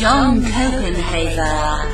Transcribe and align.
John 0.00 0.40
Copenhaver, 0.40 1.84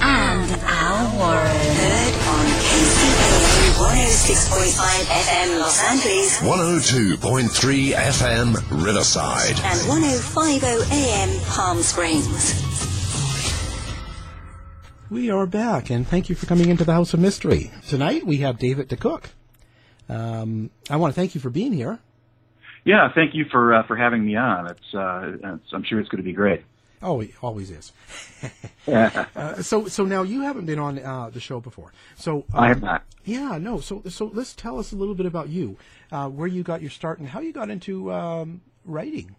and 0.00 0.50
Al 0.64 1.18
Warren. 1.18 1.44
Heard 1.76 2.14
on 2.24 2.46
KCAA 2.64 3.76
106.5 3.76 4.80
FM 5.04 5.60
Los 5.60 5.78
Angeles 5.84 6.38
102.3 6.40 7.92
FM 7.92 8.54
Riverside. 8.82 9.60
and 9.62 9.78
105.0 9.80 10.90
AM 10.90 11.40
Palm 11.50 11.82
Springs. 11.82 12.64
We 15.10 15.30
are 15.30 15.44
back, 15.46 15.90
and 15.90 16.08
thank 16.08 16.30
you 16.30 16.34
for 16.34 16.46
coming 16.46 16.70
into 16.70 16.84
the 16.84 16.94
House 16.94 17.12
of 17.12 17.20
Mystery. 17.20 17.70
Tonight 17.88 18.24
we 18.26 18.38
have 18.38 18.58
David 18.58 18.88
DeKok. 18.88 19.24
Um, 20.08 20.70
I 20.88 20.96
want 20.96 21.14
to 21.14 21.20
thank 21.20 21.34
you 21.34 21.42
for 21.42 21.50
being 21.50 21.74
here. 21.74 21.98
Yeah, 22.88 23.12
thank 23.14 23.34
you 23.34 23.44
for 23.52 23.74
uh, 23.74 23.86
for 23.86 23.96
having 23.96 24.24
me 24.24 24.36
on. 24.36 24.66
It's, 24.70 24.94
uh, 24.94 25.32
it's 25.44 25.72
I'm 25.74 25.84
sure 25.84 26.00
it's 26.00 26.08
going 26.08 26.22
to 26.22 26.26
be 26.26 26.32
great. 26.32 26.64
Oh, 27.02 27.20
it 27.20 27.32
always 27.42 27.70
is. 27.70 27.92
Yeah. 28.86 29.26
Uh, 29.36 29.62
so, 29.62 29.86
so 29.86 30.04
now 30.04 30.22
you 30.22 30.40
haven't 30.40 30.64
been 30.64 30.78
on 30.78 30.98
uh, 30.98 31.28
the 31.28 31.38
show 31.38 31.60
before. 31.60 31.92
So 32.16 32.46
um, 32.54 32.64
I 32.64 32.68
have 32.68 32.82
not. 32.82 33.04
Yeah, 33.24 33.58
no. 33.58 33.80
So, 33.80 34.02
so 34.08 34.30
let's 34.32 34.54
tell 34.54 34.78
us 34.78 34.90
a 34.92 34.96
little 34.96 35.14
bit 35.14 35.26
about 35.26 35.50
you, 35.50 35.76
uh, 36.10 36.28
where 36.28 36.48
you 36.48 36.62
got 36.62 36.80
your 36.80 36.90
start, 36.90 37.18
and 37.18 37.28
how 37.28 37.40
you 37.40 37.52
got 37.52 37.68
into 37.68 38.10
um, 38.10 38.62
writing. 38.86 39.36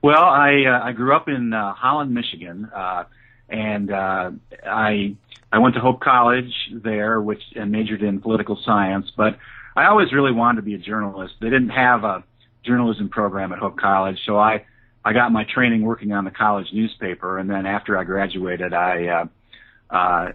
Well, 0.00 0.22
I 0.22 0.64
uh, 0.64 0.80
I 0.84 0.92
grew 0.92 1.14
up 1.14 1.28
in 1.28 1.52
uh, 1.52 1.74
Holland, 1.74 2.14
Michigan, 2.14 2.70
uh, 2.72 3.04
and 3.48 3.92
uh, 3.92 4.30
I 4.64 5.16
I 5.50 5.58
went 5.58 5.74
to 5.74 5.80
Hope 5.80 6.00
College 6.00 6.54
there, 6.72 7.20
which 7.20 7.42
and 7.56 7.72
majored 7.72 8.02
in 8.02 8.20
political 8.20 8.58
science. 8.64 9.10
But 9.16 9.36
I 9.78 9.86
always 9.86 10.12
really 10.12 10.32
wanted 10.32 10.56
to 10.56 10.62
be 10.62 10.74
a 10.74 10.78
journalist. 10.78 11.34
They 11.40 11.50
didn't 11.50 11.68
have 11.68 12.02
a 12.02 12.24
journalism 12.64 13.08
program 13.10 13.52
at 13.52 13.60
Hope 13.60 13.76
College, 13.76 14.18
so 14.26 14.36
I 14.36 14.64
I 15.04 15.12
got 15.12 15.30
my 15.30 15.44
training 15.54 15.82
working 15.82 16.10
on 16.10 16.24
the 16.24 16.32
college 16.32 16.66
newspaper, 16.72 17.38
and 17.38 17.48
then 17.48 17.64
after 17.64 17.96
I 17.96 18.02
graduated, 18.02 18.74
I 18.74 19.06
uh, 19.06 19.94
uh, 19.94 20.32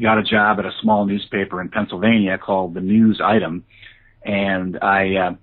got 0.00 0.18
a 0.18 0.22
job 0.22 0.58
at 0.58 0.66
a 0.66 0.72
small 0.82 1.06
newspaper 1.06 1.62
in 1.62 1.70
Pennsylvania 1.70 2.36
called 2.36 2.74
the 2.74 2.82
News 2.82 3.18
Item, 3.24 3.64
and 4.26 4.78
I 4.82 5.14
uh, 5.16 5.34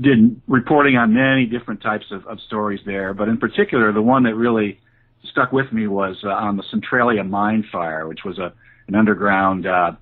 did 0.00 0.40
reporting 0.48 0.96
on 0.96 1.12
many 1.12 1.44
different 1.44 1.82
types 1.82 2.06
of, 2.10 2.26
of 2.26 2.38
stories 2.46 2.80
there. 2.86 3.12
But 3.12 3.28
in 3.28 3.36
particular, 3.36 3.92
the 3.92 4.00
one 4.00 4.22
that 4.22 4.34
really 4.34 4.80
stuck 5.30 5.52
with 5.52 5.70
me 5.74 5.88
was 5.88 6.16
uh, 6.24 6.28
on 6.28 6.56
the 6.56 6.64
Centralia 6.70 7.22
mine 7.22 7.64
fire, 7.70 8.08
which 8.08 8.20
was 8.24 8.38
a 8.38 8.54
an 8.88 8.94
underground 8.94 9.66
uh, 9.66 9.92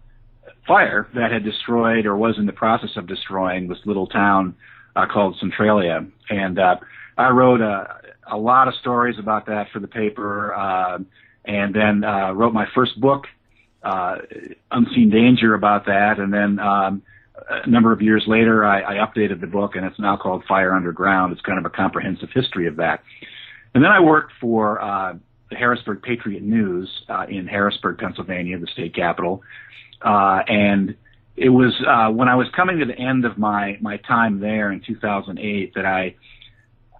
fire 0.66 1.08
that 1.14 1.30
had 1.30 1.44
destroyed 1.44 2.06
or 2.06 2.16
was 2.16 2.36
in 2.38 2.46
the 2.46 2.52
process 2.52 2.90
of 2.96 3.06
destroying 3.06 3.68
this 3.68 3.78
little 3.84 4.06
town 4.06 4.54
uh, 4.96 5.06
called 5.06 5.36
Centralia. 5.40 6.06
And 6.30 6.58
uh, 6.58 6.76
I 7.16 7.30
wrote 7.30 7.60
a, 7.60 8.00
a 8.30 8.36
lot 8.36 8.68
of 8.68 8.74
stories 8.74 9.18
about 9.18 9.46
that 9.46 9.66
for 9.72 9.80
the 9.80 9.88
paper, 9.88 10.54
uh, 10.54 10.98
and 11.44 11.74
then 11.74 12.04
uh, 12.04 12.32
wrote 12.32 12.54
my 12.54 12.66
first 12.74 12.98
book, 13.00 13.26
uh, 13.82 14.16
Unseen 14.70 15.10
Danger, 15.10 15.54
about 15.54 15.86
that. 15.86 16.18
And 16.18 16.32
then 16.32 16.58
um, 16.58 17.02
a 17.50 17.68
number 17.68 17.92
of 17.92 18.00
years 18.00 18.24
later, 18.26 18.64
I, 18.64 18.80
I 18.80 19.06
updated 19.06 19.40
the 19.40 19.46
book, 19.46 19.76
and 19.76 19.84
it's 19.84 19.98
now 19.98 20.16
called 20.16 20.44
Fire 20.48 20.72
Underground. 20.72 21.32
It's 21.32 21.42
kind 21.42 21.58
of 21.58 21.66
a 21.66 21.70
comprehensive 21.70 22.30
history 22.32 22.66
of 22.66 22.76
that. 22.76 23.02
And 23.74 23.84
then 23.84 23.90
I 23.90 24.00
worked 24.00 24.32
for 24.40 24.80
uh, 24.80 25.14
the 25.50 25.56
Harrisburg 25.56 26.02
Patriot 26.02 26.42
News 26.42 26.88
uh, 27.08 27.26
in 27.28 27.46
Harrisburg, 27.46 27.98
Pennsylvania, 27.98 28.58
the 28.58 28.68
state 28.68 28.94
capital. 28.94 29.42
Uh, 30.02 30.42
and 30.46 30.96
it 31.36 31.48
was 31.48 31.74
uh, 31.86 32.10
when 32.10 32.28
I 32.28 32.36
was 32.36 32.46
coming 32.54 32.78
to 32.78 32.84
the 32.84 32.98
end 32.98 33.24
of 33.24 33.38
my 33.38 33.78
my 33.80 33.96
time 33.98 34.40
there 34.40 34.70
in 34.70 34.80
2008 34.80 35.74
that 35.74 35.84
I 35.84 36.14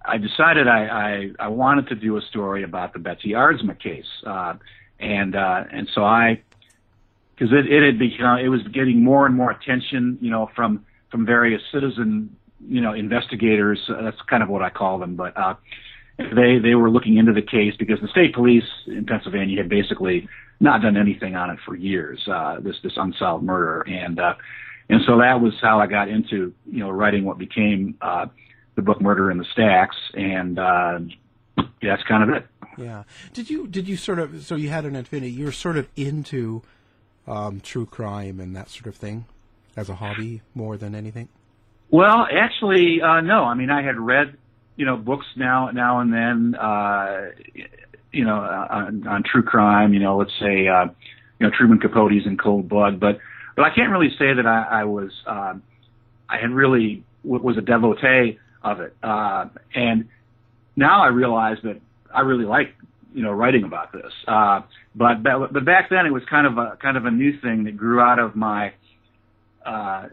I 0.03 0.17
decided 0.17 0.67
I, 0.67 0.85
I 0.85 1.45
I 1.45 1.47
wanted 1.47 1.87
to 1.89 1.95
do 1.95 2.17
a 2.17 2.21
story 2.21 2.63
about 2.63 2.93
the 2.93 2.99
Betsy 2.99 3.29
Aardsma 3.29 3.79
case, 3.79 4.05
uh, 4.25 4.55
and 4.99 5.35
uh, 5.35 5.63
and 5.71 5.89
so 5.93 6.03
I 6.03 6.41
because 7.33 7.53
it, 7.53 7.71
it 7.71 7.83
had 7.83 7.99
become 7.99 8.39
it 8.39 8.49
was 8.49 8.61
getting 8.73 9.03
more 9.03 9.25
and 9.25 9.35
more 9.35 9.51
attention, 9.51 10.17
you 10.21 10.31
know, 10.31 10.49
from 10.55 10.85
from 11.11 11.25
various 11.25 11.61
citizen 11.71 12.35
you 12.67 12.81
know 12.81 12.93
investigators. 12.93 13.79
Uh, 13.89 14.01
that's 14.03 14.21
kind 14.29 14.43
of 14.43 14.49
what 14.49 14.61
I 14.61 14.69
call 14.69 14.99
them, 14.99 15.15
but 15.15 15.35
uh, 15.37 15.55
they 16.17 16.59
they 16.59 16.75
were 16.75 16.89
looking 16.89 17.17
into 17.17 17.33
the 17.33 17.41
case 17.41 17.73
because 17.77 17.99
the 18.01 18.07
state 18.07 18.33
police 18.33 18.63
in 18.87 19.05
Pennsylvania 19.05 19.57
had 19.57 19.69
basically 19.69 20.27
not 20.59 20.81
done 20.81 20.97
anything 20.97 21.35
on 21.35 21.49
it 21.49 21.59
for 21.65 21.75
years. 21.75 22.19
Uh, 22.27 22.59
this 22.59 22.75
this 22.83 22.93
unsolved 22.95 23.43
murder, 23.43 23.81
and 23.81 24.19
uh, 24.19 24.33
and 24.89 25.01
so 25.05 25.17
that 25.17 25.41
was 25.41 25.53
how 25.61 25.79
I 25.79 25.87
got 25.87 26.09
into 26.09 26.53
you 26.65 26.79
know 26.79 26.89
writing 26.89 27.25
what 27.25 27.37
became 27.37 27.95
uh, 28.01 28.27
the 28.75 28.81
book 28.81 29.01
Murder 29.01 29.31
in 29.31 29.37
the 29.37 29.45
Stacks, 29.53 29.97
and 30.13 30.59
uh, 30.59 30.99
yeah, 31.57 31.65
that's 31.81 32.03
kind 32.03 32.23
of 32.23 32.35
it. 32.35 32.47
Yeah. 32.77 33.03
Did 33.33 33.49
you 33.49 33.67
did 33.67 33.87
you 33.87 33.97
sort 33.97 34.19
of 34.19 34.43
so 34.45 34.55
you 34.55 34.69
had 34.69 34.85
an 34.85 34.95
affinity? 34.95 35.31
You're 35.31 35.51
sort 35.51 35.77
of 35.77 35.87
into 35.95 36.61
um, 37.27 37.59
true 37.61 37.85
crime 37.85 38.39
and 38.39 38.55
that 38.55 38.69
sort 38.69 38.87
of 38.87 38.95
thing 38.95 39.25
as 39.75 39.89
a 39.89 39.95
hobby 39.95 40.41
more 40.53 40.77
than 40.77 40.95
anything. 40.95 41.29
Well, 41.89 42.27
actually, 42.31 43.01
uh, 43.01 43.21
no. 43.21 43.43
I 43.43 43.53
mean, 43.53 43.69
I 43.69 43.83
had 43.83 43.97
read, 43.97 44.35
you 44.75 44.85
know, 44.85 44.97
books 44.97 45.25
now 45.35 45.69
now 45.71 45.99
and 45.99 46.13
then, 46.13 46.55
uh, 46.55 47.29
you 48.15 48.25
know, 48.25 48.35
on, 48.35 49.07
on 49.07 49.23
true 49.23 49.43
crime. 49.43 49.93
You 49.93 49.99
know, 49.99 50.17
let's 50.17 50.31
say, 50.39 50.67
uh, 50.67 50.85
you 51.39 51.47
know, 51.47 51.51
Truman 51.55 51.79
Capote's 51.79 52.25
in 52.25 52.37
Cold 52.37 52.69
Blood, 52.69 52.99
but 52.99 53.19
but 53.55 53.63
I 53.63 53.73
can't 53.73 53.91
really 53.91 54.09
say 54.17 54.33
that 54.33 54.45
I, 54.45 54.81
I 54.81 54.83
was, 54.83 55.11
um, 55.27 55.63
I 56.27 56.37
had 56.37 56.51
really 56.51 57.03
was 57.23 57.57
a 57.57 57.61
devotee 57.61 58.37
of 58.63 58.79
it. 58.81 58.95
Uh, 59.01 59.45
and 59.73 60.05
now 60.75 61.03
I 61.03 61.07
realize 61.07 61.57
that 61.63 61.79
I 62.13 62.21
really 62.21 62.45
like, 62.45 62.75
you 63.13 63.23
know, 63.23 63.31
writing 63.31 63.63
about 63.63 63.91
this. 63.91 64.11
Uh, 64.27 64.61
but 64.95 65.23
but 65.23 65.53
but 65.53 65.65
back 65.65 65.89
then 65.89 66.05
it 66.05 66.11
was 66.11 66.23
kind 66.29 66.47
of 66.47 66.57
a 66.57 66.77
kind 66.81 66.97
of 66.97 67.05
a 67.05 67.11
new 67.11 67.39
thing 67.41 67.63
that 67.65 67.77
grew 67.77 67.99
out 67.99 68.19
of 68.19 68.35
my 68.35 68.73
uh, 69.65 70.07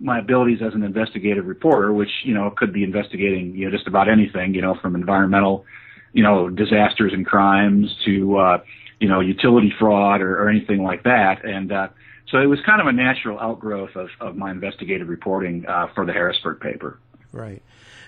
my 0.00 0.18
abilities 0.20 0.58
as 0.64 0.74
an 0.74 0.82
investigative 0.82 1.46
reporter, 1.46 1.92
which 1.92 2.10
you 2.24 2.34
know 2.34 2.52
could 2.56 2.72
be 2.72 2.84
investigating 2.84 3.54
you 3.54 3.66
know 3.66 3.70
just 3.70 3.86
about 3.86 4.08
anything, 4.08 4.54
you 4.54 4.62
know, 4.62 4.76
from 4.80 4.94
environmental, 4.94 5.64
you 6.12 6.22
know, 6.22 6.48
disasters 6.48 7.12
and 7.12 7.26
crimes 7.26 7.94
to 8.04 8.36
uh, 8.36 8.58
you 9.00 9.08
know 9.08 9.20
utility 9.20 9.72
fraud 9.78 10.20
or, 10.20 10.42
or 10.42 10.48
anything 10.48 10.82
like 10.82 11.02
that, 11.04 11.44
and 11.44 11.72
uh, 11.72 11.88
so 12.30 12.38
it 12.38 12.46
was 12.46 12.58
kind 12.66 12.80
of 12.80 12.86
a 12.86 12.92
natural 12.92 13.38
outgrowth 13.38 13.96
of, 13.96 14.08
of 14.20 14.36
my 14.36 14.50
investigative 14.50 15.08
reporting 15.08 15.64
uh, 15.66 15.86
for 15.94 16.04
the 16.04 16.12
Harrisburg 16.12 16.60
paper. 16.60 16.98
Right, 17.32 17.62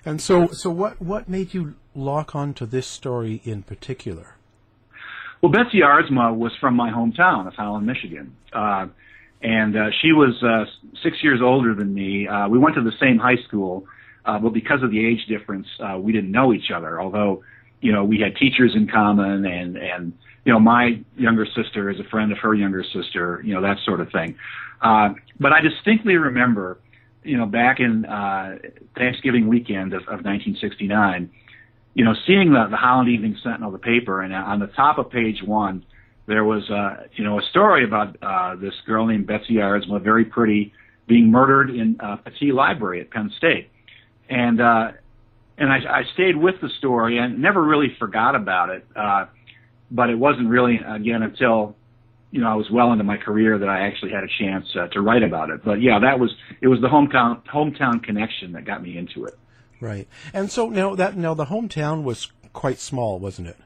and 0.05 0.21
so 0.21 0.49
so 0.49 0.71
what 0.71 1.01
what 1.01 1.29
made 1.29 1.55
you 1.55 1.75
lock 1.95 2.35
on 2.35 2.55
to 2.55 2.67
this 2.67 2.87
story 2.87 3.41
in 3.45 3.63
particular? 3.63 4.37
Well, 5.43 5.51
Betsy 5.51 5.81
Aardsma 5.81 6.37
was 6.37 6.53
from 6.61 6.77
my 6.77 6.91
hometown 6.91 7.47
of 7.47 7.55
Holland, 7.55 7.87
Michigan. 7.87 8.37
Uh, 8.53 8.89
and 9.43 9.77
uh, 9.77 9.91
she 10.03 10.13
was 10.13 10.43
uh, 10.43 10.65
six 11.03 11.23
years 11.23 11.41
older 11.43 11.75
than 11.75 11.95
me. 11.95 12.29
Uh, 12.29 12.49
we 12.49 12.59
went 12.59 12.75
to 12.75 12.83
the 12.83 12.93
same 13.01 13.19
high 13.19 13.43
school, 13.49 13.87
uh, 14.25 14.39
but 14.39 14.53
because 14.53 14.83
of 14.83 14.91
the 14.91 15.05
age 15.05 15.25
difference, 15.29 15.67
uh, 15.81 15.99
we 15.99 16.13
didn't 16.13 16.31
know 16.31 16.53
each 16.53 16.71
other. 16.75 17.01
Although, 17.01 17.43
you 17.81 17.93
know, 17.93 18.05
we 18.05 18.19
had 18.21 18.37
teachers 18.37 18.73
in 18.75 18.89
common, 18.89 19.45
and 19.47 19.77
and 19.77 20.13
you 20.45 20.53
know, 20.53 20.61
my 20.61 21.01
younger 21.17 21.47
sister 21.47 21.91
is 21.91 22.01
a 22.01 22.05
friend 22.05 22.33
of 22.33 22.39
her 22.39 22.55
younger 22.55 22.85
sister, 22.85 23.43
you 23.45 23.55
know, 23.55 23.61
that 23.63 23.77
sort 23.85 24.01
of 24.01 24.11
thing. 24.11 24.37
Uh, 24.81 25.11
but 25.39 25.53
I 25.53 25.61
distinctly 25.61 26.15
remember, 26.15 26.79
you 27.23 27.37
know, 27.37 27.47
back 27.47 27.79
in 27.79 28.07
uh, 28.07 28.57
Thanksgiving 28.97 29.49
weekend 29.49 29.93
of, 29.93 30.03
of 30.03 30.25
1969, 30.25 31.31
you 31.93 32.05
know, 32.05 32.15
seeing 32.27 32.53
the, 32.53 32.69
the 32.71 32.77
Holland 32.77 33.11
Evening 33.11 33.37
Sentinel, 33.43 33.71
the 33.71 33.79
paper, 33.79 34.23
and 34.23 34.33
on 34.35 34.61
the 34.61 34.69
top 34.69 34.99
of 34.99 35.11
page 35.11 35.43
one 35.45 35.85
there 36.31 36.45
was 36.45 36.71
uh, 36.71 37.09
you 37.17 37.25
know 37.25 37.41
a 37.41 37.43
story 37.51 37.85
about 37.85 38.17
uh, 38.23 38.55
this 38.55 38.75
girl 38.87 39.07
named 39.07 39.27
Betsy 39.27 39.55
Aardsma, 39.55 40.01
very 40.01 40.25
pretty, 40.25 40.73
being 41.09 41.31
murdered 41.31 41.71
in 41.71 41.97
uh, 42.01 42.19
Pattee 42.19 42.53
Library 42.53 43.01
at 43.01 43.11
Penn 43.11 43.33
State, 43.37 43.69
and 44.29 44.61
uh, 44.61 44.93
and 45.61 45.71
I, 45.71 45.77
I 45.77 46.03
stayed 46.15 46.37
with 46.37 46.55
the 46.61 46.71
story 46.79 47.19
and 47.19 47.41
never 47.41 47.63
really 47.63 47.95
forgot 47.99 48.35
about 48.35 48.71
it. 48.71 48.87
Uh, 48.97 49.27
but 49.91 50.09
it 50.09 50.17
wasn't 50.17 50.49
really 50.49 50.77
again 50.77 51.23
until 51.23 51.77
you 52.31 52.41
know 52.41 52.49
I 52.49 52.55
was 52.55 52.71
well 52.71 52.93
into 52.93 53.05
my 53.05 53.19
career 53.19 53.59
that 53.59 53.69
I 53.69 53.87
actually 53.87 54.13
had 54.13 54.25
a 54.25 54.29
chance 54.39 54.67
uh, 54.75 54.89
to 54.89 55.01
write 55.01 55.23
about 55.23 55.51
it. 55.51 55.63
But 55.65 55.83
yeah, 55.83 55.99
that 56.01 56.19
was 56.19 56.35
it 56.61 56.69
was 56.69 56.81
the 56.81 56.89
hometown 56.89 57.43
hometown 57.45 58.03
connection 58.03 58.53
that 58.53 58.65
got 58.65 58.83
me 58.83 58.97
into 58.97 59.27
it. 59.27 59.39
Right, 59.81 60.09
and 60.33 60.51
so 60.51 60.69
now 60.69 60.95
that 60.95 61.17
now 61.17 61.35
the 61.35 61.47
hometown 61.47 62.03
was 62.03 62.31
quite 62.53 62.79
small, 62.79 63.19
wasn't 63.19 63.49
it? 63.49 63.57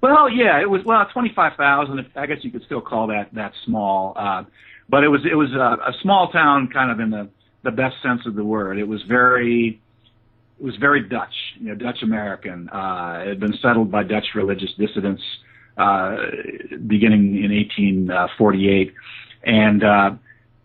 Well, 0.00 0.30
yeah, 0.30 0.60
it 0.60 0.68
was 0.68 0.82
well 0.84 1.06
twenty 1.12 1.32
five 1.34 1.52
thousand. 1.56 2.06
I 2.16 2.26
guess 2.26 2.38
you 2.42 2.50
could 2.50 2.64
still 2.64 2.80
call 2.80 3.08
that 3.08 3.34
that 3.34 3.52
small, 3.64 4.14
uh, 4.16 4.44
but 4.88 5.04
it 5.04 5.08
was 5.08 5.20
it 5.30 5.34
was 5.34 5.52
a, 5.52 5.90
a 5.90 5.92
small 6.02 6.30
town, 6.32 6.70
kind 6.72 6.90
of 6.90 6.98
in 6.98 7.10
the 7.10 7.28
the 7.62 7.70
best 7.70 7.96
sense 8.02 8.22
of 8.26 8.34
the 8.34 8.44
word. 8.44 8.78
It 8.78 8.88
was 8.88 9.02
very 9.06 9.82
it 10.60 10.64
was 10.64 10.76
very 10.76 11.08
Dutch, 11.08 11.34
you 11.58 11.68
know, 11.68 11.74
Dutch 11.74 12.02
American. 12.02 12.68
Uh, 12.68 13.22
it 13.22 13.28
had 13.28 13.40
been 13.40 13.56
settled 13.62 13.90
by 13.90 14.02
Dutch 14.02 14.26
religious 14.34 14.70
dissidents 14.78 15.22
uh, 15.78 16.16
beginning 16.86 17.42
in 17.42 17.50
1848, 17.50 18.92
and 19.44 19.82
uh, 19.82 20.10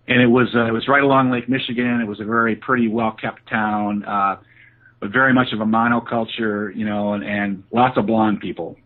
and 0.08 0.22
it 0.22 0.28
was 0.28 0.50
uh, 0.54 0.66
it 0.66 0.74
was 0.74 0.88
right 0.90 1.04
along 1.04 1.32
Lake 1.32 1.48
Michigan. 1.48 2.02
It 2.02 2.08
was 2.08 2.20
a 2.20 2.26
very 2.26 2.58
pretty, 2.58 2.90
well 2.90 3.14
kept 3.14 3.48
town. 3.50 4.04
Uh, 4.04 4.38
but 5.00 5.12
very 5.12 5.34
much 5.34 5.52
of 5.54 5.60
a 5.60 5.66
monoculture, 5.66 6.76
you 6.76 6.86
know, 6.86 7.14
and, 7.14 7.24
and 7.24 7.64
lots 7.72 7.98
of 7.98 8.06
blonde 8.06 8.40
people. 8.40 8.78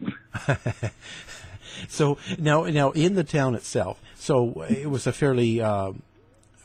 so 1.87 2.17
now, 2.37 2.63
now 2.63 2.91
in 2.91 3.13
the 3.13 3.23
town 3.23 3.55
itself, 3.55 4.01
so 4.15 4.65
it 4.69 4.89
was 4.89 5.07
a 5.07 5.13
fairly, 5.13 5.61
uh, 5.61 5.93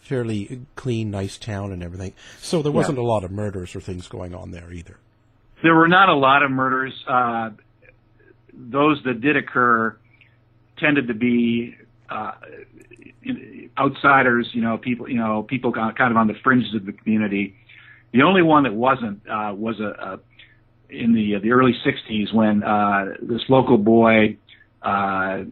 fairly 0.04 0.62
clean, 0.76 1.10
nice 1.10 1.38
town 1.38 1.72
and 1.72 1.82
everything. 1.82 2.12
So 2.40 2.62
there 2.62 2.72
wasn't 2.72 2.98
yeah. 2.98 3.04
a 3.04 3.06
lot 3.06 3.24
of 3.24 3.30
murders 3.30 3.74
or 3.74 3.80
things 3.80 4.08
going 4.08 4.34
on 4.34 4.50
there 4.50 4.72
either. 4.72 4.98
There 5.62 5.74
were 5.74 5.88
not 5.88 6.08
a 6.08 6.14
lot 6.14 6.42
of 6.42 6.50
murders. 6.50 6.92
Uh, 7.08 7.50
those 8.52 9.02
that 9.04 9.20
did 9.20 9.36
occur 9.36 9.96
tended 10.78 11.08
to 11.08 11.14
be 11.14 11.76
uh, 12.10 12.32
outsiders, 13.78 14.48
you 14.52 14.60
know, 14.60 14.76
people, 14.76 15.08
you 15.08 15.16
know, 15.16 15.42
people 15.42 15.72
kind 15.72 16.10
of 16.10 16.16
on 16.16 16.26
the 16.26 16.34
fringes 16.42 16.74
of 16.74 16.84
the 16.84 16.92
community 16.92 17.56
the 18.14 18.22
only 18.22 18.42
one 18.42 18.62
that 18.62 18.72
wasn't 18.72 19.20
uh, 19.28 19.52
was 19.54 19.80
a, 19.80 19.88
a 19.88 20.20
in 20.88 21.12
the 21.14 21.34
uh, 21.34 21.40
the 21.40 21.50
early 21.50 21.74
'60s 21.84 22.32
when 22.32 22.62
uh, 22.62 23.16
this 23.20 23.42
local 23.48 23.76
boy 23.76 24.38
uh, 24.82 25.42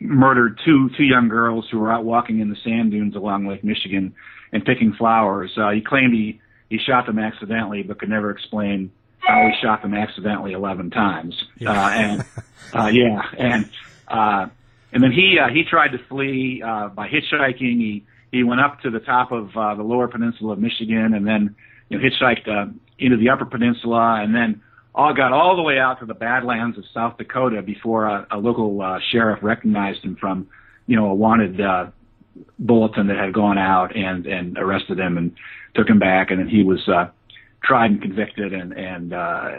murdered 0.00 0.58
two 0.64 0.90
two 0.96 1.04
young 1.04 1.28
girls 1.28 1.66
who 1.70 1.78
were 1.78 1.92
out 1.92 2.04
walking 2.04 2.40
in 2.40 2.48
the 2.48 2.56
sand 2.64 2.90
dunes 2.90 3.14
along 3.14 3.46
Lake 3.46 3.62
Michigan 3.62 4.14
and 4.52 4.64
picking 4.64 4.92
flowers. 4.94 5.52
Uh, 5.56 5.70
he 5.70 5.80
claimed 5.80 6.14
he 6.14 6.40
he 6.68 6.78
shot 6.78 7.06
them 7.06 7.18
accidentally, 7.18 7.82
but 7.82 7.98
could 7.98 8.08
never 8.08 8.30
explain 8.30 8.90
how 9.18 9.46
he 9.46 9.52
shot 9.60 9.82
them 9.82 9.92
accidentally 9.92 10.52
11 10.52 10.90
times. 10.90 11.34
Yeah. 11.58 11.72
Uh, 11.72 11.90
and 11.90 12.24
uh, 12.74 12.86
yeah, 12.86 13.22
and 13.36 13.70
uh, 14.08 14.46
and 14.92 15.02
then 15.02 15.12
he 15.12 15.38
uh, 15.38 15.48
he 15.48 15.64
tried 15.64 15.92
to 15.92 15.98
flee 16.08 16.62
uh, 16.64 16.88
by 16.88 17.08
hitchhiking. 17.08 17.78
He 17.78 18.06
he 18.32 18.42
went 18.42 18.60
up 18.60 18.80
to 18.80 18.90
the 18.90 19.00
top 19.00 19.32
of 19.32 19.56
uh, 19.56 19.74
the 19.74 19.82
lower 19.82 20.08
peninsula 20.08 20.52
of 20.52 20.58
Michigan 20.58 21.14
and 21.14 21.26
then 21.26 21.56
you 21.88 21.98
know, 21.98 22.04
hitchhiked 22.04 22.48
uh, 22.48 22.70
into 22.98 23.16
the 23.16 23.30
upper 23.30 23.44
peninsula 23.44 24.20
and 24.22 24.34
then 24.34 24.62
all 24.94 25.14
got 25.14 25.32
all 25.32 25.56
the 25.56 25.62
way 25.62 25.78
out 25.78 26.00
to 26.00 26.06
the 26.06 26.14
Badlands 26.14 26.76
of 26.78 26.84
South 26.92 27.16
Dakota 27.16 27.62
before 27.62 28.06
a, 28.06 28.26
a 28.30 28.38
local 28.38 28.82
uh, 28.82 28.98
sheriff 29.10 29.40
recognized 29.42 30.02
him 30.02 30.16
from, 30.16 30.48
you 30.86 30.96
know, 30.96 31.06
a 31.06 31.14
wanted 31.14 31.60
uh, 31.60 31.90
bulletin 32.58 33.06
that 33.08 33.16
had 33.16 33.32
gone 33.32 33.58
out 33.58 33.94
and 33.96 34.26
and 34.26 34.58
arrested 34.58 34.98
him 34.98 35.16
and 35.16 35.36
took 35.74 35.88
him 35.88 35.98
back 35.98 36.30
and 36.30 36.40
then 36.40 36.48
he 36.48 36.62
was 36.62 36.88
uh, 36.88 37.08
tried 37.62 37.90
and 37.90 38.02
convicted 38.02 38.52
and 38.52 38.72
and 38.72 39.12
uh, 39.12 39.58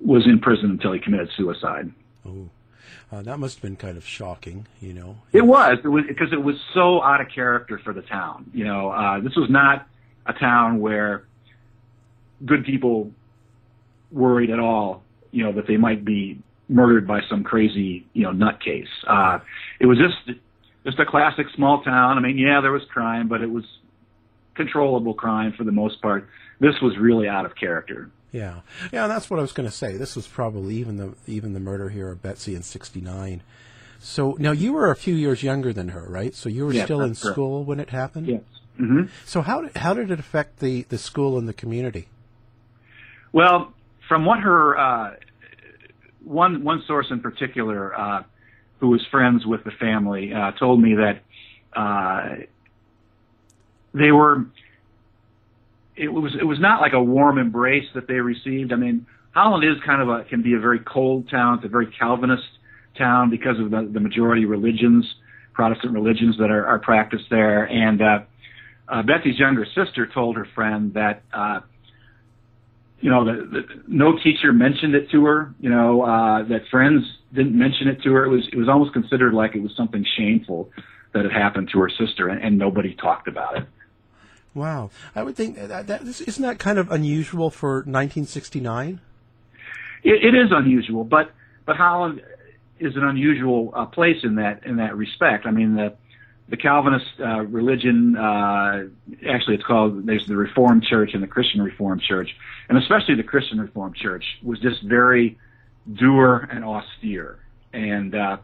was 0.00 0.26
in 0.26 0.38
prison 0.40 0.70
until 0.70 0.92
he 0.92 1.00
committed 1.00 1.30
suicide. 1.36 1.90
Oh. 2.26 2.48
Uh, 3.12 3.22
that 3.22 3.38
must 3.38 3.56
have 3.56 3.62
been 3.62 3.76
kind 3.76 3.96
of 3.96 4.04
shocking, 4.04 4.66
you 4.80 4.92
know. 4.92 5.16
It 5.32 5.42
was, 5.42 5.78
it 5.84 5.88
was 5.88 6.04
because 6.08 6.32
it 6.32 6.42
was 6.42 6.56
so 6.72 7.00
out 7.00 7.20
of 7.20 7.28
character 7.28 7.78
for 7.78 7.92
the 7.92 8.02
town. 8.02 8.50
You 8.52 8.64
know, 8.64 8.90
uh, 8.90 9.20
this 9.20 9.36
was 9.36 9.48
not 9.48 9.86
a 10.26 10.32
town 10.32 10.80
where 10.80 11.24
good 12.44 12.64
people 12.64 13.12
worried 14.14 14.50
at 14.50 14.58
all, 14.58 15.02
you 15.32 15.44
know, 15.44 15.52
that 15.52 15.66
they 15.66 15.76
might 15.76 16.04
be 16.04 16.40
murdered 16.68 17.06
by 17.06 17.20
some 17.28 17.44
crazy, 17.44 18.06
you 18.12 18.22
know, 18.22 18.32
nutcase. 18.32 18.86
Uh, 19.06 19.40
it 19.80 19.86
was 19.86 19.98
just 19.98 20.38
just 20.84 20.98
a 20.98 21.06
classic 21.06 21.46
small 21.54 21.82
town. 21.82 22.16
I 22.16 22.20
mean, 22.20 22.38
yeah, 22.38 22.60
there 22.60 22.72
was 22.72 22.82
crime, 22.90 23.28
but 23.28 23.42
it 23.42 23.50
was 23.50 23.64
controllable 24.54 25.14
crime 25.14 25.52
for 25.56 25.64
the 25.64 25.72
most 25.72 26.00
part. 26.00 26.28
This 26.60 26.74
was 26.80 26.96
really 26.98 27.28
out 27.28 27.44
of 27.44 27.56
character. 27.56 28.10
Yeah, 28.32 28.60
yeah, 28.92 29.06
that's 29.06 29.30
what 29.30 29.38
I 29.38 29.42
was 29.42 29.52
going 29.52 29.68
to 29.68 29.74
say. 29.74 29.96
This 29.96 30.16
was 30.16 30.26
probably 30.26 30.76
even 30.76 30.96
the 30.96 31.14
even 31.26 31.52
the 31.52 31.60
murder 31.60 31.88
here 31.88 32.10
of 32.10 32.22
Betsy 32.22 32.54
in 32.54 32.62
'69. 32.62 33.42
So 34.00 34.36
now 34.38 34.52
you 34.52 34.72
were 34.72 34.90
a 34.90 34.96
few 34.96 35.14
years 35.14 35.42
younger 35.42 35.72
than 35.72 35.88
her, 35.90 36.04
right? 36.08 36.34
So 36.34 36.48
you 36.48 36.66
were 36.66 36.74
still 36.74 37.00
in 37.00 37.14
correct. 37.14 37.34
school 37.34 37.64
when 37.64 37.80
it 37.80 37.90
happened. 37.90 38.26
Yes. 38.26 38.42
Mm-hmm. 38.78 39.02
So 39.24 39.40
how 39.40 39.62
did, 39.62 39.76
how 39.76 39.94
did 39.94 40.10
it 40.10 40.18
affect 40.18 40.58
the 40.58 40.82
the 40.88 40.98
school 40.98 41.38
and 41.38 41.48
the 41.48 41.52
community? 41.52 42.08
Well, 43.32 43.72
from 44.08 44.24
what 44.24 44.40
her 44.40 44.78
uh, 44.78 45.10
one 46.24 46.64
one 46.64 46.82
source 46.86 47.06
in 47.10 47.20
particular, 47.20 47.98
uh, 47.98 48.22
who 48.80 48.88
was 48.88 49.00
friends 49.10 49.46
with 49.46 49.64
the 49.64 49.70
family, 49.80 50.32
uh, 50.32 50.52
told 50.58 50.80
me 50.80 50.94
that 50.94 51.20
uh, 51.78 52.36
they 53.92 54.10
were 54.10 54.46
it 55.96 56.08
was 56.08 56.34
it 56.38 56.44
was 56.44 56.58
not 56.60 56.80
like 56.80 56.92
a 56.92 57.02
warm 57.02 57.38
embrace 57.38 57.86
that 57.94 58.08
they 58.08 58.14
received. 58.14 58.72
I 58.72 58.76
mean, 58.76 59.06
Holland 59.32 59.64
is 59.64 59.82
kind 59.84 60.02
of 60.02 60.08
a 60.08 60.24
can 60.24 60.42
be 60.42 60.54
a 60.54 60.58
very 60.58 60.80
cold 60.80 61.30
town. 61.30 61.58
It's 61.58 61.64
a 61.64 61.68
very 61.68 61.92
Calvinist 61.98 62.42
town 62.98 63.30
because 63.30 63.58
of 63.58 63.70
the, 63.70 63.90
the 63.92 64.00
majority 64.00 64.44
religions, 64.44 65.04
Protestant 65.52 65.92
religions 65.92 66.36
that 66.38 66.50
are, 66.50 66.66
are 66.66 66.78
practiced 66.78 67.24
there. 67.30 67.64
And 67.64 68.00
uh, 68.00 68.18
uh, 68.88 69.02
Betsy's 69.02 69.38
younger 69.38 69.66
sister 69.74 70.08
told 70.12 70.36
her 70.36 70.46
friend 70.54 70.94
that 70.94 71.22
uh, 71.32 71.60
you 73.04 73.10
know 73.10 73.26
that, 73.26 73.50
that 73.52 73.66
no 73.86 74.16
teacher 74.16 74.50
mentioned 74.50 74.94
it 74.94 75.10
to 75.10 75.26
her. 75.26 75.54
You 75.60 75.68
know 75.68 76.00
uh, 76.00 76.42
that 76.48 76.62
friends 76.70 77.04
didn't 77.34 77.56
mention 77.56 77.86
it 77.86 78.02
to 78.02 78.12
her. 78.14 78.24
It 78.24 78.30
was 78.30 78.48
it 78.50 78.56
was 78.56 78.66
almost 78.66 78.94
considered 78.94 79.34
like 79.34 79.54
it 79.54 79.62
was 79.62 79.72
something 79.76 80.06
shameful 80.16 80.70
that 81.12 81.24
had 81.24 81.32
happened 81.32 81.68
to 81.74 81.80
her 81.80 81.90
sister, 81.90 82.28
and, 82.28 82.42
and 82.42 82.56
nobody 82.56 82.94
talked 82.94 83.28
about 83.28 83.58
it. 83.58 83.64
Wow, 84.54 84.88
I 85.14 85.22
would 85.22 85.36
think 85.36 85.56
that, 85.56 85.86
that 85.86 86.00
isn't 86.00 86.42
that 86.42 86.58
kind 86.58 86.78
of 86.78 86.90
unusual 86.90 87.50
for 87.50 87.74
1969. 87.80 89.00
It, 90.02 90.24
it 90.24 90.34
is 90.34 90.50
unusual, 90.50 91.04
but 91.04 91.30
but 91.66 91.76
Holland 91.76 92.22
is 92.80 92.96
an 92.96 93.04
unusual 93.04 93.70
uh, 93.76 93.84
place 93.84 94.16
in 94.22 94.36
that 94.36 94.64
in 94.64 94.76
that 94.76 94.96
respect. 94.96 95.44
I 95.44 95.50
mean 95.50 95.74
the 95.76 95.94
the 96.48 96.56
Calvinist 96.56 97.06
uh, 97.20 97.40
religion, 97.40 98.16
uh, 98.16 98.84
actually, 99.26 99.54
it's 99.54 99.64
called 99.64 100.06
there's 100.06 100.26
the 100.26 100.36
Reformed 100.36 100.84
Church 100.84 101.14
and 101.14 101.22
the 101.22 101.26
Christian 101.26 101.62
Reformed 101.62 102.02
Church, 102.02 102.30
and 102.68 102.76
especially 102.76 103.14
the 103.14 103.22
Christian 103.22 103.58
Reformed 103.60 103.96
Church 103.96 104.24
was 104.42 104.58
just 104.60 104.82
very 104.82 105.38
dour 105.92 106.48
and 106.50 106.64
austere, 106.64 107.38
and 107.72 108.14
uh, 108.14 108.36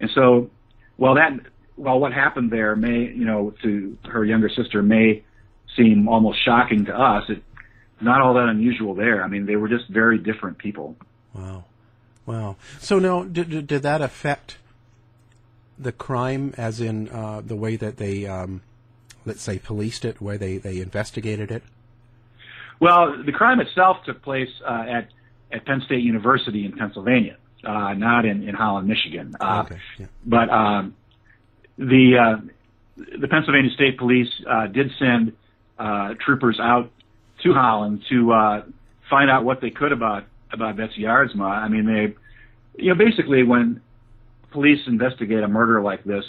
and 0.00 0.10
so, 0.14 0.50
well, 0.98 1.14
that 1.14 1.32
while 1.76 2.00
what 2.00 2.12
happened 2.12 2.50
there 2.50 2.74
may, 2.74 3.02
you 3.02 3.24
know, 3.24 3.54
to 3.62 3.96
her 4.04 4.24
younger 4.24 4.48
sister 4.48 4.82
may 4.82 5.22
seem 5.76 6.08
almost 6.08 6.44
shocking 6.44 6.86
to 6.86 6.96
us, 6.96 7.24
it's 7.28 7.40
not 8.00 8.20
all 8.20 8.34
that 8.34 8.48
unusual 8.48 8.94
there. 8.94 9.22
I 9.22 9.28
mean, 9.28 9.46
they 9.46 9.56
were 9.56 9.68
just 9.68 9.88
very 9.88 10.18
different 10.18 10.58
people. 10.58 10.96
Wow, 11.32 11.64
wow. 12.26 12.56
So 12.80 12.98
now, 12.98 13.22
did, 13.22 13.68
did 13.68 13.82
that 13.82 14.02
affect 14.02 14.58
the 15.78 15.92
crime, 15.92 16.54
as 16.56 16.80
in 16.80 17.08
uh, 17.08 17.42
the 17.44 17.56
way 17.56 17.76
that 17.76 17.96
they, 17.96 18.26
um, 18.26 18.62
let's 19.24 19.42
say, 19.42 19.58
policed 19.58 20.04
it, 20.04 20.20
where 20.20 20.38
they 20.38 20.58
they 20.58 20.80
investigated 20.80 21.50
it? 21.50 21.62
Well, 22.80 23.22
the 23.24 23.32
crime 23.32 23.60
itself 23.60 23.98
took 24.04 24.22
place 24.22 24.50
uh, 24.66 24.84
at 24.88 25.08
at 25.52 25.64
Penn 25.64 25.82
State 25.86 26.02
University 26.02 26.64
in 26.64 26.72
Pennsylvania, 26.72 27.36
uh, 27.64 27.94
not 27.94 28.24
in, 28.24 28.48
in 28.48 28.54
Holland, 28.54 28.88
Michigan. 28.88 29.34
Uh, 29.40 29.64
okay. 29.66 29.80
Yeah. 29.98 30.06
But 30.24 30.50
um, 30.50 30.94
the 31.78 32.18
uh, 32.18 33.06
the 33.18 33.28
Pennsylvania 33.28 33.70
State 33.70 33.98
Police 33.98 34.30
uh, 34.48 34.66
did 34.66 34.90
send 34.98 35.32
uh, 35.78 36.14
troopers 36.24 36.58
out 36.60 36.90
to 37.42 37.52
Holland 37.52 38.04
to 38.10 38.32
uh, 38.32 38.62
find 39.10 39.30
out 39.30 39.44
what 39.44 39.60
they 39.60 39.70
could 39.70 39.92
about 39.92 40.24
about 40.52 40.76
Betsy 40.76 41.02
Aardsma. 41.02 41.46
I 41.46 41.68
mean, 41.68 41.86
they, 41.86 42.14
you 42.82 42.94
know, 42.94 42.94
basically 42.94 43.42
when 43.42 43.80
police 44.54 44.78
investigate 44.86 45.42
a 45.42 45.48
murder 45.48 45.82
like 45.82 46.04
this, 46.04 46.24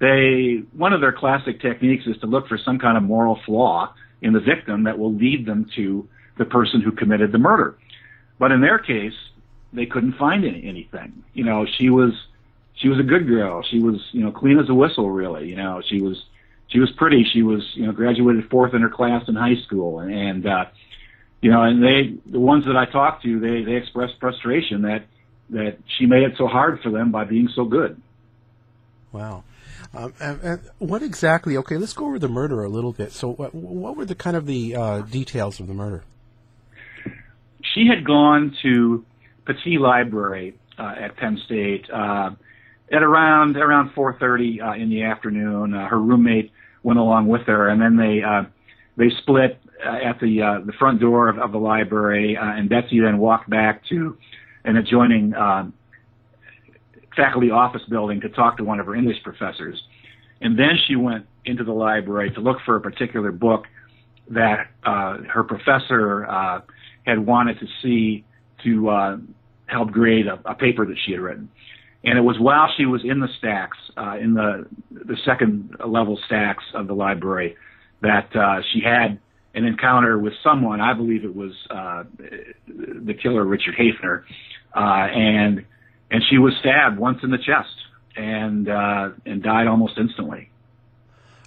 they 0.00 0.62
one 0.72 0.92
of 0.92 1.00
their 1.00 1.12
classic 1.12 1.60
techniques 1.60 2.06
is 2.06 2.18
to 2.18 2.26
look 2.26 2.48
for 2.48 2.58
some 2.58 2.78
kind 2.78 2.96
of 2.98 3.02
moral 3.02 3.38
flaw 3.46 3.94
in 4.20 4.34
the 4.34 4.40
victim 4.40 4.84
that 4.84 4.98
will 4.98 5.14
lead 5.14 5.46
them 5.46 5.70
to 5.76 6.06
the 6.36 6.44
person 6.44 6.82
who 6.82 6.92
committed 6.92 7.32
the 7.32 7.38
murder. 7.38 7.78
But 8.38 8.52
in 8.52 8.60
their 8.60 8.78
case, 8.78 9.14
they 9.72 9.86
couldn't 9.86 10.16
find 10.18 10.44
any, 10.44 10.66
anything. 10.66 11.22
You 11.32 11.44
know, 11.44 11.64
she 11.78 11.88
was 11.88 12.12
she 12.74 12.88
was 12.88 12.98
a 12.98 13.02
good 13.02 13.26
girl. 13.26 13.62
She 13.62 13.78
was 13.78 13.96
you 14.12 14.22
know 14.24 14.32
clean 14.32 14.58
as 14.58 14.68
a 14.68 14.74
whistle, 14.74 15.10
really. 15.10 15.48
You 15.48 15.56
know, 15.56 15.80
she 15.86 16.00
was 16.02 16.22
she 16.68 16.80
was 16.80 16.90
pretty. 16.92 17.24
She 17.24 17.42
was 17.42 17.62
you 17.74 17.86
know 17.86 17.92
graduated 17.92 18.50
fourth 18.50 18.74
in 18.74 18.82
her 18.82 18.90
class 18.90 19.28
in 19.28 19.36
high 19.36 19.60
school, 19.66 20.00
and, 20.00 20.12
and 20.12 20.46
uh, 20.46 20.64
you 21.40 21.50
know, 21.50 21.62
and 21.62 21.82
they 21.82 22.14
the 22.26 22.40
ones 22.40 22.64
that 22.66 22.76
I 22.76 22.86
talked 22.86 23.22
to, 23.24 23.38
they 23.38 23.62
they 23.62 23.76
expressed 23.76 24.14
frustration 24.18 24.82
that 24.82 25.04
that 25.50 25.78
she 25.98 26.06
made 26.06 26.22
it 26.22 26.34
so 26.38 26.46
hard 26.46 26.80
for 26.82 26.90
them 26.90 27.10
by 27.10 27.24
being 27.24 27.48
so 27.54 27.64
good. 27.64 28.00
Wow. 29.12 29.44
Um, 29.92 30.14
and, 30.20 30.40
and 30.42 30.60
what 30.78 31.02
exactly? 31.02 31.56
Okay, 31.56 31.76
let's 31.76 31.92
go 31.92 32.06
over 32.06 32.18
the 32.18 32.28
murder 32.28 32.62
a 32.62 32.68
little 32.68 32.92
bit. 32.92 33.12
So, 33.12 33.32
what, 33.32 33.54
what 33.54 33.96
were 33.96 34.04
the 34.04 34.14
kind 34.14 34.36
of 34.36 34.46
the 34.46 34.76
uh, 34.76 35.00
details 35.00 35.58
of 35.58 35.66
the 35.66 35.74
murder? 35.74 36.04
She 37.74 37.86
had 37.86 38.04
gone 38.04 38.56
to 38.62 39.04
Pattee 39.46 39.78
Library 39.78 40.54
uh, 40.78 40.94
at 40.98 41.16
Penn 41.16 41.40
State 41.44 41.86
uh, 41.90 42.30
at 42.92 43.02
around 43.02 43.56
around 43.56 43.90
4:30 43.90 44.62
uh, 44.62 44.72
in 44.74 44.90
the 44.90 45.02
afternoon. 45.04 45.74
Uh, 45.74 45.88
her 45.88 46.00
roommate 46.00 46.52
went 46.82 46.98
along 46.98 47.26
with 47.26 47.42
her, 47.42 47.68
and 47.68 47.80
then 47.80 47.96
they 47.96 48.22
uh, 48.22 48.44
they 48.96 49.10
split 49.22 49.58
uh, 49.84 50.08
at 50.08 50.20
the 50.20 50.42
uh, 50.42 50.60
the 50.64 50.72
front 50.72 51.00
door 51.00 51.28
of, 51.28 51.38
of 51.38 51.52
the 51.52 51.58
library, 51.58 52.36
uh, 52.36 52.44
and 52.44 52.68
Betsy 52.68 53.00
then 53.00 53.18
walked 53.18 53.48
back 53.48 53.84
to 53.86 54.16
an 54.64 54.76
adjoining 54.76 55.34
um, 55.34 55.72
faculty 57.16 57.50
office 57.50 57.82
building 57.88 58.20
to 58.20 58.28
talk 58.28 58.56
to 58.58 58.64
one 58.64 58.80
of 58.80 58.86
her 58.86 58.94
English 58.94 59.22
professors. 59.22 59.80
And 60.40 60.58
then 60.58 60.78
she 60.86 60.96
went 60.96 61.26
into 61.44 61.64
the 61.64 61.72
library 61.72 62.30
to 62.32 62.40
look 62.40 62.58
for 62.64 62.76
a 62.76 62.80
particular 62.80 63.32
book 63.32 63.64
that 64.30 64.68
uh, 64.84 65.18
her 65.28 65.44
professor 65.44 66.26
uh, 66.26 66.60
had 67.04 67.18
wanted 67.26 67.58
to 67.60 67.66
see 67.82 68.24
to 68.64 68.88
uh, 68.88 69.16
help 69.66 69.90
grade 69.90 70.26
a, 70.26 70.40
a 70.44 70.54
paper 70.54 70.86
that 70.86 70.96
she 71.04 71.12
had 71.12 71.20
written. 71.20 71.50
And 72.04 72.16
it 72.16 72.22
was 72.22 72.38
while 72.38 72.68
she 72.76 72.86
was 72.86 73.02
in 73.04 73.20
the 73.20 73.28
stacks, 73.38 73.76
uh, 73.96 74.16
in 74.18 74.34
the 74.34 74.66
the 74.90 75.16
second 75.26 75.76
level 75.84 76.18
stacks 76.26 76.64
of 76.74 76.86
the 76.86 76.94
library, 76.94 77.56
that 78.00 78.34
uh, 78.34 78.62
she 78.72 78.80
had 78.80 79.18
an 79.54 79.64
encounter 79.64 80.18
with 80.18 80.34
someone. 80.42 80.80
I 80.80 80.94
believe 80.94 81.24
it 81.24 81.34
was 81.34 81.52
uh, 81.70 82.04
the 82.66 83.14
killer, 83.14 83.44
Richard 83.44 83.74
Haefner, 83.76 84.22
uh, 84.74 84.78
and 84.78 85.64
and 86.10 86.22
she 86.30 86.38
was 86.38 86.54
stabbed 86.60 86.98
once 86.98 87.18
in 87.22 87.30
the 87.30 87.38
chest 87.38 87.74
and 88.16 88.68
uh, 88.68 89.10
and 89.26 89.42
died 89.42 89.66
almost 89.66 89.98
instantly. 89.98 90.50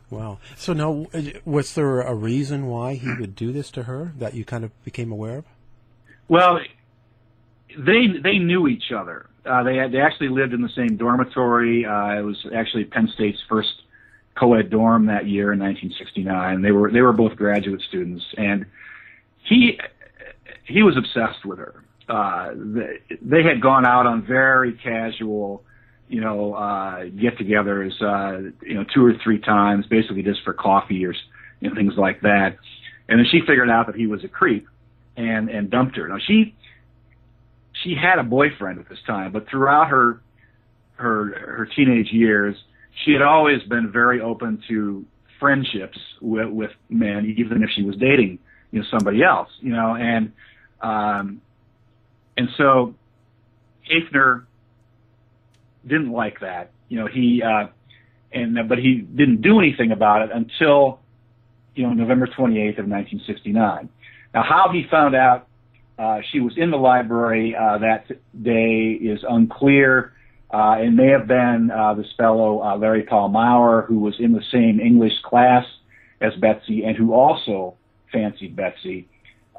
Wow. 0.10 0.38
So 0.56 0.74
now, 0.74 1.08
was 1.44 1.74
there 1.74 2.02
a 2.02 2.14
reason 2.14 2.68
why 2.68 2.94
he 2.96 3.08
would 3.20 3.36
do 3.36 3.52
this 3.52 3.72
to 3.72 3.84
her 3.84 4.14
that 4.18 4.36
you 4.36 4.46
kind 4.46 4.64
of 4.64 4.72
became 4.84 5.12
aware 5.12 5.40
of? 5.40 5.46
Well, 6.28 6.60
they 7.78 8.08
they 8.22 8.38
knew 8.38 8.68
each 8.68 8.92
other. 8.96 9.28
Uh, 9.46 9.64
they 9.64 9.76
had, 9.76 9.92
they 9.92 10.00
actually 10.00 10.30
lived 10.30 10.54
in 10.54 10.62
the 10.62 10.70
same 10.76 10.98
dormitory. 10.98 11.86
Uh, 11.86 12.20
it 12.20 12.22
was 12.22 12.46
actually 12.56 12.86
Penn 12.86 13.10
State's 13.14 13.40
first 13.50 13.83
co-ed 14.38 14.70
dorm 14.70 15.08
that 15.08 15.28
year 15.28 15.54
in 15.54 15.60
1969. 15.60 16.62
They 16.62 16.72
were 16.72 16.92
they 16.92 17.02
were 17.02 17.14
both 17.14 17.36
graduate 17.36 17.82
students, 17.88 18.24
and 18.38 18.66
he 19.44 19.80
he 20.66 20.84
was 20.84 20.98
obsessed 20.98 21.46
with 21.46 21.60
her 21.60 21.84
uh, 22.10 22.52
they, 22.56 23.00
they 23.22 23.44
had 23.44 23.62
gone 23.62 23.86
out 23.86 24.06
on 24.06 24.26
very 24.26 24.74
casual, 24.74 25.64
you 26.08 26.22
know, 26.22 26.54
uh, 26.54 27.06
get-togethers, 27.06 28.02
uh, 28.02 28.52
you 28.62 28.74
know, 28.74 28.86
two 28.94 29.06
or 29.06 29.14
three 29.24 29.40
times, 29.40 29.86
basically 29.88 30.22
just 30.24 30.42
for 30.44 30.54
coffee 30.54 31.06
or 31.06 31.14
you 31.60 31.70
know, 31.70 31.76
things 31.76 31.94
like 31.98 32.22
that. 32.22 32.58
And 33.08 33.20
then 33.20 33.26
she 33.32 33.40
figured 33.40 33.70
out 33.70 33.88
that 33.88 33.96
he 33.96 34.08
was 34.08 34.24
a 34.24 34.28
creep, 34.28 34.68
and 35.16 35.50
and 35.50 35.70
dumped 35.70 35.96
her. 35.98 36.08
Now 36.08 36.18
she 36.26 36.56
she 37.84 37.96
had 37.96 38.20
a 38.20 38.24
boyfriend 38.24 38.80
at 38.80 38.90
this 38.90 39.00
time, 39.06 39.32
but 39.32 39.48
throughout 39.50 39.90
her 39.90 40.22
her 40.96 41.26
her 41.58 41.68
teenage 41.76 42.12
years, 42.12 42.56
she 43.04 43.12
had 43.14 43.22
always 43.22 43.62
been 43.64 43.92
very 43.92 44.22
open 44.22 44.62
to 44.68 45.06
friendships 45.40 45.98
with 46.22 46.50
with 46.50 46.72
men, 46.90 47.34
even 47.38 47.64
if 47.64 47.70
she 47.76 47.84
was 47.84 47.96
dating 47.98 48.40
you 48.74 48.80
know 48.80 48.86
somebody 48.90 49.24
else, 49.24 49.50
you 49.62 49.72
know, 49.72 49.96
and 49.96 50.34
um, 50.82 51.42
and 52.36 52.50
so 52.58 52.96
Haefner 53.90 54.46
didn't 55.86 56.12
like 56.12 56.40
that. 56.42 56.72
You 56.90 57.00
know, 57.00 57.08
he 57.08 57.44
uh, 57.44 57.68
and 58.34 58.58
but 58.68 58.80
he 58.80 58.96
didn't 58.96 59.42
do 59.42 59.60
anything 59.60 59.92
about 59.92 60.24
it 60.24 60.32
until 60.34 61.00
you 61.76 61.84
know 61.84 61.94
November 61.94 62.26
28th 62.26 62.80
of 62.80 62.88
1969. 62.90 63.90
Now, 64.34 64.44
how 64.44 64.72
he 64.74 64.86
found 64.90 65.16
out 65.16 65.48
uh, 66.00 66.22
she 66.32 66.40
was 66.40 66.54
in 66.58 66.72
the 66.72 66.78
library 66.78 67.56
uh, 67.56 67.78
that 67.78 68.08
day 68.42 68.98
is 69.00 69.20
unclear. 69.30 70.14
Uh, 70.54 70.78
it 70.80 70.92
may 70.92 71.08
have 71.08 71.26
been 71.28 71.72
uh, 71.72 71.96
this 71.96 72.06
fellow 72.16 72.62
uh, 72.62 72.78
Larry 72.78 73.02
Paul 73.02 73.30
Maurer, 73.30 73.82
who 73.88 74.00
was 74.00 74.14
in 74.20 74.34
the 74.34 74.44
same 74.52 74.80
English 74.80 75.20
class 75.24 75.66
as 76.22 76.32
Betsy 76.36 76.84
and 76.86 76.96
who 76.96 77.14
also 77.14 77.76
fancied 78.12 78.56
Betsy. 78.56 79.08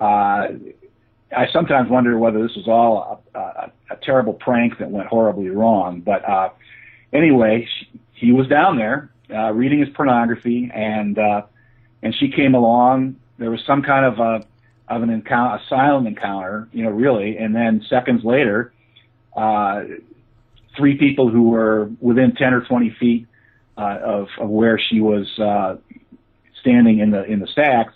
Uh, 0.00 0.46
I 1.36 1.48
sometimes 1.52 1.90
wonder 1.90 2.16
whether 2.16 2.40
this 2.40 2.56
was 2.56 2.68
all 2.68 3.24
a, 3.34 3.38
a, 3.38 3.72
a 3.90 3.96
terrible 4.04 4.34
prank 4.34 4.78
that 4.78 4.88
went 4.88 5.08
horribly 5.08 5.50
wrong. 5.50 6.00
But 6.00 6.26
uh, 6.28 6.50
anyway, 7.12 7.66
she, 7.68 8.00
he 8.12 8.32
was 8.32 8.46
down 8.46 8.76
there 8.76 9.10
uh, 9.30 9.52
reading 9.52 9.80
his 9.80 9.88
pornography, 9.90 10.70
and 10.72 11.18
uh, 11.18 11.42
and 12.04 12.14
she 12.14 12.30
came 12.30 12.54
along. 12.54 13.16
There 13.38 13.50
was 13.50 13.64
some 13.66 13.82
kind 13.82 14.06
of 14.06 14.20
a 14.20 14.46
of 14.86 15.02
an 15.02 15.10
encounter, 15.10 15.56
a 15.56 15.68
silent 15.68 16.06
encounter, 16.06 16.68
you 16.70 16.84
know, 16.84 16.90
really. 16.90 17.36
And 17.36 17.52
then 17.52 17.84
seconds 17.88 18.22
later, 18.22 18.72
uh, 19.36 19.82
three 20.76 20.96
people 20.96 21.30
who 21.30 21.50
were 21.50 21.90
within 22.00 22.34
ten 22.34 22.54
or 22.54 22.62
twenty 22.62 22.94
feet 22.98 23.26
uh, 23.76 23.98
of 24.02 24.28
of 24.38 24.48
where 24.48 24.78
she 24.78 25.00
was 25.00 25.26
uh, 25.38 25.76
standing 26.60 27.00
in 27.00 27.10
the 27.10 27.24
in 27.24 27.40
the 27.40 27.46
stacks 27.46 27.94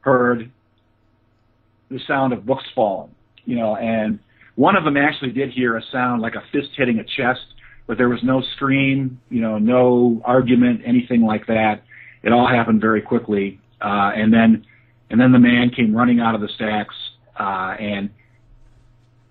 heard 0.00 0.50
the 1.90 2.00
sound 2.06 2.32
of 2.32 2.44
books 2.44 2.64
falling, 2.74 3.14
you 3.44 3.56
know, 3.56 3.76
and 3.76 4.18
one 4.54 4.76
of 4.76 4.84
them 4.84 4.96
actually 4.96 5.32
did 5.32 5.50
hear 5.50 5.76
a 5.76 5.82
sound 5.90 6.22
like 6.22 6.34
a 6.34 6.42
fist 6.52 6.70
hitting 6.76 6.98
a 6.98 7.04
chest, 7.04 7.40
but 7.86 7.98
there 7.98 8.08
was 8.08 8.22
no 8.22 8.42
scream, 8.54 9.20
you 9.30 9.40
know, 9.40 9.58
no 9.58 10.20
argument, 10.24 10.82
anything 10.84 11.22
like 11.22 11.46
that. 11.46 11.82
It 12.22 12.32
all 12.32 12.46
happened 12.46 12.80
very 12.80 13.02
quickly, 13.02 13.60
uh, 13.80 14.12
and 14.14 14.32
then 14.32 14.64
and 15.10 15.20
then 15.20 15.32
the 15.32 15.38
man 15.38 15.70
came 15.70 15.94
running 15.94 16.20
out 16.20 16.34
of 16.34 16.40
the 16.40 16.48
stacks 16.48 16.94
uh, 17.38 17.76
and 17.78 18.10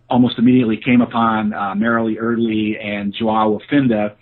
almost 0.10 0.38
immediately 0.38 0.78
came 0.78 1.02
upon 1.02 1.54
uh, 1.54 1.74
Marilee 1.74 2.16
Eardley 2.16 2.78
and 2.80 3.14
Joao 3.14 3.60
Finda, 3.72 4.16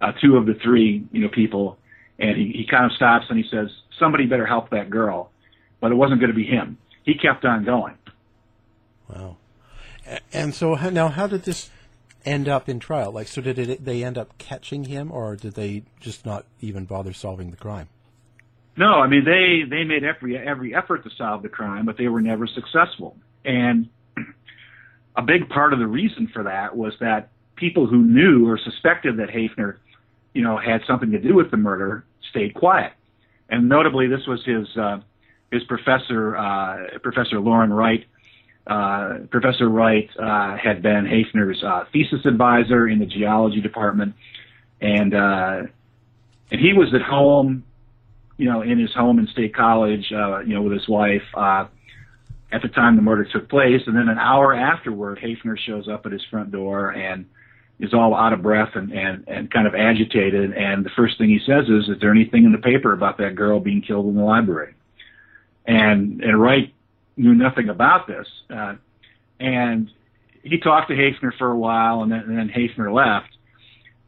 uh, 0.00 0.12
two 0.20 0.36
of 0.36 0.46
the 0.46 0.54
three, 0.54 1.06
you 1.12 1.22
know, 1.22 1.28
people, 1.28 1.78
and 2.18 2.36
he, 2.36 2.52
he 2.52 2.66
kind 2.70 2.84
of 2.84 2.92
stops 2.92 3.26
and 3.28 3.38
he 3.38 3.44
says, 3.50 3.68
"Somebody 3.98 4.26
better 4.26 4.46
help 4.46 4.70
that 4.70 4.90
girl," 4.90 5.30
but 5.80 5.92
it 5.92 5.94
wasn't 5.94 6.20
going 6.20 6.30
to 6.30 6.36
be 6.36 6.46
him 6.46 6.78
he 7.06 7.14
kept 7.14 7.44
on 7.44 7.64
going. 7.64 7.94
Wow. 9.08 9.36
And 10.32 10.54
so 10.54 10.74
now, 10.74 11.08
how 11.08 11.26
did 11.26 11.44
this 11.44 11.70
end 12.24 12.48
up 12.48 12.68
in 12.68 12.80
trial? 12.80 13.12
Like, 13.12 13.28
so 13.28 13.40
did 13.40 13.58
it, 13.58 13.84
they 13.84 14.04
end 14.04 14.18
up 14.18 14.36
catching 14.38 14.84
him, 14.84 15.10
or 15.10 15.36
did 15.36 15.54
they 15.54 15.84
just 16.00 16.26
not 16.26 16.44
even 16.60 16.84
bother 16.84 17.12
solving 17.12 17.50
the 17.50 17.56
crime? 17.56 17.88
No, 18.78 19.00
I 19.00 19.06
mean 19.06 19.24
they 19.24 19.62
they 19.66 19.84
made 19.84 20.04
every 20.04 20.36
every 20.36 20.74
effort 20.74 21.02
to 21.04 21.10
solve 21.16 21.42
the 21.42 21.48
crime, 21.48 21.86
but 21.86 21.96
they 21.96 22.08
were 22.08 22.20
never 22.20 22.46
successful. 22.46 23.16
And 23.42 23.88
a 25.16 25.22
big 25.22 25.48
part 25.48 25.72
of 25.72 25.78
the 25.78 25.86
reason 25.86 26.28
for 26.28 26.42
that 26.44 26.76
was 26.76 26.94
that 27.00 27.30
people 27.56 27.86
who 27.86 28.02
knew 28.02 28.48
or 28.48 28.58
suspected 28.58 29.16
that 29.16 29.30
Haefner, 29.30 29.76
you 30.34 30.42
know, 30.42 30.58
had 30.58 30.82
something 30.86 31.10
to 31.12 31.18
do 31.18 31.34
with 31.34 31.50
the 31.50 31.56
murder, 31.56 32.04
stayed 32.30 32.54
quiet. 32.54 32.92
And 33.48 33.68
notably, 33.68 34.08
this 34.08 34.26
was 34.26 34.44
his 34.44 34.76
uh, 34.76 35.00
his 35.50 35.64
professor, 35.64 36.36
uh, 36.36 36.98
Professor 37.02 37.40
Loren 37.40 37.72
Wright. 37.72 38.04
Uh, 38.66 39.18
professor 39.30 39.68
Wright 39.68 40.10
uh, 40.18 40.56
had 40.56 40.82
been 40.82 41.04
Haefner's 41.04 41.62
uh, 41.62 41.84
thesis 41.92 42.26
advisor 42.26 42.88
in 42.88 42.98
the 42.98 43.06
geology 43.06 43.60
department, 43.60 44.14
and 44.80 45.14
uh, 45.14 45.62
and 46.50 46.60
he 46.60 46.72
was 46.72 46.92
at 46.92 47.02
home, 47.02 47.62
you 48.36 48.46
know, 48.46 48.62
in 48.62 48.78
his 48.80 48.92
home 48.92 49.20
in 49.20 49.28
State 49.28 49.54
College, 49.54 50.10
you 50.10 50.54
know, 50.54 50.62
with 50.62 50.72
his 50.72 50.88
wife 50.88 51.22
at 52.52 52.62
the 52.62 52.68
time 52.68 52.96
the 52.96 53.02
murder 53.02 53.24
took 53.24 53.48
place. 53.48 53.82
And 53.86 53.96
then 53.96 54.08
an 54.08 54.18
hour 54.18 54.54
afterward, 54.54 55.18
Haefner 55.18 55.58
shows 55.58 55.88
up 55.88 56.06
at 56.06 56.12
his 56.12 56.24
front 56.30 56.52
door 56.52 56.90
and 56.90 57.26
is 57.78 57.92
all 57.92 58.14
out 58.14 58.32
of 58.32 58.42
breath 58.42 58.70
and, 58.74 58.92
and, 58.92 59.24
and 59.28 59.50
kind 59.50 59.66
of 59.66 59.74
agitated. 59.74 60.52
And 60.54 60.84
the 60.84 60.90
first 60.96 61.18
thing 61.18 61.28
he 61.28 61.40
says 61.46 61.64
is, 61.68 61.88
is 61.88 62.00
there 62.00 62.10
anything 62.10 62.44
in 62.44 62.52
the 62.52 62.58
paper 62.58 62.92
about 62.92 63.18
that 63.18 63.34
girl 63.34 63.60
being 63.60 63.82
killed 63.82 64.06
in 64.06 64.14
the 64.14 64.22
library? 64.22 64.74
And, 65.66 66.22
and 66.22 66.40
Wright 66.40 66.72
knew 67.16 67.34
nothing 67.34 67.68
about 67.68 68.06
this. 68.06 68.26
Uh, 68.48 68.74
and 69.40 69.90
he 70.42 70.58
talked 70.58 70.88
to 70.88 70.94
Haefner 70.94 71.36
for 71.36 71.50
a 71.50 71.58
while 71.58 72.02
and 72.02 72.12
then, 72.12 72.20
and 72.20 72.38
then 72.38 72.48
Haefner 72.48 72.94
left. 72.94 73.36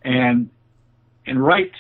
And, 0.03 0.51
and 1.27 1.45
Wright 1.45 1.73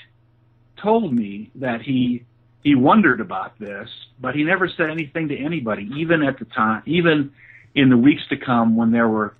told 0.82 1.14
me 1.14 1.50
that 1.54 1.82
he, 1.82 2.24
he 2.62 2.74
wondered 2.74 3.20
about 3.20 3.58
this, 3.58 3.88
but 4.20 4.34
he 4.34 4.44
never 4.44 4.68
said 4.68 4.90
anything 4.90 5.28
to 5.28 5.36
anybody, 5.36 5.88
even 5.96 6.22
at 6.22 6.38
the 6.38 6.44
time, 6.44 6.82
even 6.86 7.32
in 7.74 7.88
the 7.88 7.96
weeks 7.96 8.22
to 8.30 8.36
come 8.36 8.76
when 8.76 8.90
there 8.90 9.08
were 9.08 9.34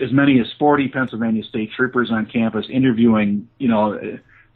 as 0.00 0.12
many 0.12 0.40
as 0.40 0.46
40 0.58 0.88
Pennsylvania 0.88 1.42
state 1.44 1.70
troopers 1.74 2.10
on 2.10 2.26
campus 2.26 2.66
interviewing, 2.70 3.48
you 3.58 3.68
know, 3.68 3.98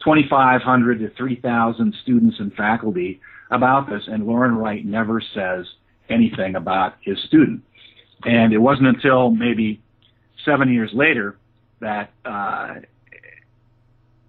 2,500 0.03 0.99
to 0.99 1.09
3,000 1.09 1.95
students 2.03 2.39
and 2.39 2.53
faculty 2.53 3.21
about 3.49 3.89
this, 3.89 4.03
and 4.07 4.25
Loren 4.25 4.55
Wright 4.55 4.85
never 4.85 5.21
says 5.33 5.65
anything 6.09 6.55
about 6.55 6.95
his 7.01 7.17
student. 7.23 7.63
And 8.23 8.53
it 8.53 8.59
wasn't 8.59 8.87
until 8.87 9.31
maybe 9.31 9.81
seven 10.45 10.71
years 10.73 10.91
later 10.93 11.37
that 11.79 12.11
uh, 12.23 12.75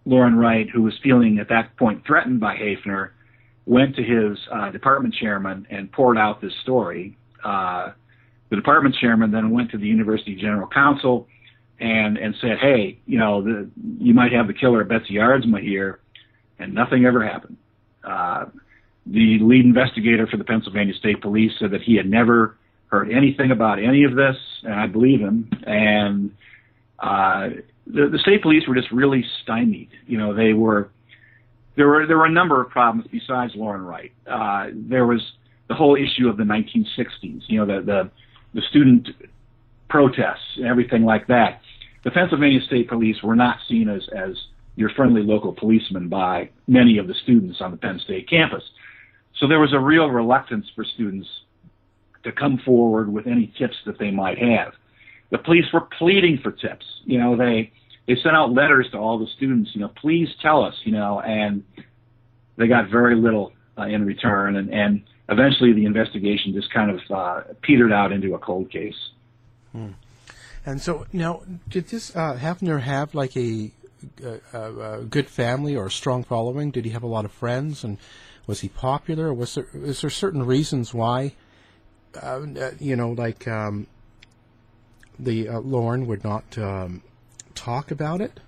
Loren 0.04 0.36
Wright, 0.36 0.68
who 0.68 0.82
was 0.82 0.94
feeling 1.02 1.38
at 1.38 1.48
that 1.48 1.76
point 1.76 2.06
threatened 2.06 2.40
by 2.40 2.56
Haefner, 2.56 3.10
went 3.66 3.96
to 3.96 4.02
his 4.02 4.38
uh, 4.52 4.70
department 4.70 5.14
chairman 5.14 5.66
and 5.70 5.90
poured 5.92 6.18
out 6.18 6.40
this 6.40 6.52
story. 6.62 7.16
Uh, 7.44 7.92
the 8.50 8.56
department 8.56 8.94
chairman 9.00 9.30
then 9.30 9.50
went 9.50 9.70
to 9.70 9.78
the 9.78 9.86
university 9.86 10.34
general 10.34 10.68
counsel 10.68 11.26
and 11.80 12.16
and 12.16 12.34
said, 12.40 12.58
"Hey, 12.60 12.98
you 13.06 13.18
know, 13.18 13.42
the, 13.42 13.70
you 13.98 14.14
might 14.14 14.32
have 14.32 14.46
the 14.46 14.54
killer 14.54 14.82
of 14.82 14.88
Betsy 14.88 15.14
Aardsma 15.14 15.60
here," 15.62 16.00
and 16.58 16.74
nothing 16.74 17.04
ever 17.04 17.26
happened. 17.26 17.56
Uh, 18.04 18.46
the 19.06 19.38
lead 19.40 19.64
investigator 19.64 20.26
for 20.26 20.36
the 20.36 20.44
Pennsylvania 20.44 20.94
State 20.94 21.20
Police 21.20 21.52
said 21.58 21.72
that 21.72 21.82
he 21.82 21.96
had 21.96 22.08
never 22.08 22.56
heard 22.86 23.10
anything 23.10 23.50
about 23.50 23.78
any 23.78 24.04
of 24.04 24.14
this, 24.14 24.36
and 24.62 24.74
I 24.74 24.86
believe 24.86 25.20
him. 25.20 25.50
And 25.66 26.30
uh, 27.00 27.48
the, 27.86 28.08
the 28.12 28.18
state 28.18 28.42
police 28.42 28.62
were 28.68 28.74
just 28.74 28.92
really 28.92 29.24
stymied. 29.42 29.88
You 30.06 30.18
know, 30.18 30.34
they 30.34 30.52
were 30.52 30.90
there 31.76 31.88
were 31.88 32.06
there 32.06 32.18
were 32.18 32.26
a 32.26 32.32
number 32.32 32.60
of 32.60 32.70
problems 32.70 33.08
besides 33.10 33.52
Loren 33.54 33.82
Wright. 33.82 34.12
Uh, 34.26 34.66
there 34.74 35.06
was 35.06 35.20
the 35.68 35.74
whole 35.74 35.96
issue 35.96 36.28
of 36.28 36.36
the 36.36 36.44
1960s. 36.44 37.42
You 37.46 37.64
know, 37.64 37.66
the 37.66 37.84
the 37.84 38.10
the 38.54 38.62
student 38.68 39.08
protests 39.88 40.56
and 40.56 40.66
everything 40.66 41.04
like 41.04 41.26
that. 41.28 41.60
The 42.04 42.10
Pennsylvania 42.10 42.60
State 42.66 42.88
Police 42.88 43.22
were 43.22 43.36
not 43.36 43.58
seen 43.68 43.88
as, 43.88 44.02
as 44.16 44.34
your 44.74 44.90
friendly 44.90 45.22
local 45.22 45.52
policeman 45.52 46.08
by 46.08 46.50
many 46.66 46.98
of 46.98 47.06
the 47.06 47.14
students 47.22 47.58
on 47.60 47.70
the 47.70 47.76
Penn 47.76 48.00
State 48.02 48.28
campus. 48.28 48.64
So 49.38 49.46
there 49.46 49.60
was 49.60 49.72
a 49.72 49.78
real 49.78 50.08
reluctance 50.08 50.66
for 50.74 50.84
students 50.84 51.28
to 52.24 52.32
come 52.32 52.58
forward 52.64 53.12
with 53.12 53.26
any 53.26 53.52
tips 53.58 53.76
that 53.86 53.98
they 53.98 54.10
might 54.10 54.38
have. 54.38 54.72
The 55.30 55.38
police 55.38 55.64
were 55.72 55.82
pleading 55.98 56.38
for 56.42 56.52
tips. 56.52 56.84
You 57.04 57.18
know, 57.18 57.36
they 57.36 57.72
they 58.06 58.16
sent 58.16 58.34
out 58.34 58.52
letters 58.52 58.88
to 58.92 58.98
all 58.98 59.18
the 59.18 59.28
students. 59.36 59.70
You 59.74 59.82
know, 59.82 59.88
please 59.88 60.28
tell 60.40 60.64
us. 60.64 60.74
You 60.84 60.92
know, 60.92 61.20
and 61.20 61.64
they 62.56 62.68
got 62.68 62.90
very 62.90 63.16
little 63.16 63.52
uh, 63.78 63.82
in 63.82 64.04
return. 64.04 64.56
And 64.56 64.72
and 64.72 65.02
eventually 65.28 65.72
the 65.72 65.86
investigation 65.86 66.52
just 66.52 66.72
kind 66.72 66.90
of 66.90 67.00
uh, 67.10 67.40
petered 67.62 67.92
out 67.92 68.12
into 68.12 68.34
a 68.34 68.38
cold 68.38 68.70
case. 68.70 69.10
Hmm. 69.72 69.92
And 70.64 70.80
so 70.80 71.06
now, 71.12 71.42
did 71.68 71.88
this 71.88 72.14
uh, 72.14 72.38
Haefner 72.40 72.80
have 72.82 73.14
like 73.14 73.36
a, 73.36 73.72
a, 74.22 75.00
a, 75.00 75.04
good 75.04 75.28
family 75.28 75.74
or 75.74 75.86
a 75.86 75.90
strong 75.90 76.22
following? 76.22 76.70
Did 76.70 76.84
he 76.84 76.92
have 76.92 77.02
a 77.02 77.08
lot 77.08 77.24
of 77.24 77.32
friends, 77.32 77.82
and 77.82 77.98
was 78.46 78.60
he 78.60 78.68
popular? 78.68 79.34
Was 79.34 79.56
there 79.56 79.66
is 79.74 80.02
there 80.02 80.10
certain 80.10 80.44
reasons 80.44 80.94
why, 80.94 81.34
uh, 82.20 82.42
you 82.78 82.94
know, 82.94 83.10
like 83.10 83.48
um, 83.48 83.88
the 85.18 85.48
uh, 85.48 85.58
Loren 85.58 86.06
would 86.06 86.22
not 86.22 86.56
um, 86.58 87.02
talk 87.64 87.90
about 87.90 88.20
it? 88.20 88.40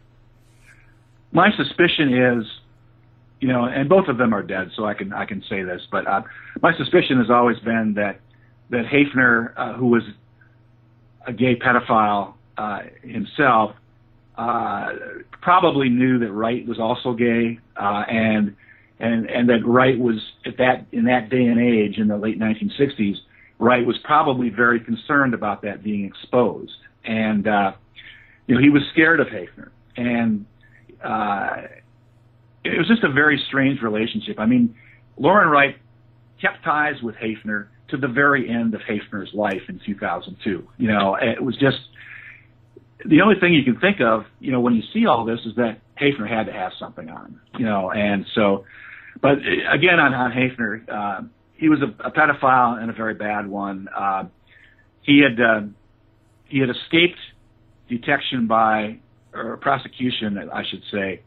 My 1.33 1.51
suspicion 1.57 2.15
is 2.15 2.47
you 3.45 3.53
know, 3.53 3.65
and 3.67 3.91
both 3.91 4.09
of 4.09 4.17
them 4.17 4.33
are 4.33 4.43
dead, 4.43 4.71
so 4.75 4.87
I 4.87 4.95
can 4.95 5.13
I 5.13 5.27
can 5.27 5.43
say 5.51 5.63
this. 5.63 5.83
But 5.91 6.07
uh, 6.07 6.23
my 6.63 6.75
suspicion 6.79 7.19
has 7.19 7.29
always 7.29 7.59
been 7.59 7.93
that 7.97 8.21
that 8.71 8.87
Haefner, 8.87 9.53
uh, 9.55 9.75
who 9.75 9.89
was 9.89 10.03
a 11.27 11.33
gay 11.35 11.55
pedophile 11.55 12.33
uh, 12.57 12.81
himself, 13.03 13.73
uh, 14.39 14.89
probably 15.43 15.91
knew 15.91 16.21
that 16.21 16.33
Wright 16.33 16.67
was 16.67 16.79
also 16.79 17.13
gay, 17.13 17.59
uh, 17.77 18.05
and 18.09 18.57
and 18.99 19.29
and 19.29 19.49
that 19.51 19.67
Wright 19.67 19.99
was 19.99 20.23
at 20.47 20.57
that 20.57 20.87
in 20.93 21.05
that 21.05 21.29
day 21.29 21.45
and 21.45 21.61
age 21.61 21.99
in 21.99 22.09
the 22.09 22.17
late 22.17 22.39
1960s, 22.39 23.17
Wright 23.59 23.85
was 23.85 23.99
probably 24.05 24.49
very 24.49 24.81
concerned 24.81 25.35
about 25.35 25.61
that 25.63 25.83
being 25.83 26.07
exposed, 26.07 26.79
and 27.05 27.47
uh, 27.47 27.73
you 28.47 28.55
know 28.55 28.61
he 28.61 28.71
was 28.71 28.83
scared 28.93 29.21
of 29.21 29.29
Haefner, 29.29 29.71
and 29.97 30.47
uh, 31.03 31.69
it 32.65 32.79
was 32.79 32.89
just 32.89 33.05
a 33.05 33.13
very 33.13 33.43
strange 33.49 33.83
relationship. 33.83 34.39
I 34.39 34.47
mean, 34.47 34.75
Loren 35.17 35.49
Wright 35.49 35.77
kept 36.41 36.65
ties 36.65 37.01
with 37.03 37.15
Haefner 37.17 37.69
to 37.89 37.97
the 37.97 38.09
very 38.09 38.49
end 38.49 38.75
of 38.75 38.81
Haefner's 38.81 39.33
life 39.35 39.63
in 39.69 39.81
2002. 39.85 40.67
You 40.79 40.89
know, 40.89 41.17
it 41.21 41.43
was 41.43 41.57
just 41.57 41.79
the 43.05 43.21
only 43.21 43.39
thing 43.39 43.53
you 43.53 43.65
can 43.65 43.79
think 43.79 44.01
of, 44.01 44.25
you 44.41 44.51
know, 44.51 44.61
when 44.61 44.75
you 44.75 44.83
see 44.93 45.07
all 45.07 45.25
this 45.25 45.41
is 45.45 45.55
that 45.57 45.79
Haefner 46.01 46.29
had 46.29 46.47
to 46.47 46.53
have 46.53 46.73
something 46.79 47.09
on 47.09 47.41
you 47.59 47.65
know, 47.65 47.91
and 47.91 48.27
so, 48.35 48.65
but 49.21 49.39
again, 49.39 50.01
on, 50.01 50.13
on 50.13 50.33
Haefner, 50.33 50.89
uh, 50.89 51.23
he 51.55 51.69
was 51.69 51.81
a, 51.83 52.09
a 52.09 52.11
pedophile 52.11 52.81
and 52.81 52.91
a 52.91 52.93
very 52.93 53.15
bad 53.15 53.47
one. 53.47 53.89
Uh, 53.95 54.25
he 55.03 55.23
had, 55.23 55.41
uh, 55.41 55.61
he 56.47 56.59
had 56.59 56.71
escaped 56.71 57.19
detection 57.89 58.47
by, 58.47 58.99
or 59.33 59.57
prosecution, 59.59 60.39
I 60.53 60.63
should 60.69 60.83
say, 60.93 61.21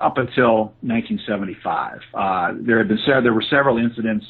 up 0.00 0.18
until 0.18 0.74
1975. 0.82 2.00
Uh, 2.14 2.52
there 2.60 2.78
had 2.78 2.88
been 2.88 2.98
there 3.06 3.32
were 3.32 3.44
several 3.48 3.78
incidents 3.78 4.26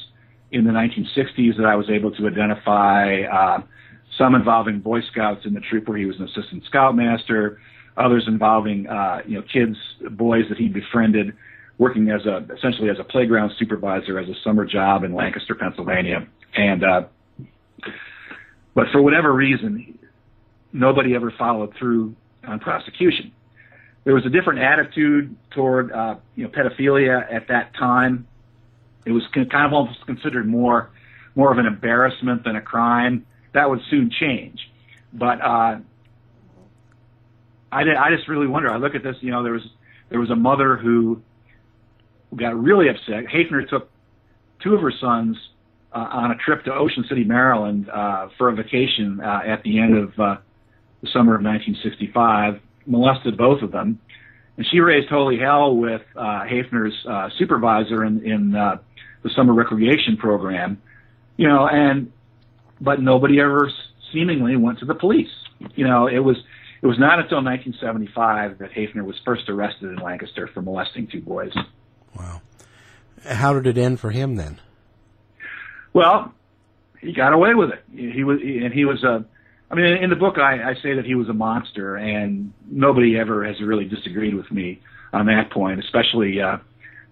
in 0.51 0.65
the 0.65 0.71
1960s 0.71 1.57
that 1.57 1.65
I 1.65 1.75
was 1.75 1.89
able 1.89 2.11
to 2.11 2.27
identify. 2.27 3.21
Uh, 3.23 3.63
some 4.17 4.35
involving 4.35 4.79
Boy 4.79 4.99
Scouts 5.11 5.45
in 5.45 5.53
the 5.53 5.59
troop 5.59 5.87
where 5.87 5.97
he 5.97 6.05
was 6.05 6.17
an 6.19 6.25
assistant 6.25 6.63
scoutmaster. 6.65 7.59
Others 7.97 8.25
involving 8.27 8.87
uh, 8.87 9.21
you 9.25 9.37
know 9.37 9.43
kids, 9.51 9.75
boys 10.11 10.45
that 10.49 10.57
he 10.57 10.67
befriended, 10.67 11.33
working 11.77 12.09
as 12.09 12.25
a 12.25 12.45
essentially 12.55 12.89
as 12.89 12.97
a 12.99 13.03
playground 13.03 13.51
supervisor 13.57 14.19
as 14.19 14.27
a 14.29 14.33
summer 14.43 14.65
job 14.65 15.03
in 15.03 15.13
Lancaster, 15.13 15.55
Pennsylvania. 15.55 16.27
And 16.55 16.83
uh, 16.83 17.01
but 18.73 18.85
for 18.91 19.01
whatever 19.01 19.33
reason, 19.33 19.99
nobody 20.73 21.15
ever 21.15 21.31
followed 21.37 21.73
through 21.77 22.15
on 22.45 22.59
prosecution 22.59 23.31
there 24.03 24.13
was 24.13 24.25
a 24.25 24.29
different 24.29 24.59
attitude 24.59 25.35
toward 25.51 25.91
uh, 25.91 26.15
you 26.35 26.43
know 26.43 26.49
pedophilia 26.49 27.31
at 27.31 27.47
that 27.47 27.73
time. 27.75 28.27
It 29.05 29.11
was 29.11 29.23
kind 29.33 29.47
of 29.53 29.73
almost 29.73 30.05
considered 30.05 30.47
more 30.47 30.89
more 31.35 31.51
of 31.51 31.57
an 31.57 31.65
embarrassment 31.65 32.43
than 32.43 32.55
a 32.55 32.61
crime. 32.61 33.25
That 33.53 33.69
would 33.69 33.79
soon 33.89 34.11
change, 34.11 34.59
but 35.13 35.41
uh, 35.41 35.77
I 37.71 37.83
did, 37.83 37.95
I 37.95 38.15
just 38.15 38.27
really 38.27 38.47
wonder. 38.47 38.69
I 38.69 38.77
look 38.77 38.95
at 38.95 39.03
this, 39.03 39.15
you 39.21 39.31
know, 39.31 39.43
there 39.43 39.53
was 39.53 39.67
there 40.09 40.19
was 40.19 40.29
a 40.29 40.35
mother 40.35 40.75
who 40.75 41.21
got 42.35 42.61
really 42.61 42.89
upset. 42.89 43.25
Haefner 43.33 43.67
took 43.69 43.89
two 44.61 44.75
of 44.75 44.81
her 44.81 44.91
sons 44.99 45.37
uh, 45.93 46.07
on 46.11 46.31
a 46.31 46.35
trip 46.35 46.65
to 46.65 46.73
Ocean 46.73 47.05
City, 47.07 47.23
Maryland, 47.23 47.89
uh, 47.89 48.27
for 48.37 48.49
a 48.49 48.55
vacation 48.55 49.21
uh, 49.21 49.41
at 49.45 49.63
the 49.63 49.79
end 49.79 49.97
of 49.97 50.19
uh, 50.19 50.37
the 51.03 51.09
summer 51.09 51.35
of 51.35 51.43
1965 51.43 52.59
molested 52.87 53.37
both 53.37 53.61
of 53.61 53.71
them. 53.71 53.99
And 54.57 54.65
she 54.71 54.79
raised 54.79 55.09
holy 55.09 55.37
hell 55.37 55.75
with 55.75 56.01
uh, 56.15 56.43
Haefner's 56.45 56.95
uh, 57.05 57.29
supervisor 57.37 58.03
in, 58.03 58.25
in 58.25 58.55
uh, 58.55 58.77
the 59.23 59.29
summer 59.35 59.53
recreation 59.53 60.17
program, 60.17 60.81
you 61.37 61.47
know, 61.47 61.67
and 61.67 62.11
but 62.79 63.01
nobody 63.01 63.39
ever 63.39 63.71
seemingly 64.11 64.55
went 64.55 64.79
to 64.79 64.85
the 64.85 64.95
police. 64.95 65.31
You 65.75 65.87
know, 65.87 66.07
it 66.07 66.19
was 66.19 66.37
it 66.81 66.87
was 66.87 66.99
not 66.99 67.19
until 67.19 67.43
1975 67.43 68.59
that 68.59 68.71
Haefner 68.71 69.03
was 69.03 69.15
first 69.25 69.49
arrested 69.49 69.89
in 69.91 69.95
Lancaster 69.97 70.49
for 70.53 70.61
molesting 70.61 71.07
two 71.07 71.21
boys. 71.21 71.53
Wow. 72.15 72.41
How 73.25 73.53
did 73.53 73.65
it 73.65 73.81
end 73.81 73.99
for 73.99 74.11
him 74.11 74.35
then? 74.35 74.59
Well, 75.93 76.33
he 76.99 77.13
got 77.13 77.33
away 77.33 77.53
with 77.53 77.71
it. 77.71 77.83
He 77.93 78.23
was, 78.23 78.39
and 78.41 78.73
he 78.73 78.85
was 78.85 79.03
a. 79.03 79.25
I 79.73 79.75
mean, 79.75 80.03
in 80.03 80.11
the 80.11 80.15
book, 80.15 80.37
I, 80.37 80.69
I 80.69 80.73
say 80.83 80.93
that 80.93 81.03
he 81.03 81.15
was 81.15 81.29
a 81.29 81.33
monster, 81.33 81.95
and 81.95 82.53
nobody 82.69 83.17
ever 83.17 83.43
has 83.43 83.55
really 83.59 83.85
disagreed 83.85 84.35
with 84.35 84.51
me 84.51 84.79
on 85.11 85.25
that 85.25 85.51
point. 85.51 85.79
Especially, 85.79 86.39
uh, 86.39 86.57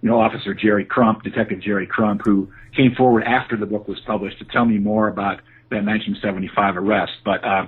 you 0.02 0.10
know, 0.10 0.22
Officer 0.22 0.54
Jerry 0.54 0.86
Crump, 0.86 1.24
Detective 1.24 1.60
Jerry 1.60 1.88
Crump, 1.88 2.22
who 2.24 2.52
came 2.78 2.94
forward 2.96 3.24
after 3.24 3.58
the 3.58 3.66
book 3.66 3.88
was 3.88 4.00
published 4.06 4.38
to 4.38 4.46
tell 4.46 4.64
me 4.64 4.78
more 4.78 5.08
about 5.08 5.38
that 5.72 5.84
1975 5.84 6.78
arrest. 6.78 7.14
But 7.26 7.44
uh, 7.44 7.64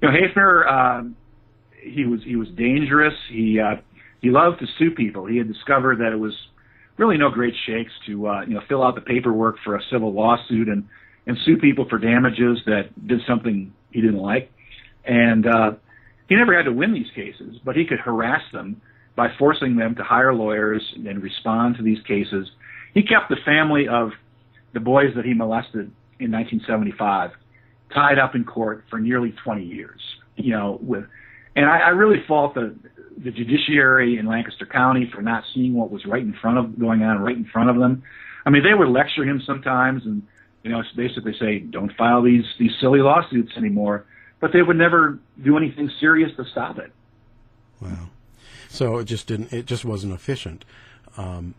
you 0.00 0.08
know, 0.08 0.14
Haefner, 0.14 0.64
uh, 0.66 1.08
he 1.82 2.06
was 2.06 2.20
he 2.24 2.36
was 2.36 2.48
dangerous. 2.56 3.14
He 3.30 3.60
uh, 3.60 3.82
he 4.22 4.30
loved 4.30 4.60
to 4.60 4.66
sue 4.78 4.92
people. 4.92 5.26
He 5.26 5.36
had 5.36 5.52
discovered 5.52 5.98
that 5.98 6.14
it 6.14 6.18
was 6.18 6.32
really 6.96 7.18
no 7.18 7.28
great 7.28 7.54
shakes 7.66 7.92
to 8.06 8.28
uh, 8.28 8.46
you 8.46 8.54
know 8.54 8.62
fill 8.66 8.82
out 8.82 8.94
the 8.94 9.02
paperwork 9.02 9.56
for 9.62 9.76
a 9.76 9.82
civil 9.92 10.14
lawsuit 10.14 10.68
and 10.68 10.88
and 11.26 11.36
sue 11.44 11.58
people 11.58 11.86
for 11.90 11.98
damages 11.98 12.60
that 12.64 12.88
did 13.06 13.20
something 13.28 13.74
he 13.96 14.02
didn't 14.02 14.20
like. 14.20 14.52
And 15.06 15.46
uh, 15.46 15.72
he 16.28 16.36
never 16.36 16.54
had 16.54 16.66
to 16.66 16.72
win 16.72 16.92
these 16.92 17.10
cases, 17.14 17.56
but 17.64 17.76
he 17.76 17.86
could 17.86 17.98
harass 17.98 18.42
them 18.52 18.82
by 19.16 19.28
forcing 19.38 19.76
them 19.76 19.94
to 19.94 20.04
hire 20.04 20.34
lawyers 20.34 20.82
and 20.94 21.22
respond 21.22 21.76
to 21.76 21.82
these 21.82 22.02
cases. 22.06 22.46
He 22.92 23.02
kept 23.02 23.30
the 23.30 23.36
family 23.44 23.88
of 23.88 24.10
the 24.74 24.80
boys 24.80 25.14
that 25.16 25.24
he 25.24 25.32
molested 25.32 25.90
in 26.20 26.30
1975 26.30 27.30
tied 27.94 28.18
up 28.18 28.34
in 28.34 28.44
court 28.44 28.84
for 28.90 28.98
nearly 28.98 29.34
20 29.42 29.64
years. 29.64 30.00
You 30.36 30.52
know, 30.52 30.78
with 30.82 31.04
and 31.54 31.64
I, 31.64 31.78
I 31.78 31.88
really 31.88 32.22
fault 32.28 32.54
the 32.54 32.76
the 33.16 33.30
judiciary 33.30 34.18
in 34.18 34.26
Lancaster 34.26 34.66
County 34.66 35.10
for 35.14 35.22
not 35.22 35.44
seeing 35.54 35.72
what 35.72 35.90
was 35.90 36.04
right 36.04 36.22
in 36.22 36.34
front 36.42 36.58
of 36.58 36.78
going 36.78 37.02
on 37.02 37.20
right 37.20 37.36
in 37.36 37.46
front 37.46 37.70
of 37.70 37.76
them. 37.76 38.02
I 38.44 38.50
mean, 38.50 38.62
they 38.62 38.74
would 38.74 38.88
lecture 38.88 39.24
him 39.24 39.40
sometimes 39.46 40.04
and 40.04 40.22
you 40.66 40.72
know 40.72 40.80
it's 40.80 40.90
basically 40.96 41.32
say, 41.38 41.60
"Don't 41.60 41.92
file 41.92 42.22
these 42.22 42.44
these 42.58 42.72
silly 42.80 42.98
lawsuits 42.98 43.52
anymore," 43.56 44.04
but 44.40 44.52
they 44.52 44.62
would 44.62 44.76
never 44.76 45.20
do 45.42 45.56
anything 45.56 45.88
serious 46.00 46.34
to 46.36 46.44
stop 46.50 46.76
it. 46.78 46.90
Wow. 47.80 48.08
So 48.68 48.98
it 48.98 49.04
just 49.04 49.28
didn't. 49.28 49.52
It 49.52 49.66
just 49.66 49.84
wasn't 49.84 50.12
efficient. 50.12 50.64
Um, 51.16 51.54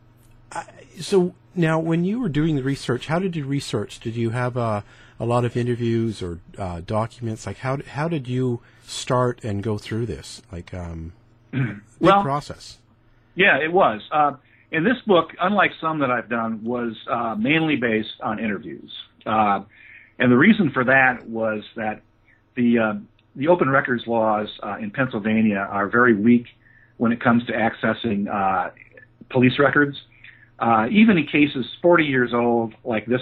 I, 0.52 0.66
so 1.00 1.34
now, 1.56 1.80
when 1.80 2.04
you 2.04 2.20
were 2.20 2.28
doing 2.28 2.58
the 2.58 2.64
research, 2.64 3.08
how 3.08 3.18
did 3.18 3.38
you 3.38 3.46
research? 3.46 4.02
Did 4.02 4.18
you 4.18 4.32
have 4.32 4.58
a 4.58 4.84
a 5.22 5.26
lot 5.26 5.46
of 5.46 5.56
interviews 5.56 6.22
or 6.22 6.42
uh, 6.58 6.82
documents? 6.86 7.48
Like 7.48 7.60
how 7.60 7.78
how 7.88 8.10
did 8.10 8.28
you 8.28 8.60
start 8.86 9.42
and 9.42 9.64
go 9.64 9.78
through 9.78 10.08
this? 10.08 10.42
Like 10.52 10.74
um, 10.74 11.14
Well- 12.02 12.24
process. 12.24 12.78
Yeah, 13.36 13.58
it 13.64 13.72
was. 13.72 14.02
Uh, 14.12 14.32
and 14.72 14.86
this 14.86 14.98
book, 15.06 15.30
unlike 15.40 15.72
some 15.80 16.00
that 16.00 16.12
I've 16.12 16.30
done, 16.30 16.64
was 16.64 16.94
uh, 17.10 17.36
mainly 17.36 17.78
based 17.78 18.20
on 18.22 18.40
interviews. 18.40 18.92
Uh, 19.26 19.62
and 20.20 20.32
the 20.32 20.38
reason 20.38 20.72
for 20.74 20.84
that 20.84 21.28
was 21.28 21.64
that 21.76 22.02
the 22.56 22.80
uh, 22.80 22.94
the 23.36 23.48
open 23.48 23.70
records 23.70 24.04
laws 24.08 24.48
uh, 24.64 24.78
in 24.82 24.90
Pennsylvania 24.92 25.68
are 25.70 25.88
very 25.88 26.16
weak 26.16 26.48
when 26.98 27.12
it 27.12 27.22
comes 27.22 27.46
to 27.46 27.54
accessing 27.54 28.28
uh, 28.28 28.72
police 29.30 29.54
records. 29.60 29.96
Uh, 30.60 30.88
even 30.92 31.18
in 31.20 31.28
cases 31.28 31.66
40 31.84 32.04
years 32.04 32.32
old, 32.34 32.74
like 32.84 33.06
this 33.06 33.22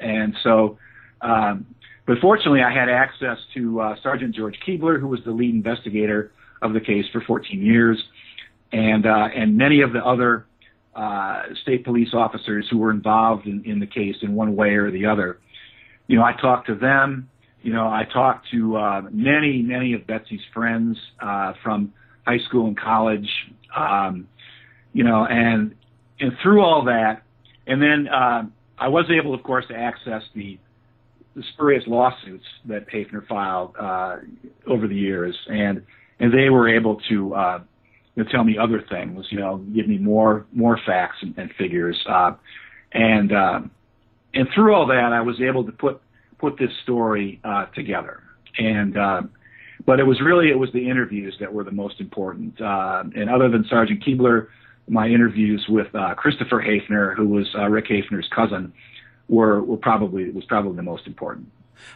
And 0.00 0.34
so, 0.42 0.78
um, 1.20 1.66
but 2.06 2.18
fortunately, 2.20 2.62
I 2.62 2.72
had 2.72 2.88
access 2.88 3.38
to 3.54 3.80
uh, 3.80 3.96
Sergeant 4.02 4.34
George 4.34 4.56
Keebler, 4.66 5.00
who 5.00 5.08
was 5.08 5.20
the 5.24 5.32
lead 5.32 5.54
investigator 5.54 6.32
of 6.62 6.72
the 6.72 6.80
case 6.80 7.04
for 7.12 7.20
14 7.20 7.60
years, 7.60 8.02
and 8.72 9.06
uh, 9.06 9.28
and 9.34 9.56
many 9.56 9.80
of 9.80 9.92
the 9.92 10.04
other 10.04 10.46
uh, 10.94 11.42
state 11.62 11.84
police 11.84 12.10
officers 12.14 12.66
who 12.70 12.78
were 12.78 12.90
involved 12.90 13.46
in, 13.46 13.62
in 13.64 13.80
the 13.80 13.86
case 13.86 14.16
in 14.22 14.34
one 14.34 14.56
way 14.56 14.74
or 14.74 14.90
the 14.90 15.06
other. 15.06 15.38
You 16.06 16.16
know, 16.16 16.24
I 16.24 16.32
talked 16.32 16.68
to 16.68 16.74
them. 16.74 17.28
You 17.62 17.72
know, 17.72 17.88
I 17.88 18.04
talked 18.04 18.48
to 18.52 18.76
uh, 18.76 19.02
many, 19.10 19.60
many 19.60 19.92
of 19.92 20.06
Betsy's 20.06 20.40
friends 20.54 20.96
uh, 21.20 21.54
from 21.62 21.92
high 22.26 22.38
school 22.48 22.68
and 22.68 22.78
college. 22.78 23.28
Um, 23.76 24.28
you 24.92 25.04
know, 25.04 25.26
and 25.26 25.74
and 26.18 26.32
through 26.42 26.62
all 26.62 26.84
that, 26.84 27.22
and 27.66 27.82
then 27.82 28.08
uh, 28.08 28.44
I 28.78 28.88
was 28.88 29.06
able, 29.10 29.34
of 29.34 29.42
course, 29.42 29.64
to 29.68 29.74
access 29.74 30.22
the, 30.34 30.58
the 31.34 31.42
spurious 31.54 31.84
lawsuits 31.86 32.44
that 32.66 32.88
Haefner 32.88 33.26
filed 33.26 33.74
uh, 33.78 34.16
over 34.66 34.86
the 34.86 34.94
years, 34.94 35.36
and 35.48 35.82
and 36.18 36.32
they 36.32 36.48
were 36.48 36.68
able 36.68 36.98
to 37.10 37.34
uh, 37.34 37.58
tell 38.30 38.44
me 38.44 38.56
other 38.58 38.82
things, 38.88 39.26
you 39.30 39.38
know, 39.38 39.58
give 39.74 39.86
me 39.88 39.98
more 39.98 40.46
more 40.52 40.78
facts 40.86 41.16
and, 41.22 41.36
and 41.38 41.50
figures, 41.58 41.98
uh, 42.08 42.32
and 42.92 43.32
uh, 43.32 43.60
and 44.34 44.48
through 44.54 44.74
all 44.74 44.86
that, 44.86 45.12
I 45.12 45.20
was 45.20 45.40
able 45.40 45.64
to 45.64 45.72
put 45.72 46.00
put 46.38 46.58
this 46.58 46.70
story 46.82 47.40
uh, 47.44 47.66
together, 47.74 48.22
and 48.58 48.96
uh, 48.96 49.22
but 49.86 50.00
it 50.00 50.04
was 50.04 50.20
really 50.20 50.50
it 50.50 50.58
was 50.58 50.70
the 50.72 50.88
interviews 50.88 51.36
that 51.40 51.52
were 51.52 51.64
the 51.64 51.70
most 51.70 52.00
important, 52.00 52.60
uh, 52.60 53.04
and 53.14 53.30
other 53.30 53.48
than 53.48 53.64
Sergeant 53.68 54.04
Keebler 54.04 54.48
my 54.88 55.08
interviews 55.08 55.64
with 55.68 55.94
uh, 55.94 56.14
Christopher 56.14 56.62
Haefner, 56.62 57.16
who 57.16 57.28
was 57.28 57.48
uh, 57.56 57.68
Rick 57.68 57.86
Haefner's 57.88 58.28
cousin, 58.34 58.72
were 59.28 59.62
were 59.62 59.76
probably 59.76 60.30
was 60.30 60.44
probably 60.44 60.76
the 60.76 60.82
most 60.82 61.06
important. 61.06 61.50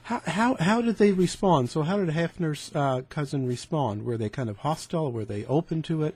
How 0.04 0.20
how 0.26 0.56
how 0.58 0.82
did 0.82 0.96
they 0.96 1.12
respond? 1.12 1.70
So 1.70 1.82
how 1.82 1.96
did 1.98 2.08
Haefner's 2.14 2.70
uh, 2.74 3.02
cousin 3.08 3.46
respond? 3.46 4.04
Were 4.04 4.16
they 4.16 4.28
kind 4.28 4.48
of 4.48 4.58
hostile? 4.58 5.12
Were 5.12 5.24
they 5.24 5.44
open 5.46 5.82
to 5.82 6.02
it? 6.04 6.14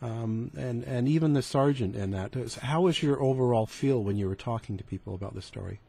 Um, 0.00 0.50
and 0.56 0.82
and 0.84 1.08
even 1.08 1.32
the 1.32 1.42
sergeant 1.42 1.94
in 1.94 2.10
that. 2.12 2.34
How 2.62 2.82
was 2.82 3.02
your 3.02 3.20
overall 3.22 3.66
feel 3.66 4.02
when 4.02 4.16
you 4.16 4.28
were 4.28 4.36
talking 4.36 4.76
to 4.78 4.84
people 4.84 5.14
about 5.14 5.34
the 5.34 5.42
story? 5.42 5.80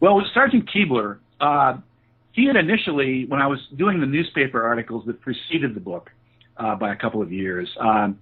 Well, 0.00 0.16
with 0.16 0.26
Sergeant 0.34 0.68
Keebler, 0.68 1.18
uh, 1.40 1.78
he 2.32 2.46
had 2.46 2.56
initially, 2.56 3.26
when 3.26 3.40
I 3.40 3.46
was 3.46 3.60
doing 3.76 4.00
the 4.00 4.06
newspaper 4.06 4.62
articles 4.62 5.06
that 5.06 5.20
preceded 5.20 5.74
the 5.74 5.80
book 5.80 6.10
uh, 6.56 6.74
by 6.74 6.92
a 6.92 6.96
couple 6.96 7.22
of 7.22 7.32
years, 7.32 7.68
um, 7.80 8.18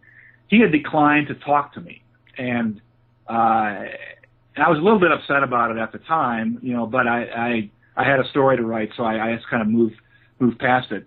he 0.52 0.60
had 0.60 0.70
declined 0.70 1.28
to 1.28 1.34
talk 1.34 1.72
to 1.72 1.80
me, 1.80 2.02
and 2.36 2.78
uh, 3.26 3.32
I 3.32 4.68
was 4.68 4.78
a 4.78 4.82
little 4.82 5.00
bit 5.00 5.10
upset 5.10 5.42
about 5.42 5.70
it 5.70 5.78
at 5.78 5.92
the 5.92 5.98
time, 6.00 6.58
you 6.62 6.74
know. 6.74 6.84
But 6.84 7.08
I 7.08 7.24
I, 7.24 7.70
I 7.96 8.04
had 8.04 8.20
a 8.20 8.28
story 8.28 8.58
to 8.58 8.62
write, 8.62 8.90
so 8.94 9.02
I, 9.02 9.30
I 9.30 9.34
just 9.34 9.48
kind 9.48 9.62
of 9.62 9.68
moved 9.68 9.96
moved 10.40 10.58
past 10.58 10.92
it. 10.92 11.06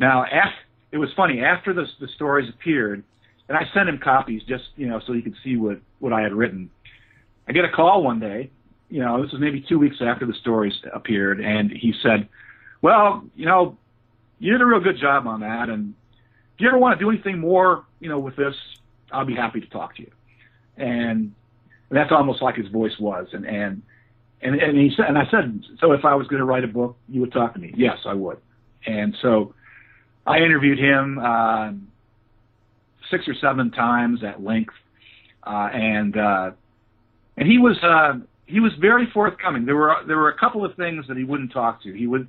Now, 0.00 0.24
after, 0.24 0.58
it 0.90 0.98
was 0.98 1.10
funny 1.16 1.40
after 1.40 1.72
the 1.72 1.86
the 2.00 2.08
stories 2.16 2.50
appeared, 2.52 3.04
and 3.48 3.56
I 3.56 3.62
sent 3.72 3.88
him 3.88 4.00
copies 4.02 4.42
just 4.48 4.64
you 4.74 4.88
know 4.88 5.00
so 5.06 5.12
he 5.12 5.22
could 5.22 5.36
see 5.44 5.56
what 5.56 5.78
what 6.00 6.12
I 6.12 6.20
had 6.20 6.32
written. 6.32 6.68
I 7.46 7.52
get 7.52 7.64
a 7.64 7.70
call 7.70 8.02
one 8.02 8.18
day, 8.18 8.50
you 8.88 9.00
know, 9.00 9.22
this 9.22 9.30
was 9.30 9.40
maybe 9.40 9.64
two 9.68 9.78
weeks 9.78 9.96
after 10.00 10.26
the 10.26 10.34
stories 10.40 10.74
appeared, 10.92 11.38
and 11.38 11.70
he 11.70 11.94
said, 12.02 12.28
"Well, 12.82 13.22
you 13.36 13.46
know, 13.46 13.78
you 14.40 14.50
did 14.50 14.60
a 14.60 14.66
real 14.66 14.80
good 14.80 14.98
job 14.98 15.28
on 15.28 15.38
that, 15.40 15.68
and 15.68 15.94
if 16.54 16.60
you 16.60 16.66
ever 16.66 16.78
want 16.78 16.98
to 16.98 17.04
do 17.04 17.10
anything 17.10 17.38
more, 17.38 17.84
you 18.02 18.08
know, 18.08 18.18
with 18.18 18.36
this, 18.36 18.54
I'll 19.10 19.24
be 19.24 19.34
happy 19.34 19.60
to 19.60 19.68
talk 19.68 19.96
to 19.96 20.02
you." 20.02 20.10
And 20.76 21.32
and 21.88 21.98
that's 21.98 22.10
almost 22.10 22.42
like 22.42 22.56
his 22.56 22.68
voice 22.68 22.98
was. 22.98 23.28
And 23.32 23.46
and 23.46 23.82
and 24.42 24.56
and 24.56 24.78
he 24.78 24.90
said, 24.96 25.06
and 25.08 25.18
I 25.18 25.24
said, 25.30 25.62
so 25.80 25.92
if 25.92 26.04
I 26.04 26.14
was 26.14 26.26
going 26.26 26.40
to 26.40 26.46
write 26.46 26.64
a 26.64 26.68
book, 26.68 26.96
you 27.08 27.20
would 27.20 27.32
talk 27.32 27.54
to 27.54 27.60
me. 27.60 27.72
Yes, 27.76 27.98
I 28.06 28.14
would. 28.14 28.38
And 28.86 29.14
so 29.22 29.54
I 30.26 30.38
interviewed 30.38 30.78
him 30.78 31.18
uh, 31.18 31.72
six 33.10 33.28
or 33.28 33.34
seven 33.40 33.70
times 33.70 34.24
at 34.24 34.42
length, 34.42 34.74
uh, 35.46 35.68
and 35.72 36.16
uh, 36.16 36.50
and 37.36 37.48
he 37.48 37.58
was 37.58 37.76
uh, 37.82 38.18
he 38.46 38.60
was 38.60 38.72
very 38.80 39.06
forthcoming. 39.12 39.64
There 39.64 39.76
were 39.76 39.96
there 40.06 40.16
were 40.16 40.30
a 40.30 40.38
couple 40.38 40.64
of 40.64 40.74
things 40.76 41.06
that 41.08 41.16
he 41.16 41.24
wouldn't 41.24 41.52
talk 41.52 41.82
to. 41.82 41.92
He 41.92 42.06
would, 42.06 42.26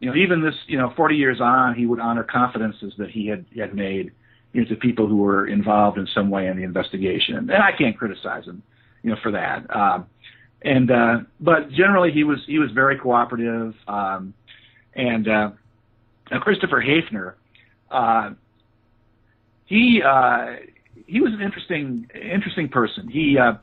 you 0.00 0.10
know, 0.10 0.16
even 0.16 0.42
this, 0.42 0.54
you 0.66 0.78
know, 0.78 0.92
40 0.96 1.16
years 1.16 1.40
on, 1.40 1.74
he 1.74 1.86
would 1.86 2.00
honor 2.00 2.24
confidences 2.24 2.92
that 2.98 3.10
he 3.10 3.26
had 3.26 3.46
had 3.58 3.74
made, 3.74 4.12
know, 4.54 4.68
to 4.68 4.76
people 4.76 5.06
who 5.06 5.18
were 5.18 5.46
involved 5.46 5.98
in 5.98 6.06
some 6.14 6.30
way 6.30 6.46
in 6.46 6.56
the 6.56 6.64
investigation. 6.64 7.36
And 7.36 7.52
I 7.52 7.72
can't 7.76 7.96
criticize 7.96 8.44
him 8.44 8.62
you 9.02 9.10
know, 9.10 9.16
for 9.22 9.32
that. 9.32 9.74
Um, 9.74 10.06
and 10.62 10.90
uh, 10.90 11.18
but 11.40 11.70
generally, 11.70 12.10
he 12.12 12.24
was 12.24 12.38
he 12.46 12.58
was 12.58 12.70
very 12.72 12.98
cooperative. 12.98 13.74
Um, 13.86 14.34
and 14.94 15.28
uh, 15.28 15.50
Christopher 16.40 16.82
Haefner, 16.82 17.34
uh, 17.90 18.34
he 19.66 20.02
uh, 20.04 20.56
he 21.06 21.20
was 21.20 21.32
an 21.32 21.40
interesting 21.40 22.08
interesting 22.14 22.68
person. 22.68 23.08
He 23.08 23.38
uh, 23.38 23.54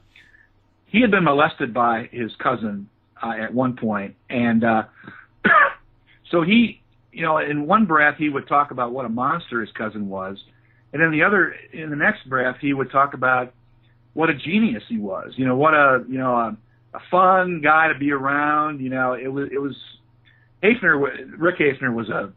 he 0.85 1.01
had 1.01 1.11
been 1.11 1.25
molested 1.25 1.73
by 1.73 2.09
his 2.11 2.31
cousin 2.41 2.89
uh, 3.21 3.33
at 3.41 3.53
one 3.53 3.75
point, 3.75 4.15
and 4.29 4.63
so 6.31 6.43
he, 6.43 6.81
you 7.11 7.23
know, 7.23 7.39
in 7.39 7.67
one 7.67 7.85
breath 7.85 8.15
he 8.17 8.29
would 8.29 8.47
talk 8.47 8.71
about 8.71 8.93
what 8.93 9.05
a 9.05 9.09
monster 9.09 9.59
his 9.59 9.71
cousin 9.73 10.07
was, 10.07 10.41
and 10.95 11.03
in 11.03 11.11
the 11.11 11.23
other, 11.23 11.53
in 11.73 11.89
the 11.89 11.95
next 11.97 12.29
breath, 12.29 12.55
he 12.61 12.71
would 12.71 12.89
talk 12.89 13.13
about 13.13 13.53
what 14.13 14.29
a 14.29 14.33
genius 14.33 14.83
he 14.87 14.97
was. 14.97 15.33
You 15.35 15.45
know, 15.45 15.57
what 15.57 15.73
a 15.73 16.05
you 16.07 16.17
know 16.17 16.33
a, 16.33 16.57
a 16.93 16.99
fun 17.11 17.59
guy 17.61 17.89
to 17.89 17.99
be 17.99 18.13
around. 18.13 18.79
You 18.79 18.91
know, 18.91 19.11
it 19.11 19.27
was 19.27 19.49
it 19.51 19.59
was 19.59 19.75
Haefner. 20.63 20.97
Rick 21.37 21.57
Haefner 21.59 21.93
was 21.93 22.07
a 22.07 22.31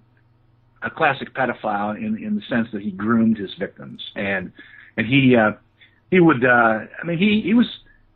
a 0.83 0.91
classic 0.91 1.33
pedophile 1.35 1.97
in 1.97 2.19
in 2.21 2.35
the 2.35 2.43
sense 2.51 2.67
that 2.73 2.83
he 2.83 2.91
groomed 2.91 3.39
his 3.39 3.51
victims 3.61 4.03
and 4.17 4.51
and 4.97 5.07
he 5.07 5.37
uh, 5.37 5.53
he 6.11 6.19
would 6.19 6.45
uh, 6.45 6.81
I 7.01 7.07
mean 7.07 7.19
he 7.19 7.41
he 7.45 7.55
was 7.55 7.67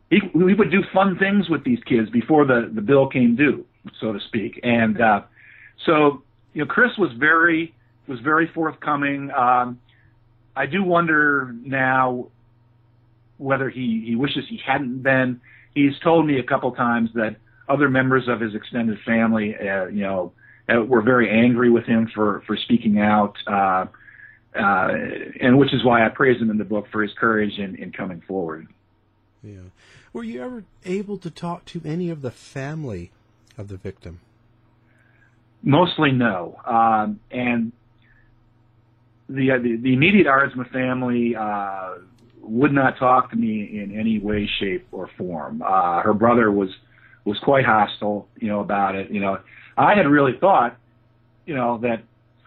he 0.09 0.19
he 0.33 0.53
would 0.53 0.71
do 0.71 0.81
fun 0.93 1.17
things 1.17 1.49
with 1.49 1.63
these 1.63 1.79
kids 1.85 2.09
before 2.09 2.45
the 2.45 2.69
the 2.75 2.81
bill 2.81 3.07
came 3.07 3.37
due, 3.37 3.65
so 4.01 4.11
to 4.11 4.19
speak. 4.27 4.59
And 4.61 4.99
uh, 4.99 5.21
so 5.85 6.21
you 6.53 6.65
know, 6.65 6.67
Chris 6.67 6.91
was 6.97 7.11
very 7.17 7.73
was 8.09 8.19
very 8.19 8.51
forthcoming. 8.53 9.31
Um, 9.31 9.79
I 10.55 10.65
do 10.65 10.83
wonder 10.83 11.53
now 11.63 12.27
whether 13.37 13.69
he, 13.69 14.03
he 14.05 14.15
wishes 14.15 14.45
he 14.49 14.59
hadn't 14.63 15.01
been. 15.01 15.41
He's 15.73 15.97
told 16.03 16.27
me 16.27 16.39
a 16.39 16.43
couple 16.43 16.71
times 16.73 17.09
that 17.15 17.37
other 17.67 17.89
members 17.89 18.27
of 18.27 18.39
his 18.39 18.53
extended 18.53 18.99
family, 19.05 19.55
uh, 19.55 19.87
you 19.87 20.03
know, 20.03 20.33
uh, 20.69 20.81
were 20.81 21.01
very 21.01 21.29
angry 21.29 21.69
with 21.69 21.85
him 21.85 22.09
for 22.13 22.41
for 22.47 22.55
speaking 22.55 22.99
out, 22.99 23.35
uh, 23.47 23.85
uh, 24.57 24.87
and 25.41 25.57
which 25.57 25.73
is 25.73 25.83
why 25.83 26.05
I 26.05 26.09
praise 26.09 26.39
him 26.41 26.49
in 26.49 26.57
the 26.57 26.63
book 26.63 26.87
for 26.91 27.01
his 27.01 27.11
courage 27.19 27.57
in, 27.57 27.75
in 27.75 27.91
coming 27.91 28.21
forward. 28.27 28.67
Yeah. 29.41 29.59
Were 30.13 30.23
you 30.23 30.43
ever 30.43 30.63
able 30.85 31.17
to 31.17 31.29
talk 31.29 31.65
to 31.65 31.81
any 31.83 32.09
of 32.09 32.21
the 32.21 32.31
family 32.31 33.11
of 33.57 33.67
the 33.67 33.77
victim? 33.77 34.19
Mostly 35.63 36.11
no, 36.11 36.59
um, 36.65 37.19
and 37.31 37.71
the, 39.35 39.51
uh, 39.51 39.57
the 39.57 39.77
the 39.77 39.93
immediate 39.93 40.27
Aardsma 40.27 40.71
family. 40.71 41.35
Uh, 41.35 41.95
would 42.43 42.73
not 42.73 42.97
talk 42.97 43.31
to 43.31 43.37
me 43.37 43.81
in 43.81 43.97
any 43.97 44.19
way, 44.19 44.49
shape, 44.59 44.85
or 44.91 45.09
form. 45.17 45.63
Uh, 45.65 46.01
her 46.01 46.13
brother 46.13 46.51
was 46.51 46.69
was 47.25 47.39
quite 47.39 47.65
hostile, 47.65 48.27
you 48.37 48.49
know, 48.49 48.59
about 48.59 48.95
it. 48.95 49.09
You 49.09 49.21
know, 49.21 49.39
I 49.77 49.95
had 49.95 50.07
really 50.07 50.33
thought, 50.39 50.77
you 51.45 51.55
know, 51.55 51.77
that 51.81 52.03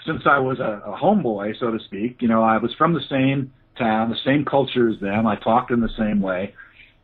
since 0.06 0.22
I 0.26 0.38
was 0.38 0.60
a, 0.60 0.82
a 0.84 0.98
homeboy, 1.02 1.58
so 1.58 1.70
to 1.70 1.78
speak, 1.84 2.18
you 2.20 2.28
know, 2.28 2.42
I 2.42 2.58
was 2.58 2.74
from 2.76 2.92
the 2.92 3.00
same 3.08 3.52
town, 3.78 4.10
the 4.10 4.16
same 4.24 4.44
culture 4.44 4.90
as 4.90 5.00
them. 5.00 5.26
I 5.26 5.36
talked 5.36 5.70
in 5.70 5.80
the 5.80 5.88
same 5.98 6.20
way. 6.20 6.54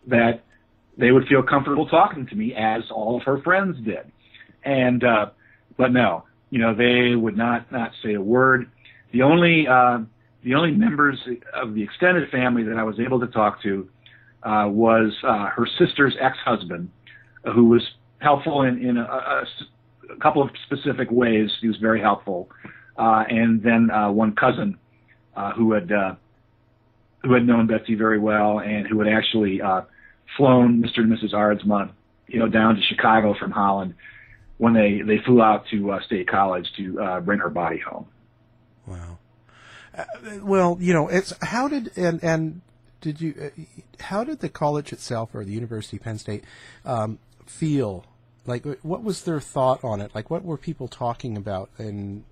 That 0.08 0.42
they 0.98 1.12
would 1.12 1.26
feel 1.28 1.42
comfortable 1.42 1.86
talking 1.86 2.26
to 2.26 2.34
me 2.34 2.54
as 2.54 2.82
all 2.90 3.16
of 3.16 3.22
her 3.22 3.40
friends 3.42 3.78
did. 3.84 4.10
And 4.64 5.02
uh, 5.02 5.30
but 5.78 5.92
no, 5.92 6.24
you 6.50 6.58
know, 6.58 6.74
they 6.74 7.16
would 7.16 7.36
not 7.36 7.72
not 7.72 7.92
say 8.04 8.14
a 8.14 8.20
word. 8.20 8.70
The 9.12 9.22
only 9.22 9.66
uh, 9.68 10.00
the 10.42 10.54
only 10.54 10.72
members 10.72 11.18
of 11.54 11.74
the 11.74 11.82
extended 11.82 12.30
family 12.30 12.62
that 12.64 12.76
I 12.76 12.82
was 12.82 12.98
able 12.98 13.20
to 13.20 13.26
talk 13.28 13.62
to 13.62 13.88
uh, 14.42 14.66
was 14.68 15.12
uh, 15.22 15.46
her 15.46 15.66
sister's 15.78 16.16
ex-husband, 16.20 16.90
who 17.54 17.66
was 17.66 17.82
helpful 18.18 18.62
in, 18.62 18.84
in 18.84 18.96
a, 18.96 19.02
a, 19.02 19.44
a, 20.12 20.16
couple 20.20 20.42
of 20.42 20.50
specific 20.66 21.10
ways. 21.10 21.50
He 21.60 21.68
was 21.68 21.76
very 21.76 22.00
helpful, 22.00 22.50
uh, 22.96 23.24
and 23.28 23.62
then 23.62 23.90
uh, 23.90 24.10
one 24.10 24.34
cousin 24.34 24.78
uh, 25.36 25.52
who 25.52 25.72
had 25.72 25.92
uh, 25.92 26.14
who 27.22 27.34
had 27.34 27.46
known 27.46 27.66
Betsy 27.66 27.94
very 27.94 28.18
well 28.18 28.60
and 28.60 28.86
who 28.86 28.98
had 29.00 29.08
actually 29.12 29.60
uh, 29.60 29.82
flown 30.36 30.82
Mr. 30.82 30.98
and 30.98 31.12
Mrs. 31.12 31.32
Aardsma, 31.34 31.90
you 32.26 32.38
know, 32.38 32.48
down 32.48 32.74
to 32.74 32.82
Chicago 32.82 33.34
from 33.38 33.50
Holland 33.50 33.94
when 34.58 34.72
they 34.72 35.02
they 35.06 35.18
flew 35.24 35.42
out 35.42 35.64
to 35.70 35.92
uh, 35.92 36.02
State 36.04 36.28
College 36.28 36.66
to 36.76 37.00
uh, 37.00 37.20
bring 37.20 37.38
her 37.38 37.50
body 37.50 37.78
home. 37.78 38.06
Wow. 38.86 39.18
Uh, 39.96 40.04
well, 40.42 40.78
you 40.80 40.92
know, 40.94 41.08
it's 41.08 41.32
how 41.42 41.68
did 41.68 41.96
and 41.96 42.22
and 42.24 42.62
did 43.00 43.20
you 43.20 43.34
uh, 43.40 44.02
how 44.04 44.24
did 44.24 44.40
the 44.40 44.48
college 44.48 44.92
itself 44.92 45.34
or 45.34 45.44
the 45.44 45.52
University 45.52 45.98
of 45.98 46.02
Penn 46.02 46.18
State 46.18 46.44
um, 46.84 47.18
feel? 47.46 48.04
Like, 48.44 48.66
what 48.82 49.04
was 49.04 49.22
their 49.22 49.38
thought 49.38 49.84
on 49.84 50.00
it? 50.00 50.12
Like, 50.14 50.28
what 50.28 50.44
were 50.44 50.56
people 50.56 50.88
talking 50.88 51.36
about 51.36 51.70
in 51.78 52.24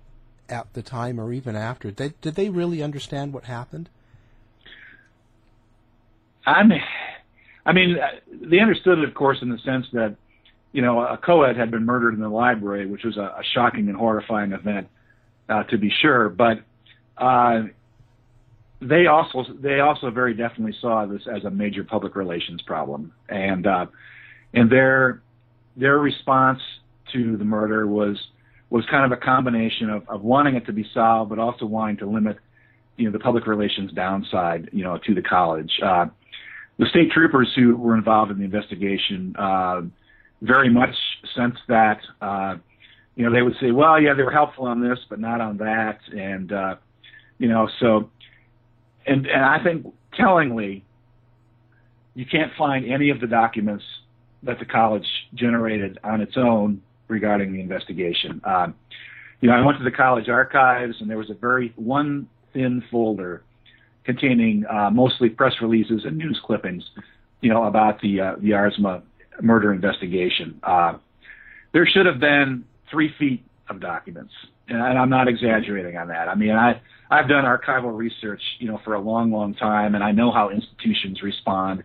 at 0.49 0.73
the 0.73 0.81
time 0.81 1.19
or 1.19 1.31
even 1.31 1.55
after? 1.55 1.89
They, 1.91 2.13
did 2.21 2.35
they 2.35 2.49
really 2.49 2.83
understand 2.83 3.31
what 3.31 3.45
happened? 3.45 3.89
I 6.45 6.63
mean, 6.63 6.81
I 7.65 7.71
mean, 7.71 7.97
uh, 7.97 8.07
they 8.29 8.59
understood 8.59 8.99
it, 8.99 9.07
of 9.07 9.13
course, 9.13 9.37
in 9.41 9.49
the 9.49 9.59
sense 9.59 9.85
that 9.93 10.15
you 10.73 10.81
know 10.81 10.99
a 10.99 11.17
co-ed 11.17 11.55
had 11.55 11.71
been 11.71 11.85
murdered 11.85 12.13
in 12.13 12.19
the 12.19 12.29
library, 12.29 12.87
which 12.87 13.03
was 13.03 13.17
a, 13.17 13.35
a 13.39 13.43
shocking 13.53 13.87
and 13.87 13.97
horrifying 13.97 14.51
event, 14.51 14.87
uh, 15.51 15.63
to 15.63 15.77
be 15.77 15.91
sure. 16.01 16.29
But 16.29 16.63
uh, 17.17 17.63
they 18.81 19.07
also 19.07 19.45
they 19.59 19.79
also 19.79 20.09
very 20.09 20.33
definitely 20.33 20.75
saw 20.81 21.05
this 21.05 21.21
as 21.33 21.43
a 21.43 21.51
major 21.51 21.83
public 21.83 22.15
relations 22.15 22.61
problem, 22.63 23.13
and 23.29 23.67
uh, 23.67 23.85
and 24.53 24.71
their 24.71 25.21
their 25.75 25.99
response 25.99 26.59
to 27.13 27.37
the 27.37 27.45
murder 27.45 27.85
was 27.85 28.17
was 28.69 28.85
kind 28.89 29.05
of 29.05 29.17
a 29.17 29.21
combination 29.21 29.89
of, 29.89 30.07
of 30.07 30.21
wanting 30.21 30.55
it 30.55 30.65
to 30.65 30.73
be 30.73 30.85
solved, 30.93 31.29
but 31.29 31.39
also 31.39 31.65
wanting 31.65 31.97
to 31.97 32.05
limit 32.05 32.37
you 32.97 33.05
know 33.05 33.11
the 33.11 33.19
public 33.19 33.45
relations 33.45 33.91
downside 33.91 34.69
you 34.71 34.83
know 34.83 34.97
to 35.05 35.13
the 35.13 35.21
college. 35.21 35.71
Uh, 35.83 36.05
the 36.79 36.85
state 36.87 37.11
troopers 37.11 37.51
who 37.55 37.75
were 37.75 37.95
involved 37.95 38.31
in 38.31 38.39
the 38.39 38.45
investigation 38.45 39.35
uh, 39.37 39.81
very 40.41 40.69
much 40.69 40.95
sensed 41.35 41.61
that. 41.67 41.99
You 43.15 43.25
know, 43.25 43.33
they 43.33 43.41
would 43.41 43.55
say, 43.59 43.71
"Well, 43.71 44.01
yeah, 44.01 44.13
they 44.13 44.23
were 44.23 44.31
helpful 44.31 44.65
on 44.65 44.81
this, 44.81 44.99
but 45.09 45.19
not 45.19 45.41
on 45.41 45.57
that," 45.57 45.99
and 46.15 46.51
uh, 46.51 46.75
you 47.37 47.47
know, 47.49 47.69
so 47.79 48.09
and 49.05 49.25
and 49.25 49.43
I 49.43 49.63
think 49.63 49.85
tellingly, 50.13 50.83
you 52.13 52.25
can't 52.25 52.51
find 52.57 52.85
any 52.85 53.09
of 53.09 53.19
the 53.19 53.27
documents 53.27 53.83
that 54.43 54.59
the 54.59 54.65
college 54.65 55.05
generated 55.33 55.99
on 56.03 56.21
its 56.21 56.33
own 56.35 56.81
regarding 57.07 57.53
the 57.53 57.61
investigation. 57.61 58.41
Um, 58.43 58.75
you 59.41 59.49
know, 59.49 59.55
I 59.55 59.65
went 59.65 59.77
to 59.79 59.83
the 59.83 59.91
college 59.91 60.29
archives, 60.29 60.95
and 60.99 61.09
there 61.09 61.17
was 61.17 61.29
a 61.29 61.35
very 61.35 61.73
one 61.75 62.27
thin 62.53 62.83
folder 62.91 63.43
containing 64.03 64.65
uh, 64.69 64.89
mostly 64.89 65.29
press 65.29 65.53
releases 65.61 66.05
and 66.05 66.17
news 66.17 66.39
clippings, 66.43 66.83
you 67.41 67.49
know, 67.49 67.65
about 67.65 68.01
the 68.01 68.19
uh, 68.19 68.35
the 68.39 68.51
Aardsma 68.51 69.01
murder 69.41 69.73
investigation. 69.73 70.59
Uh, 70.63 70.97
there 71.73 71.85
should 71.85 72.05
have 72.05 72.19
been 72.19 72.65
three 72.91 73.13
feet 73.17 73.43
of 73.69 73.79
documents, 73.79 74.33
and 74.67 74.81
I'm 74.81 75.09
not 75.09 75.27
exaggerating 75.27 75.97
on 75.97 76.09
that. 76.09 76.27
I 76.27 76.35
mean, 76.35 76.51
I 76.51 76.81
I've 77.09 77.27
done 77.27 77.45
archival 77.45 77.95
research, 77.95 78.41
you 78.59 78.67
know, 78.67 78.79
for 78.83 78.93
a 78.93 78.99
long, 78.99 79.31
long 79.31 79.53
time, 79.53 79.95
and 79.95 80.03
I 80.03 80.11
know 80.11 80.31
how 80.31 80.49
institutions 80.49 81.21
respond 81.21 81.83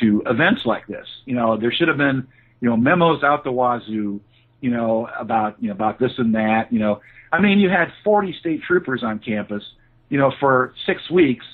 to 0.00 0.22
events 0.26 0.64
like 0.64 0.86
this. 0.86 1.06
You 1.24 1.34
know, 1.34 1.56
there 1.56 1.72
should 1.72 1.88
have 1.88 1.96
been, 1.96 2.26
you 2.60 2.68
know, 2.68 2.76
memos 2.76 3.24
out 3.24 3.42
the 3.42 3.50
wazoo, 3.50 4.20
you 4.60 4.70
know, 4.70 5.08
about 5.18 5.60
you 5.60 5.68
know 5.68 5.74
about 5.74 5.98
this 5.98 6.12
and 6.18 6.34
that. 6.34 6.72
You 6.72 6.78
know, 6.78 7.00
I 7.32 7.40
mean, 7.40 7.58
you 7.58 7.68
had 7.68 7.92
40 8.04 8.34
state 8.38 8.62
troopers 8.62 9.02
on 9.02 9.18
campus, 9.18 9.64
you 10.08 10.18
know, 10.18 10.32
for 10.38 10.74
six 10.86 11.10
weeks, 11.10 11.46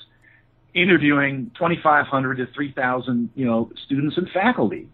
interviewing 0.74 1.50
2,500 1.54 2.36
to 2.36 2.46
3,000, 2.46 3.30
you 3.34 3.46
know, 3.46 3.70
students 3.84 4.18
and 4.18 4.28
faculty. 4.30 4.88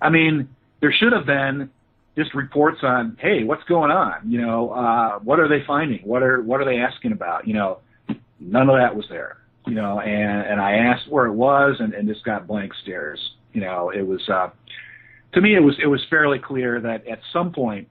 I 0.00 0.10
mean, 0.10 0.48
there 0.80 0.92
should 0.92 1.12
have 1.12 1.26
been 1.26 1.70
just 2.18 2.34
reports 2.34 2.80
on, 2.82 3.16
hey, 3.20 3.44
what's 3.44 3.62
going 3.64 3.92
on? 3.92 4.28
You 4.28 4.40
know, 4.40 4.70
uh, 4.70 5.20
what 5.20 5.38
are 5.38 5.48
they 5.48 5.64
finding? 5.64 6.00
What 6.00 6.22
are 6.22 6.42
what 6.42 6.60
are 6.60 6.64
they 6.64 6.78
asking 6.78 7.12
about? 7.12 7.46
You 7.46 7.54
know, 7.54 7.78
none 8.40 8.68
of 8.68 8.76
that 8.76 8.96
was 8.96 9.06
there. 9.08 9.38
You 9.66 9.74
know, 9.74 10.00
and 10.00 10.46
and 10.46 10.60
I 10.60 10.72
asked 10.78 11.08
where 11.08 11.26
it 11.26 11.32
was, 11.32 11.76
and 11.78 11.94
and 11.94 12.08
just 12.08 12.24
got 12.24 12.48
blank 12.48 12.72
stares. 12.82 13.20
You 13.52 13.60
know, 13.60 13.90
it 13.90 14.02
was 14.02 14.28
uh, 14.28 14.50
to 15.34 15.40
me 15.40 15.54
it 15.54 15.60
was 15.60 15.76
it 15.80 15.86
was 15.86 16.04
fairly 16.10 16.40
clear 16.40 16.80
that 16.80 17.06
at 17.06 17.20
some 17.32 17.52
point 17.52 17.88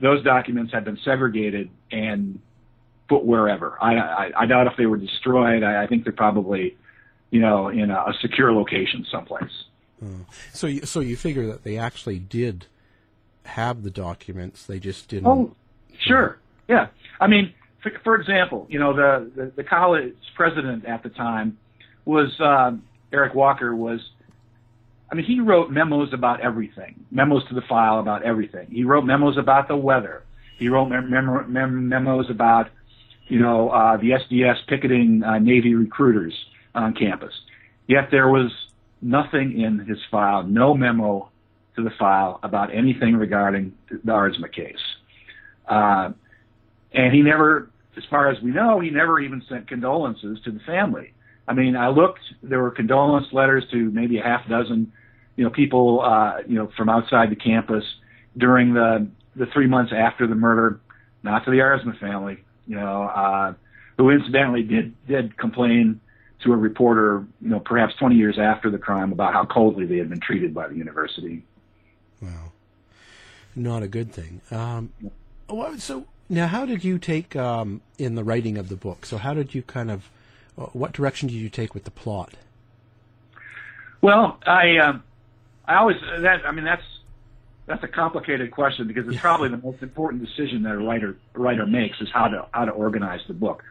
those 0.00 0.22
documents 0.22 0.72
had 0.72 0.84
been 0.84 0.98
segregated 1.04 1.68
and 1.90 2.38
put 3.08 3.24
wherever. 3.24 3.76
I 3.82 3.96
I, 3.96 4.30
I 4.42 4.46
doubt 4.46 4.68
if 4.68 4.74
they 4.78 4.86
were 4.86 4.98
destroyed. 4.98 5.64
I, 5.64 5.82
I 5.82 5.86
think 5.88 6.04
they're 6.04 6.12
probably, 6.12 6.76
you 7.30 7.40
know, 7.40 7.70
in 7.70 7.90
a, 7.90 7.94
a 7.94 8.14
secure 8.20 8.52
location 8.52 9.04
someplace. 9.10 9.64
Oh. 10.04 10.26
So, 10.52 10.66
you, 10.66 10.84
so 10.84 11.00
you 11.00 11.16
figure 11.16 11.46
that 11.46 11.64
they 11.64 11.78
actually 11.78 12.18
did 12.18 12.66
have 13.46 13.82
the 13.82 13.90
documents. 13.90 14.66
They 14.66 14.78
just 14.78 15.08
didn't. 15.08 15.26
Oh, 15.26 15.54
sure. 16.06 16.38
Yeah. 16.68 16.88
I 17.20 17.26
mean, 17.26 17.54
for, 17.82 17.92
for 18.04 18.14
example, 18.16 18.66
you 18.68 18.78
know, 18.78 18.94
the, 18.94 19.30
the, 19.34 19.52
the 19.56 19.64
college 19.64 20.14
president 20.34 20.84
at 20.84 21.02
the 21.02 21.08
time 21.10 21.58
was 22.04 22.28
um, 22.40 22.84
Eric 23.12 23.34
Walker 23.34 23.74
was. 23.74 24.00
I 25.10 25.14
mean, 25.14 25.24
he 25.24 25.38
wrote 25.38 25.70
memos 25.70 26.12
about 26.12 26.40
everything, 26.40 27.06
memos 27.12 27.46
to 27.48 27.54
the 27.54 27.62
file 27.68 28.00
about 28.00 28.24
everything. 28.24 28.66
He 28.72 28.82
wrote 28.82 29.04
memos 29.04 29.38
about 29.38 29.68
the 29.68 29.76
weather. 29.76 30.24
He 30.58 30.68
wrote 30.68 30.86
mem- 30.86 31.52
mem- 31.52 31.88
memos 31.88 32.28
about, 32.28 32.70
you 33.28 33.38
know, 33.38 33.70
uh, 33.70 33.98
the 33.98 34.10
SDS 34.10 34.66
picketing 34.66 35.22
uh, 35.22 35.38
Navy 35.38 35.76
recruiters 35.76 36.34
on 36.74 36.92
campus. 36.92 37.32
Yet 37.86 38.08
there 38.10 38.28
was 38.28 38.50
nothing 39.00 39.60
in 39.60 39.78
his 39.86 39.98
file, 40.10 40.42
no 40.42 40.74
memo 40.74 41.30
to 41.76 41.82
the 41.82 41.90
file 41.98 42.40
about 42.42 42.74
anything 42.74 43.16
regarding 43.16 43.72
the 43.88 44.12
Aardsma 44.12 44.52
case. 44.52 44.76
Uh, 45.68 46.10
and 46.92 47.14
he 47.14 47.22
never, 47.22 47.70
as 47.96 48.04
far 48.10 48.28
as 48.30 48.40
we 48.42 48.50
know, 48.50 48.80
he 48.80 48.90
never 48.90 49.20
even 49.20 49.42
sent 49.48 49.68
condolences 49.68 50.38
to 50.44 50.50
the 50.50 50.60
family. 50.60 51.12
I 51.48 51.54
mean, 51.54 51.76
I 51.76 51.88
looked, 51.88 52.20
there 52.42 52.60
were 52.60 52.70
condolence 52.70 53.26
letters 53.32 53.64
to 53.70 53.90
maybe 53.90 54.18
a 54.18 54.22
half 54.22 54.48
dozen, 54.48 54.92
you 55.36 55.44
know, 55.44 55.50
people, 55.50 56.00
uh, 56.00 56.38
you 56.46 56.56
know, 56.56 56.70
from 56.76 56.88
outside 56.88 57.30
the 57.30 57.36
campus 57.36 57.84
during 58.36 58.74
the, 58.74 59.06
the 59.36 59.46
three 59.46 59.66
months 59.66 59.92
after 59.94 60.26
the 60.26 60.34
murder, 60.34 60.80
not 61.22 61.44
to 61.44 61.50
the 61.50 61.58
Aardsma 61.58 61.98
family, 62.00 62.38
you 62.66 62.76
know, 62.76 63.04
uh, 63.04 63.54
who 63.98 64.10
incidentally 64.10 64.62
did, 64.62 64.94
did 65.06 65.36
complain 65.36 66.00
to 66.42 66.52
a 66.52 66.56
reporter, 66.56 67.26
you 67.40 67.48
know, 67.48 67.60
perhaps 67.60 67.94
20 67.98 68.14
years 68.14 68.38
after 68.38 68.70
the 68.70 68.78
crime 68.78 69.12
about 69.12 69.32
how 69.32 69.44
coldly 69.44 69.86
they 69.86 69.98
had 69.98 70.08
been 70.08 70.20
treated 70.20 70.54
by 70.54 70.68
the 70.68 70.74
university. 70.74 71.44
Wow, 72.20 72.52
not 73.54 73.82
a 73.82 73.88
good 73.88 74.12
thing. 74.12 74.40
Um, 74.50 74.92
so 75.78 76.06
now, 76.28 76.48
how 76.48 76.66
did 76.66 76.82
you 76.82 76.98
take 76.98 77.36
um, 77.36 77.82
in 77.98 78.14
the 78.14 78.24
writing 78.24 78.58
of 78.58 78.68
the 78.68 78.76
book? 78.76 79.06
So, 79.06 79.16
how 79.16 79.34
did 79.34 79.54
you 79.54 79.62
kind 79.62 79.90
of, 79.90 80.10
uh, 80.58 80.66
what 80.66 80.92
direction 80.92 81.28
did 81.28 81.36
you 81.36 81.48
take 81.48 81.72
with 81.72 81.84
the 81.84 81.90
plot? 81.90 82.34
Well, 84.00 84.38
I, 84.46 84.78
um, 84.78 85.02
I 85.66 85.76
always 85.76 85.96
that 86.20 86.46
I 86.46 86.52
mean 86.52 86.64
that's 86.64 86.82
that's 87.66 87.82
a 87.82 87.88
complicated 87.88 88.50
question 88.50 88.86
because 88.86 89.08
it's 89.08 89.20
probably 89.20 89.48
the 89.48 89.56
most 89.56 89.82
important 89.82 90.24
decision 90.24 90.62
that 90.62 90.72
a 90.72 90.78
writer 90.78 91.16
a 91.34 91.38
writer 91.38 91.66
makes 91.66 92.00
is 92.00 92.08
how 92.12 92.28
to 92.28 92.46
how 92.52 92.64
to 92.64 92.72
organize 92.72 93.20
the 93.26 93.34
book, 93.34 93.62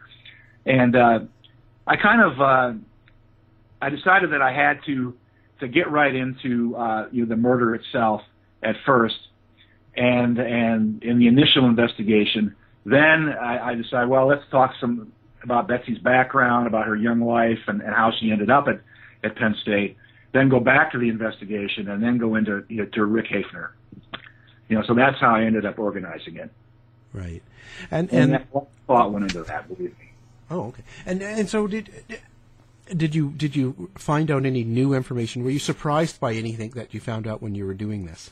and 0.64 0.94
uh, 0.94 1.20
I 1.86 1.96
kind 1.96 2.22
of 2.22 2.40
uh, 2.40 2.72
I 3.80 3.90
decided 3.90 4.32
that 4.32 4.42
I 4.42 4.52
had 4.52 4.80
to 4.86 5.16
to 5.60 5.68
get 5.68 5.90
right 5.90 6.14
into 6.14 6.76
uh, 6.76 7.08
you 7.10 7.22
know 7.22 7.28
the 7.28 7.36
murder 7.36 7.74
itself 7.74 8.22
at 8.62 8.76
first, 8.84 9.16
and 9.96 10.38
and 10.38 11.02
in 11.02 11.18
the 11.18 11.26
initial 11.26 11.66
investigation, 11.66 12.54
then 12.84 13.28
I, 13.28 13.70
I 13.70 13.74
decided, 13.74 14.08
well, 14.08 14.26
let's 14.26 14.44
talk 14.50 14.72
some 14.80 15.12
about 15.42 15.68
Betsy's 15.68 15.98
background, 15.98 16.66
about 16.66 16.86
her 16.86 16.96
young 16.96 17.20
life, 17.20 17.58
and, 17.68 17.80
and 17.80 17.94
how 17.94 18.12
she 18.18 18.30
ended 18.30 18.50
up 18.50 18.66
at 18.68 18.80
at 19.24 19.36
Penn 19.36 19.54
State. 19.62 19.96
Then 20.32 20.48
go 20.48 20.60
back 20.60 20.92
to 20.92 20.98
the 20.98 21.08
investigation, 21.08 21.88
and 21.88 22.02
then 22.02 22.18
go 22.18 22.34
into 22.34 22.64
you 22.68 22.78
know, 22.78 22.84
to 22.86 23.04
Rick 23.04 23.26
Haefner. 23.26 23.70
You 24.68 24.76
know, 24.76 24.82
so 24.86 24.94
that's 24.94 25.20
how 25.20 25.34
I 25.34 25.44
ended 25.44 25.64
up 25.64 25.78
organizing 25.78 26.36
it. 26.36 26.50
Right, 27.12 27.42
and 27.90 28.10
and, 28.12 28.34
and, 28.34 28.34
that 28.34 28.68
thought 28.86 29.12
went 29.12 29.24
into 29.24 29.42
that. 29.44 29.68
Believe 29.68 29.98
me. 29.98 30.12
Oh, 30.50 30.66
okay. 30.68 30.82
And 31.04 31.22
and 31.22 31.48
so 31.48 31.66
did 31.66 31.90
did 32.94 33.14
you 33.14 33.30
did 33.30 33.56
you 33.56 33.90
find 33.96 34.30
out 34.30 34.44
any 34.44 34.64
new 34.64 34.94
information? 34.94 35.42
Were 35.42 35.50
you 35.50 35.58
surprised 35.58 36.20
by 36.20 36.34
anything 36.34 36.70
that 36.70 36.94
you 36.94 37.00
found 37.00 37.26
out 37.26 37.42
when 37.42 37.54
you 37.54 37.66
were 37.66 37.74
doing 37.74 38.06
this? 38.06 38.30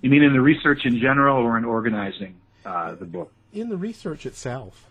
You 0.00 0.10
mean 0.10 0.22
in 0.22 0.32
the 0.32 0.40
research 0.40 0.80
in 0.84 0.98
general, 0.98 1.38
or 1.44 1.58
in 1.58 1.64
organizing 1.64 2.36
uh, 2.64 2.94
the 2.94 3.04
book? 3.04 3.32
In 3.52 3.68
the 3.68 3.76
research 3.76 4.26
itself. 4.26 4.86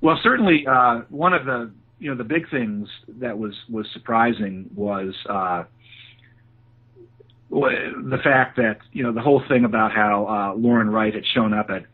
Well, 0.00 0.18
certainly 0.22 0.66
uh, 0.66 1.02
one 1.10 1.32
of 1.32 1.44
the 1.44 1.70
you 2.00 2.10
know 2.10 2.16
the 2.16 2.24
big 2.24 2.50
things 2.50 2.88
that 3.20 3.38
was 3.38 3.54
was 3.70 3.86
surprising 3.92 4.68
was 4.74 5.14
uh, 5.28 5.64
the 7.50 8.18
fact 8.24 8.56
that 8.56 8.78
you 8.92 9.04
know 9.04 9.12
the 9.12 9.20
whole 9.20 9.42
thing 9.48 9.64
about 9.64 9.92
how 9.92 10.26
uh, 10.26 10.58
Loren 10.58 10.90
Wright 10.90 11.14
had 11.14 11.24
shown 11.32 11.54
up 11.54 11.70
at 11.70 11.84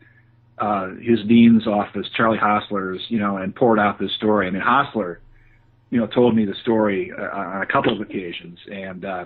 uh, 0.57 0.89
his 1.01 1.19
dean's 1.27 1.67
office, 1.67 2.07
Charlie 2.15 2.37
Hosler's, 2.37 3.01
you 3.09 3.19
know, 3.19 3.37
and 3.37 3.55
poured 3.55 3.79
out 3.79 3.99
this 3.99 4.11
story. 4.13 4.47
I 4.47 4.49
mean, 4.51 4.61
Hosler, 4.61 5.17
you 5.89 5.99
know, 5.99 6.07
told 6.07 6.35
me 6.35 6.45
the 6.45 6.55
story 6.61 7.11
uh, 7.17 7.37
on 7.37 7.61
a 7.61 7.65
couple 7.65 7.93
of 7.93 8.01
occasions, 8.01 8.59
and 8.71 9.05
uh, 9.05 9.25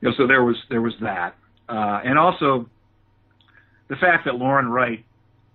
you 0.00 0.08
know, 0.08 0.14
so 0.16 0.26
there 0.26 0.44
was 0.44 0.56
there 0.70 0.82
was 0.82 0.94
that, 1.02 1.34
uh, 1.68 2.00
and 2.04 2.18
also 2.18 2.68
the 3.88 3.96
fact 3.96 4.24
that 4.26 4.36
Loren 4.36 4.68
Wright 4.68 5.04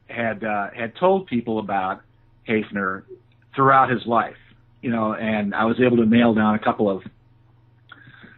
had 0.07 0.43
uh, 0.43 0.67
had 0.75 0.95
told 0.95 1.27
people 1.27 1.59
about 1.59 2.01
Haefner 2.47 3.03
throughout 3.55 3.89
his 3.89 4.05
life, 4.05 4.35
you 4.81 4.91
know, 4.91 5.13
and 5.13 5.53
I 5.55 5.65
was 5.65 5.79
able 5.79 5.97
to 5.97 6.05
nail 6.05 6.33
down 6.33 6.55
a 6.55 6.59
couple 6.59 6.89
of 6.89 7.03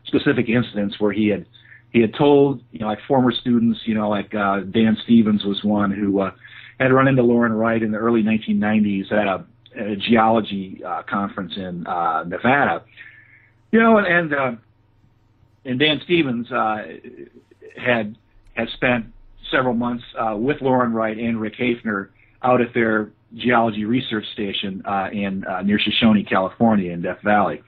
specific 0.05 0.47
incidents 0.49 0.99
where 0.99 1.11
he 1.11 1.27
had 1.27 1.45
he 1.91 2.01
had 2.01 2.13
told 2.13 2.61
you 2.71 2.79
know 2.79 2.88
like 2.88 2.99
former 3.07 3.31
students, 3.31 3.79
you 3.85 3.95
know, 3.95 4.09
like 4.09 4.33
uh, 4.35 4.61
Dan 4.61 4.97
Stevens 5.03 5.43
was 5.43 5.63
one 5.63 5.91
who 5.91 6.19
uh, 6.19 6.31
had 6.79 6.91
run 6.91 7.07
into 7.07 7.23
Loren 7.23 7.53
Wright 7.53 7.81
in 7.81 7.91
the 7.91 7.97
early 7.97 8.21
1990s 8.21 9.11
at 9.11 9.27
a, 9.27 9.45
a 9.77 9.95
geology 9.95 10.81
uh, 10.85 11.03
conference 11.03 11.53
in 11.55 11.88
uh, 11.88 12.23
Nevada, 12.27 12.83
you 13.71 13.79
know, 13.79 13.97
and 13.97 14.07
and, 14.07 14.33
uh, 14.33 14.51
and 15.63 15.79
Dan 15.79 16.01
Stevens 16.03 16.51
uh, 16.51 16.84
had 17.78 18.18
had 18.53 18.68
spent 18.74 19.05
several 19.51 19.74
months 19.74 20.03
uh, 20.18 20.36
with 20.36 20.61
Loren 20.61 20.93
Wright 20.93 21.18
and 21.18 21.39
Rick 21.39 21.55
Haefner 21.59 22.09
out 22.41 22.61
at 22.61 22.74
their 22.74 23.11
geology 23.36 23.86
research 23.86 24.26
station 24.34 24.84
uh, 24.86 25.09
in 25.11 25.43
uh, 25.45 25.61
near 25.61 25.80
Shoshone, 25.80 26.24
California, 26.24 26.91
in 26.91 27.01
Death 27.01 27.20
Valley, 27.24 27.61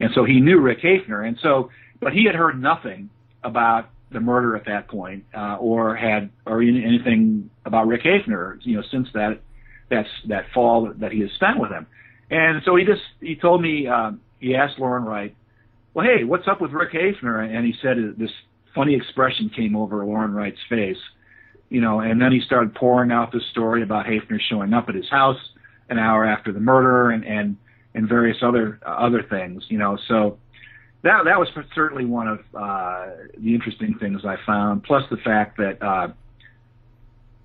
and 0.00 0.10
so 0.14 0.24
he 0.24 0.40
knew 0.40 0.60
Rick 0.60 0.82
Haefner, 0.82 1.26
and 1.26 1.38
so 1.42 1.70
but 2.00 2.12
he 2.12 2.24
had 2.24 2.34
heard 2.34 2.60
nothing 2.60 3.10
about 3.42 3.90
the 4.10 4.20
murder 4.20 4.56
at 4.56 4.64
that 4.66 4.88
point, 4.88 5.24
uh, 5.36 5.56
or 5.56 5.94
had 5.96 6.30
or 6.46 6.62
anything 6.62 7.50
about 7.64 7.86
Rick 7.86 8.02
Haefner, 8.04 8.58
you 8.62 8.76
know, 8.76 8.82
since 8.90 9.08
that 9.14 9.40
that's 9.90 10.08
that 10.28 10.44
fall 10.54 10.92
that 10.98 11.12
he 11.12 11.20
has 11.20 11.30
spent 11.32 11.58
with 11.58 11.70
him. 11.70 11.86
And 12.30 12.62
so 12.64 12.76
he 12.76 12.84
just 12.84 13.02
he 13.20 13.36
told 13.36 13.62
me 13.62 13.86
um, 13.86 14.20
he 14.38 14.54
asked 14.54 14.78
Loren 14.78 15.04
Wright, 15.04 15.34
well, 15.94 16.06
hey, 16.06 16.24
what's 16.24 16.46
up 16.48 16.60
with 16.60 16.72
Rick 16.72 16.92
Haefner? 16.92 17.44
And 17.44 17.66
he 17.66 17.74
said 17.82 17.96
this 18.16 18.30
funny 18.78 18.94
expression 18.94 19.50
came 19.50 19.74
over 19.74 20.06
Loren 20.06 20.32
Wright's 20.32 20.60
face, 20.68 21.02
you 21.68 21.80
know, 21.80 21.98
and 21.98 22.22
then 22.22 22.30
he 22.30 22.40
started 22.40 22.76
pouring 22.76 23.10
out 23.10 23.32
this 23.32 23.42
story 23.50 23.82
about 23.82 24.06
Haefner 24.06 24.38
showing 24.48 24.72
up 24.72 24.88
at 24.88 24.94
his 24.94 25.08
house 25.10 25.36
an 25.90 25.98
hour 25.98 26.24
after 26.24 26.52
the 26.52 26.60
murder, 26.60 27.10
and 27.10 27.24
and 27.24 27.56
and 27.94 28.08
various 28.08 28.36
other 28.40 28.78
uh, 28.86 28.90
other 28.90 29.24
things. 29.24 29.64
You 29.68 29.78
know, 29.78 29.98
so 30.06 30.38
that 31.02 31.24
that 31.24 31.38
was 31.40 31.48
certainly 31.74 32.04
one 32.04 32.28
of 32.28 32.38
uh, 32.54 33.06
the 33.36 33.52
interesting 33.54 33.96
things 33.98 34.24
I 34.24 34.36
found. 34.46 34.84
Plus 34.84 35.02
the 35.10 35.16
fact 35.16 35.56
that 35.56 35.82
uh, 35.82 36.08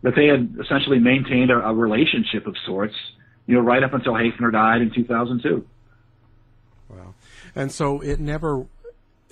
that 0.04 0.14
they 0.16 0.28
had 0.28 0.56
essentially 0.62 1.00
maintained 1.00 1.50
a, 1.50 1.58
a 1.68 1.74
relationship 1.74 2.46
of 2.46 2.56
sorts, 2.64 2.96
you 3.48 3.56
know, 3.56 3.62
right 3.62 3.82
up 3.82 3.94
until 3.94 4.14
Haefner 4.14 4.52
died 4.52 4.82
in 4.82 4.94
2002. 4.94 5.66
Wow, 6.90 7.16
and 7.56 7.72
so 7.72 8.02
it 8.02 8.20
never. 8.20 8.68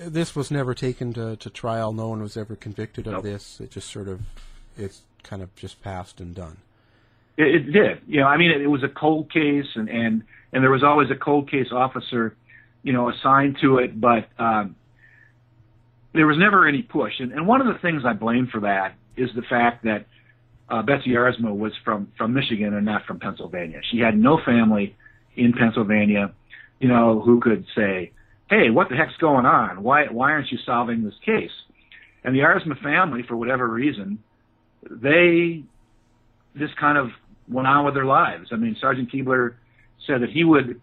This 0.06 0.36
was 0.36 0.49
never 0.52 0.74
taken 0.74 1.14
to, 1.14 1.36
to 1.36 1.49
trial. 1.49 1.93
No 1.93 2.08
one 2.10 2.22
was 2.22 2.36
ever 2.36 2.56
convicted 2.56 3.08
of 3.08 3.14
Nope. 3.14 3.24
this. 3.24 3.60
It 3.62 3.72
just 3.72 3.89
sort 3.91 4.08
of, 4.08 4.22
it's 4.78 5.02
kind 5.24 5.41
of 5.41 5.54
just 5.56 5.82
passed 5.82 6.20
and 6.20 6.34
done. 6.34 6.58
It, 7.38 7.56
it 7.56 7.72
did. 7.72 8.02
You 8.08 8.22
know, 8.22 8.28
I 8.28 8.38
mean, 8.38 8.52
it, 8.52 8.62
it 8.62 8.68
was 8.68 8.84
a 8.84 8.89
cold 8.89 9.32
case, 9.32 9.68
and 9.76 9.89
and 9.89 10.24
and 10.54 10.64
there 10.64 10.72
was 10.72 10.84
always 10.84 11.10
a 11.12 11.16
cold 11.16 11.49
case 11.49 11.68
officer, 11.72 12.36
you 12.84 12.93
know, 12.93 13.10
assigned 13.10 13.58
to 13.62 13.78
it, 13.78 13.99
but 13.99 14.28
um, 14.38 14.76
there 16.14 16.28
was 16.28 16.38
never 16.38 16.68
any 16.68 16.82
push. 16.82 17.14
And, 17.20 17.32
and 17.32 17.47
one 17.47 17.62
of 17.62 17.68
the 17.68 17.80
things 17.80 18.04
I 18.06 18.14
blame 18.14 18.47
for 18.52 18.62
that 18.62 18.95
is 19.16 19.30
the 19.36 19.43
fact 19.43 19.84
that 19.86 20.08
uh, 20.70 20.82
Betsy 20.82 21.12
Aardsma 21.12 21.56
was 21.56 21.74
from 21.86 22.12
from 22.18 22.34
Michigan 22.34 22.74
and 22.74 22.86
not 22.86 23.06
from 23.06 23.20
Pennsylvania. 23.20 23.82
She 23.91 23.99
had 23.99 24.18
no 24.18 24.39
family 24.43 24.95
in 25.36 25.54
Pennsylvania, 25.54 26.34
you 26.80 26.89
know, 26.89 27.22
who 27.22 27.39
could 27.39 27.66
say, 27.76 28.12
"Hey, 28.52 28.70
what 28.70 28.89
the 28.89 28.95
heck's 28.95 29.16
going 29.20 29.45
on? 29.45 29.82
Why 29.82 30.06
why 30.06 30.32
aren't 30.32 30.52
you 30.52 30.60
solving 30.66 31.04
this 31.04 31.16
case?" 31.26 31.52
And 32.24 32.36
the 32.36 32.39
Aardsma 32.39 32.80
family, 32.84 33.24
for 33.28 33.36
whatever 33.36 33.68
reason, 33.68 34.20
they 34.88 35.64
just 36.58 36.76
kind 36.76 36.97
of 36.97 37.08
went 37.47 37.68
on 37.68 37.86
with 37.86 37.93
their 37.93 38.06
lives. 38.06 38.49
I 38.52 38.58
mean, 38.58 38.76
Sergeant 38.80 39.10
Keebler 39.12 39.56
said 40.06 40.22
that 40.22 40.30
he 40.30 40.43
would 40.43 40.80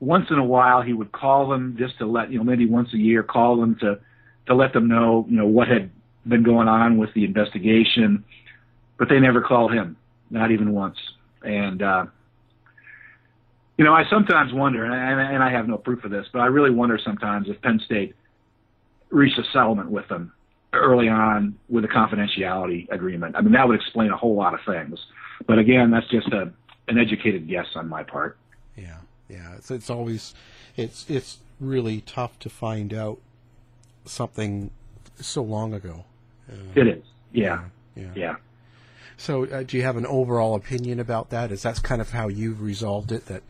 once 0.00 0.26
in 0.30 0.38
a 0.38 0.44
while 0.44 0.82
he 0.82 0.92
would 0.92 1.12
call 1.12 1.48
them 1.48 1.76
just 1.78 1.96
to 1.98 2.06
let 2.06 2.30
you 2.30 2.38
know 2.38 2.44
maybe 2.44 2.66
once 2.66 2.88
a 2.92 2.98
year 2.98 3.22
call 3.22 3.58
them 3.58 3.76
to 3.80 3.98
to 4.46 4.54
let 4.54 4.74
them 4.74 4.86
know 4.86 5.24
you 5.30 5.36
know 5.38 5.46
what 5.46 5.68
had 5.68 5.90
been 6.26 6.42
going 6.42 6.68
on 6.68 6.98
with 6.98 7.10
the 7.14 7.24
investigation, 7.24 8.24
but 8.98 9.08
they 9.08 9.18
never 9.18 9.40
called 9.40 9.72
him, 9.72 9.96
not 10.30 10.50
even 10.50 10.72
once. 10.72 10.96
And 11.42 11.82
uh, 11.82 12.06
you 13.78 13.84
know, 13.84 13.94
I 13.94 14.04
sometimes 14.10 14.52
wonder, 14.52 14.84
and 14.84 14.94
I, 14.94 15.32
and 15.32 15.42
I 15.42 15.50
have 15.50 15.66
no 15.68 15.78
proof 15.78 16.04
of 16.04 16.10
this, 16.10 16.26
but 16.32 16.40
I 16.40 16.46
really 16.46 16.70
wonder 16.70 16.98
sometimes 17.02 17.48
if 17.48 17.60
Penn 17.62 17.80
State 17.84 18.14
reached 19.10 19.38
a 19.38 19.44
settlement 19.52 19.90
with 19.90 20.08
them 20.08 20.32
early 20.72 21.08
on 21.08 21.58
with 21.68 21.84
a 21.84 21.88
confidentiality 21.88 22.90
agreement. 22.90 23.36
I 23.36 23.40
mean, 23.42 23.52
that 23.52 23.66
would 23.68 23.78
explain 23.78 24.10
a 24.10 24.16
whole 24.16 24.34
lot 24.34 24.54
of 24.54 24.60
things. 24.66 24.98
But 25.46 25.58
again, 25.58 25.90
that's 25.90 26.08
just 26.08 26.28
a 26.28 26.52
an 26.88 26.98
educated 26.98 27.48
guess 27.48 27.66
on 27.74 27.88
my 27.88 28.02
part. 28.02 28.36
Yeah, 28.76 28.98
yeah. 29.28 29.54
It's 29.56 29.70
it's 29.70 29.90
always 29.90 30.34
it's 30.76 31.08
it's 31.08 31.38
really 31.60 32.00
tough 32.02 32.38
to 32.40 32.50
find 32.50 32.92
out 32.92 33.18
something 34.04 34.70
so 35.16 35.42
long 35.42 35.74
ago. 35.74 36.04
Uh, 36.50 36.54
It 36.74 36.86
is. 36.88 37.04
Yeah. 37.32 37.64
Yeah. 37.94 38.10
Yeah. 38.14 38.36
So, 39.22 39.46
uh, 39.46 39.62
do 39.62 39.76
you 39.76 39.84
have 39.84 39.96
an 39.96 40.04
overall 40.04 40.56
opinion 40.56 40.98
about 40.98 41.30
that? 41.30 41.52
Is 41.52 41.62
that's 41.62 41.78
kind 41.78 42.00
of 42.00 42.10
how 42.10 42.26
you've 42.26 42.60
resolved 42.60 43.12
it? 43.12 43.26
That 43.26 43.44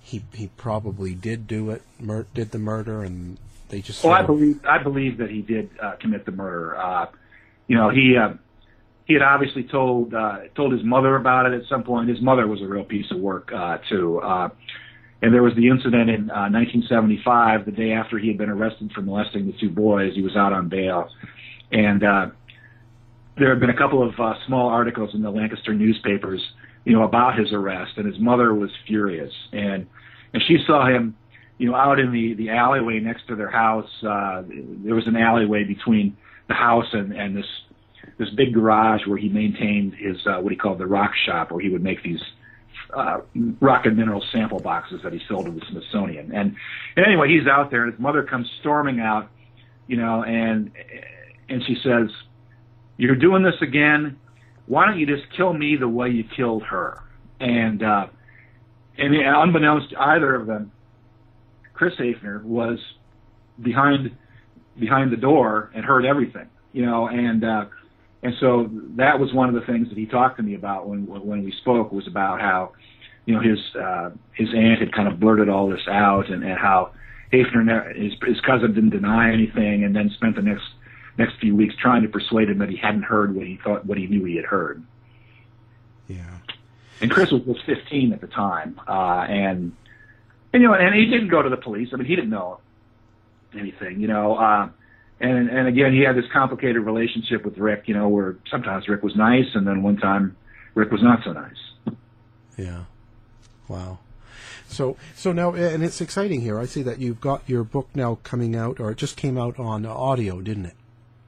he 0.00 0.24
he 0.34 0.48
probably 0.56 1.14
did 1.14 1.46
do 1.46 1.70
it, 1.70 1.82
mur- 2.00 2.26
did 2.34 2.50
the 2.50 2.58
murder, 2.58 3.04
and 3.04 3.38
they 3.68 3.82
just. 3.82 4.02
Well, 4.02 4.14
I 4.14 4.22
of- 4.22 4.26
believe 4.26 4.60
I 4.64 4.82
believe 4.82 5.18
that 5.18 5.30
he 5.30 5.40
did 5.42 5.70
uh, 5.80 5.92
commit 6.00 6.26
the 6.26 6.32
murder. 6.32 6.76
Uh, 6.76 7.06
you 7.68 7.76
know, 7.76 7.88
he 7.88 8.16
uh, 8.20 8.34
he 9.06 9.14
had 9.14 9.22
obviously 9.22 9.62
told 9.62 10.12
uh, 10.12 10.38
told 10.56 10.72
his 10.72 10.82
mother 10.82 11.14
about 11.14 11.46
it 11.46 11.52
at 11.52 11.68
some 11.68 11.84
point. 11.84 12.08
His 12.08 12.20
mother 12.20 12.48
was 12.48 12.60
a 12.60 12.66
real 12.66 12.82
piece 12.82 13.08
of 13.12 13.18
work 13.18 13.52
uh, 13.54 13.78
too. 13.88 14.18
Uh, 14.20 14.48
and 15.22 15.32
there 15.32 15.44
was 15.44 15.54
the 15.54 15.68
incident 15.68 16.10
in 16.10 16.30
uh, 16.32 16.50
1975, 16.50 17.64
the 17.64 17.70
day 17.70 17.92
after 17.92 18.18
he 18.18 18.26
had 18.26 18.38
been 18.38 18.50
arrested 18.50 18.90
for 18.92 19.02
molesting 19.02 19.46
the 19.46 19.54
two 19.60 19.70
boys. 19.70 20.16
He 20.16 20.22
was 20.22 20.34
out 20.34 20.52
on 20.52 20.68
bail, 20.68 21.08
and 21.70 22.02
uh, 22.02 22.26
there 23.38 23.50
had 23.50 23.60
been 23.60 23.70
a 23.70 23.76
couple 23.76 24.06
of 24.06 24.18
uh, 24.18 24.34
small 24.46 24.68
articles 24.68 25.10
in 25.14 25.22
the 25.22 25.30
Lancaster 25.30 25.74
newspapers, 25.74 26.40
you 26.84 26.92
know, 26.92 27.04
about 27.04 27.38
his 27.38 27.52
arrest. 27.52 27.92
And 27.96 28.06
his 28.06 28.20
mother 28.20 28.54
was 28.54 28.70
furious, 28.86 29.32
and 29.52 29.86
and 30.32 30.42
she 30.46 30.58
saw 30.66 30.86
him 30.86 31.16
you 31.58 31.70
know, 31.70 31.76
out 31.76 32.00
in 32.00 32.12
the 32.12 32.34
the 32.34 32.50
alleyway 32.50 32.98
next 32.98 33.26
to 33.28 33.36
their 33.36 33.50
house. 33.50 33.88
Uh, 34.02 34.42
there 34.84 34.94
was 34.94 35.06
an 35.06 35.16
alleyway 35.16 35.64
between 35.64 36.16
the 36.48 36.54
house 36.54 36.86
and 36.92 37.12
and 37.12 37.36
this 37.36 37.46
this 38.18 38.28
big 38.30 38.52
garage 38.52 39.02
where 39.06 39.18
he 39.18 39.28
maintained 39.28 39.94
his 39.94 40.16
uh, 40.26 40.40
what 40.40 40.50
he 40.50 40.58
called 40.58 40.78
the 40.78 40.86
rock 40.86 41.12
shop, 41.26 41.52
where 41.52 41.60
he 41.60 41.68
would 41.68 41.82
make 41.82 42.02
these 42.02 42.20
uh, 42.94 43.20
rock 43.60 43.86
and 43.86 43.96
mineral 43.96 44.24
sample 44.32 44.58
boxes 44.58 45.00
that 45.04 45.12
he 45.12 45.20
sold 45.28 45.46
to 45.46 45.52
the 45.52 45.62
Smithsonian. 45.70 46.32
And, 46.32 46.56
and 46.96 47.06
anyway, 47.06 47.28
he's 47.28 47.46
out 47.46 47.70
there, 47.70 47.84
and 47.84 47.92
his 47.92 48.00
mother 48.00 48.22
comes 48.22 48.50
storming 48.60 49.00
out, 49.00 49.30
you 49.86 49.96
know, 49.96 50.24
and 50.24 50.72
and 51.48 51.62
she 51.66 51.76
says, 51.82 52.10
"You're 52.96 53.16
doing 53.16 53.42
this 53.42 53.60
again. 53.60 54.18
Why 54.66 54.86
don't 54.86 54.98
you 54.98 55.06
just 55.06 55.24
kill 55.36 55.52
me 55.52 55.76
the 55.76 55.88
way 55.88 56.08
you 56.08 56.24
killed 56.36 56.62
her?" 56.64 57.02
And 57.40 57.82
uh, 57.82 58.06
and 58.98 59.14
unbeknownst 59.14 59.90
to 59.90 60.00
either 60.00 60.34
of 60.34 60.46
them, 60.46 60.72
Chris 61.72 61.94
Haefner 61.98 62.42
was 62.44 62.78
behind 63.62 64.16
behind 64.78 65.12
the 65.12 65.16
door 65.16 65.70
and 65.74 65.84
heard 65.84 66.04
everything, 66.04 66.48
you 66.72 66.84
know, 66.84 67.08
and 67.08 67.44
uh, 67.44 67.64
and 68.22 68.34
so 68.40 68.70
that 68.96 69.18
was 69.18 69.32
one 69.32 69.48
of 69.48 69.54
the 69.54 69.66
things 69.66 69.88
that 69.88 69.98
he 69.98 70.06
talked 70.06 70.36
to 70.36 70.42
me 70.42 70.54
about 70.54 70.88
when 70.88 71.06
when 71.06 71.44
we 71.44 71.52
spoke 71.60 71.92
was 71.92 72.06
about 72.06 72.40
how, 72.40 72.72
you 73.26 73.34
know, 73.34 73.40
his 73.40 73.58
uh, 73.80 74.10
his 74.34 74.48
aunt 74.54 74.80
had 74.80 74.92
kind 74.92 75.08
of 75.08 75.18
blurted 75.18 75.48
all 75.48 75.68
this 75.68 75.86
out 75.90 76.30
and, 76.30 76.42
and 76.44 76.58
how 76.58 76.92
Haefner 77.32 77.96
his 77.96 78.12
his 78.26 78.40
cousin 78.46 78.74
didn't 78.74 78.90
deny 78.90 79.32
anything 79.32 79.84
and 79.84 79.94
then 79.94 80.10
spent 80.14 80.36
the 80.36 80.42
next 80.42 80.64
next 81.18 81.38
few 81.40 81.54
weeks 81.54 81.74
trying 81.80 82.02
to 82.02 82.08
persuade 82.08 82.48
him 82.48 82.58
that 82.58 82.68
he 82.68 82.76
hadn't 82.76 83.02
heard 83.02 83.34
what 83.34 83.46
he 83.46 83.58
thought 83.62 83.84
what 83.86 83.98
he 83.98 84.06
knew 84.06 84.24
he 84.24 84.36
had 84.36 84.44
heard. 84.44 84.82
Yeah. 86.08 86.38
And 87.00 87.10
Chris 87.10 87.32
was, 87.32 87.42
was 87.42 87.58
15 87.66 88.12
at 88.12 88.20
the 88.20 88.28
time, 88.28 88.80
uh, 88.86 89.26
and 89.28 89.72
and 90.52 90.62
you 90.62 90.68
know, 90.68 90.74
and 90.74 90.94
he 90.94 91.06
didn't 91.06 91.28
go 91.28 91.42
to 91.42 91.48
the 91.48 91.56
police. 91.56 91.88
I 91.92 91.96
mean, 91.96 92.06
he 92.06 92.14
didn't 92.14 92.30
know 92.30 92.60
anything, 93.58 94.00
you 94.00 94.08
know. 94.08 94.36
Uh, 94.36 94.68
and 95.20 95.48
and 95.48 95.68
again, 95.68 95.92
he 95.92 96.00
had 96.00 96.16
this 96.16 96.24
complicated 96.32 96.82
relationship 96.82 97.44
with 97.44 97.58
Rick, 97.58 97.84
you 97.86 97.94
know, 97.94 98.08
where 98.08 98.36
sometimes 98.50 98.88
Rick 98.88 99.02
was 99.02 99.16
nice, 99.16 99.46
and 99.54 99.66
then 99.66 99.82
one 99.82 99.96
time 99.96 100.36
Rick 100.74 100.90
was 100.90 101.02
not 101.02 101.20
so 101.24 101.32
nice. 101.32 101.96
Yeah. 102.56 102.84
Wow. 103.68 103.98
So 104.68 104.96
so 105.14 105.32
now 105.32 105.52
and 105.52 105.82
it's 105.82 106.00
exciting 106.00 106.40
here. 106.40 106.58
I 106.58 106.66
see 106.66 106.82
that 106.82 106.98
you've 106.98 107.20
got 107.20 107.48
your 107.48 107.64
book 107.64 107.88
now 107.94 108.18
coming 108.22 108.54
out, 108.56 108.80
or 108.80 108.90
it 108.90 108.98
just 108.98 109.16
came 109.16 109.38
out 109.38 109.58
on 109.58 109.86
audio, 109.86 110.40
didn't 110.40 110.66
it? 110.66 110.74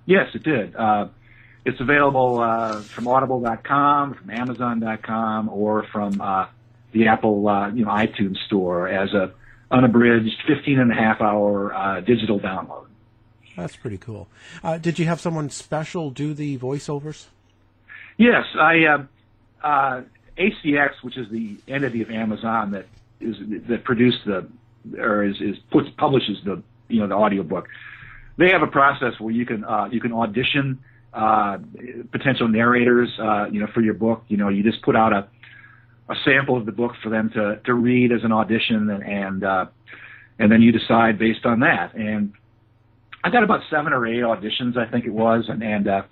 Yes, 0.06 0.28
it 0.34 0.42
did. 0.42 0.76
Uh, 0.76 1.08
it's 1.64 1.80
available 1.80 2.40
uh, 2.40 2.82
from 2.82 3.08
Audible.com, 3.08 4.14
from 4.14 4.30
Amazon.com, 4.30 5.48
or 5.48 5.86
from 5.90 6.20
uh, 6.20 6.46
the 6.92 7.08
Apple, 7.08 7.48
uh, 7.48 7.70
you 7.70 7.84
know, 7.84 7.90
iTunes 7.90 8.36
store 8.46 8.88
as 8.88 9.12
a 9.14 9.32
unabridged 9.70 10.42
15 10.46 10.78
and 10.78 10.92
a 10.92 10.94
half 10.94 11.20
hour 11.20 11.74
uh, 11.74 12.00
digital 12.00 12.38
download. 12.38 12.86
That's 13.56 13.76
pretty 13.76 13.98
cool. 13.98 14.28
Uh, 14.62 14.78
did 14.78 14.98
you 14.98 15.06
have 15.06 15.20
someone 15.20 15.48
special 15.50 16.10
do 16.10 16.34
the 16.34 16.58
voiceovers? 16.58 17.26
Yes, 18.16 18.44
I 18.58 18.84
uh, 18.84 19.66
uh, 19.66 20.02
ACX, 20.36 21.02
which 21.02 21.16
is 21.16 21.28
the 21.30 21.56
entity 21.68 22.02
of 22.02 22.10
Amazon 22.10 22.72
that 22.72 22.86
is 23.20 23.36
that 23.68 23.84
produced 23.84 24.18
the 24.26 24.48
or 24.98 25.24
is, 25.24 25.40
is 25.40 25.56
puts 25.70 25.88
publishes 25.96 26.38
the 26.44 26.62
you 26.88 27.00
know 27.00 27.06
the 27.06 27.14
audiobook. 27.14 27.68
They 28.36 28.50
have 28.50 28.62
a 28.62 28.66
process 28.66 29.18
where 29.18 29.32
you 29.32 29.46
can 29.46 29.64
uh, 29.64 29.88
you 29.90 30.00
can 30.00 30.12
audition 30.12 30.78
uh, 31.12 31.58
potential 32.10 32.48
narrators 32.48 33.10
uh, 33.20 33.46
you 33.50 33.60
know 33.60 33.68
for 33.72 33.80
your 33.80 33.94
book. 33.94 34.24
You 34.28 34.36
know 34.36 34.48
you 34.48 34.62
just 34.62 34.82
put 34.82 34.96
out 34.96 35.12
a 35.12 35.28
a 36.08 36.14
sample 36.24 36.56
of 36.56 36.66
the 36.66 36.72
book 36.72 36.92
for 37.02 37.08
them 37.08 37.30
to 37.34 37.60
to 37.64 37.74
read 37.74 38.12
as 38.12 38.24
an 38.24 38.32
audition 38.32 38.90
and 38.90 39.02
and 39.02 39.44
uh, 39.44 39.66
and 40.38 40.50
then 40.50 40.62
you 40.62 40.72
decide 40.72 41.18
based 41.18 41.46
on 41.46 41.60
that. 41.60 41.94
And 41.94 42.32
I 43.22 43.30
got 43.30 43.42
about 43.42 43.60
seven 43.70 43.92
or 43.92 44.06
eight 44.06 44.22
auditions, 44.22 44.76
I 44.76 44.90
think 44.90 45.04
it 45.06 45.12
was, 45.12 45.44
and 45.48 45.62
and 45.62 45.88
uh, 45.88 46.02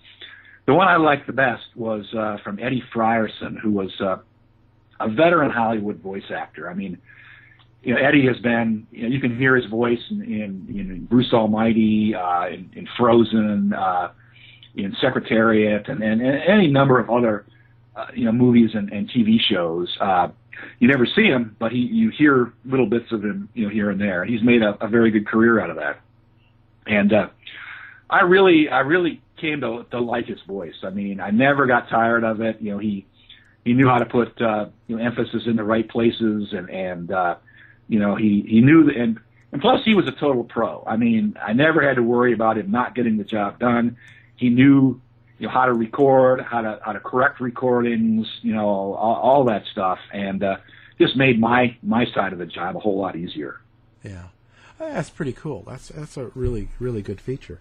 the 0.66 0.74
one 0.74 0.88
I 0.88 0.96
liked 0.96 1.26
the 1.26 1.32
best 1.32 1.64
was 1.74 2.06
uh, 2.16 2.36
from 2.44 2.58
Eddie 2.60 2.82
Frierson, 2.94 3.58
who 3.60 3.72
was 3.72 3.90
uh, 4.00 4.16
a 5.00 5.08
veteran 5.10 5.50
Hollywood 5.50 5.98
voice 6.00 6.30
actor. 6.34 6.70
I 6.70 6.74
mean, 6.74 6.98
you 7.82 7.94
know, 7.94 8.00
Eddie 8.00 8.26
has 8.26 8.38
been, 8.38 8.86
you 8.90 9.02
know, 9.02 9.08
you 9.08 9.20
can 9.20 9.36
hear 9.36 9.56
his 9.56 9.66
voice 9.66 9.98
in, 10.10 10.22
in, 10.22 10.78
in 10.78 11.06
Bruce 11.06 11.32
Almighty, 11.32 12.14
uh, 12.14 12.46
in, 12.46 12.70
in 12.74 12.88
Frozen, 12.96 13.72
uh, 13.72 14.12
in 14.76 14.94
Secretariat, 15.00 15.88
and, 15.88 16.02
and, 16.02 16.22
and 16.22 16.42
any 16.48 16.68
number 16.68 17.00
of 17.00 17.10
other, 17.10 17.44
uh, 17.96 18.06
you 18.14 18.24
know, 18.24 18.32
movies 18.32 18.70
and, 18.74 18.92
and 18.92 19.10
TV 19.10 19.36
shows. 19.50 19.88
Uh, 20.00 20.28
you 20.78 20.86
never 20.86 21.06
see 21.06 21.24
him, 21.24 21.56
but 21.58 21.72
he, 21.72 21.78
you 21.78 22.10
hear 22.16 22.52
little 22.64 22.86
bits 22.86 23.10
of 23.10 23.24
him, 23.24 23.48
you 23.54 23.64
know, 23.64 23.70
here 23.70 23.90
and 23.90 24.00
there. 24.00 24.24
He's 24.24 24.42
made 24.42 24.62
a, 24.62 24.76
a 24.84 24.88
very 24.88 25.10
good 25.10 25.26
career 25.26 25.60
out 25.60 25.70
of 25.70 25.76
that. 25.76 26.00
And, 26.86 27.12
uh, 27.12 27.28
I 28.08 28.20
really, 28.22 28.68
I 28.68 28.80
really 28.80 29.22
came 29.40 29.60
to, 29.62 29.86
to 29.90 30.00
like 30.00 30.26
his 30.26 30.40
voice. 30.46 30.74
I 30.84 30.90
mean, 30.90 31.18
I 31.18 31.30
never 31.30 31.66
got 31.66 31.88
tired 31.88 32.22
of 32.22 32.40
it. 32.40 32.60
You 32.60 32.72
know, 32.72 32.78
he, 32.78 33.06
he 33.64 33.72
knew 33.72 33.88
how 33.88 33.98
to 33.98 34.06
put, 34.06 34.40
uh, 34.40 34.66
you 34.86 34.96
know, 34.96 35.04
emphasis 35.04 35.42
in 35.46 35.56
the 35.56 35.64
right 35.64 35.88
places 35.88 36.52
and, 36.52 36.70
and, 36.70 37.10
uh, 37.10 37.36
you 37.92 37.98
know, 37.98 38.16
he 38.16 38.42
he 38.48 38.62
knew 38.62 38.84
that, 38.84 38.96
and 38.96 39.20
and 39.52 39.60
plus 39.60 39.84
he 39.84 39.94
was 39.94 40.08
a 40.08 40.12
total 40.12 40.44
pro. 40.44 40.82
I 40.86 40.96
mean, 40.96 41.36
I 41.40 41.52
never 41.52 41.86
had 41.86 41.96
to 41.96 42.02
worry 42.02 42.32
about 42.32 42.56
him 42.56 42.70
not 42.70 42.94
getting 42.94 43.18
the 43.18 43.24
job 43.24 43.58
done. 43.58 43.98
He 44.36 44.48
knew 44.48 44.98
you 45.38 45.46
know 45.46 45.52
how 45.52 45.66
to 45.66 45.74
record, 45.74 46.40
how 46.40 46.62
to 46.62 46.80
how 46.82 46.92
to 46.92 47.00
correct 47.00 47.38
recordings, 47.38 48.26
you 48.40 48.54
know, 48.54 48.66
all, 48.66 48.96
all 48.96 49.44
that 49.44 49.64
stuff, 49.70 49.98
and 50.10 50.42
uh, 50.42 50.56
just 50.98 51.16
made 51.16 51.38
my 51.38 51.76
my 51.82 52.06
side 52.14 52.32
of 52.32 52.38
the 52.38 52.46
job 52.46 52.76
a 52.76 52.80
whole 52.80 52.98
lot 52.98 53.14
easier. 53.14 53.60
Yeah, 54.02 54.28
that's 54.78 55.10
pretty 55.10 55.34
cool. 55.34 55.62
That's 55.68 55.88
that's 55.88 56.16
a 56.16 56.28
really 56.34 56.70
really 56.78 57.02
good 57.02 57.20
feature. 57.20 57.60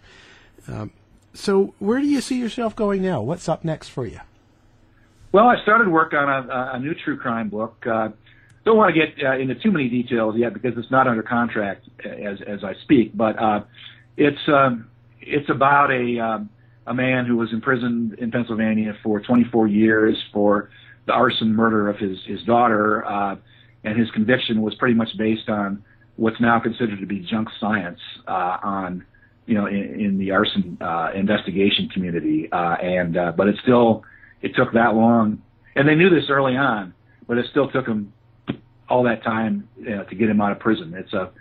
Um, 0.65 0.91
so, 1.33 1.73
where 1.79 1.99
do 1.99 2.07
you 2.07 2.21
see 2.21 2.39
yourself 2.39 2.73
going 2.73 3.01
now? 3.01 3.21
What's 3.21 3.49
up 3.49 3.65
next 3.65 3.89
for 3.89 4.05
you? 4.05 4.21
Well, 5.33 5.47
I 5.47 5.61
started 5.61 5.89
work 5.89 6.13
on 6.13 6.29
a, 6.29 6.71
a 6.75 6.79
new 6.79 6.93
true 6.93 7.17
crime 7.17 7.49
book. 7.49 7.85
Uh, 7.85 8.09
don't 8.63 8.77
want 8.77 8.93
to 8.93 8.99
get 8.99 9.25
uh, 9.25 9.37
into 9.37 9.55
too 9.55 9.71
many 9.71 9.89
details 9.89 10.35
yet 10.37 10.53
because 10.53 10.73
it's 10.77 10.91
not 10.91 11.07
under 11.07 11.23
contract 11.23 11.87
as 12.05 12.39
as 12.47 12.63
I 12.63 12.73
speak. 12.83 13.15
But 13.15 13.41
uh, 13.41 13.61
it's 14.17 14.41
um, 14.47 14.87
it's 15.19 15.49
about 15.49 15.91
a 15.91 16.19
um, 16.19 16.49
a 16.87 16.93
man 16.93 17.25
who 17.25 17.37
was 17.37 17.51
imprisoned 17.53 18.13
in 18.19 18.31
Pennsylvania 18.31 18.93
for 19.03 19.19
24 19.19 19.67
years 19.67 20.15
for 20.33 20.69
the 21.07 21.13
arson 21.13 21.55
murder 21.55 21.89
of 21.89 21.97
his 21.97 22.17
his 22.27 22.41
daughter, 22.43 23.05
uh, 23.05 23.35
and 23.83 23.99
his 23.99 24.09
conviction 24.11 24.61
was 24.61 24.75
pretty 24.75 24.95
much 24.95 25.09
based 25.17 25.49
on 25.49 25.83
what's 26.17 26.39
now 26.39 26.59
considered 26.59 26.99
to 26.99 27.05
be 27.07 27.19
junk 27.19 27.47
science 27.59 27.99
uh, 28.27 28.57
on 28.63 29.03
you 29.47 29.55
know 29.55 29.65
in, 29.65 29.99
in 29.99 30.17
the 30.19 30.31
arson 30.31 30.77
uh, 30.81 31.09
investigation 31.15 31.89
community. 31.89 32.47
Uh, 32.51 32.75
and 32.81 33.17
uh, 33.17 33.31
but 33.35 33.47
it 33.47 33.55
still 33.63 34.03
it 34.41 34.51
took 34.55 34.73
that 34.73 34.93
long, 34.93 35.41
and 35.75 35.87
they 35.87 35.95
knew 35.95 36.09
this 36.09 36.29
early 36.29 36.55
on, 36.55 36.93
but 37.27 37.39
it 37.39 37.45
still 37.49 37.69
took 37.71 37.85
them 37.85 38.13
all 38.91 39.03
that 39.03 39.23
time 39.23 39.69
you 39.79 39.95
know, 39.95 40.03
to 40.03 40.15
get 40.15 40.29
him 40.29 40.41
out 40.41 40.51
of 40.51 40.59
prison. 40.59 40.93
It's 40.95 41.13
a 41.13 41.31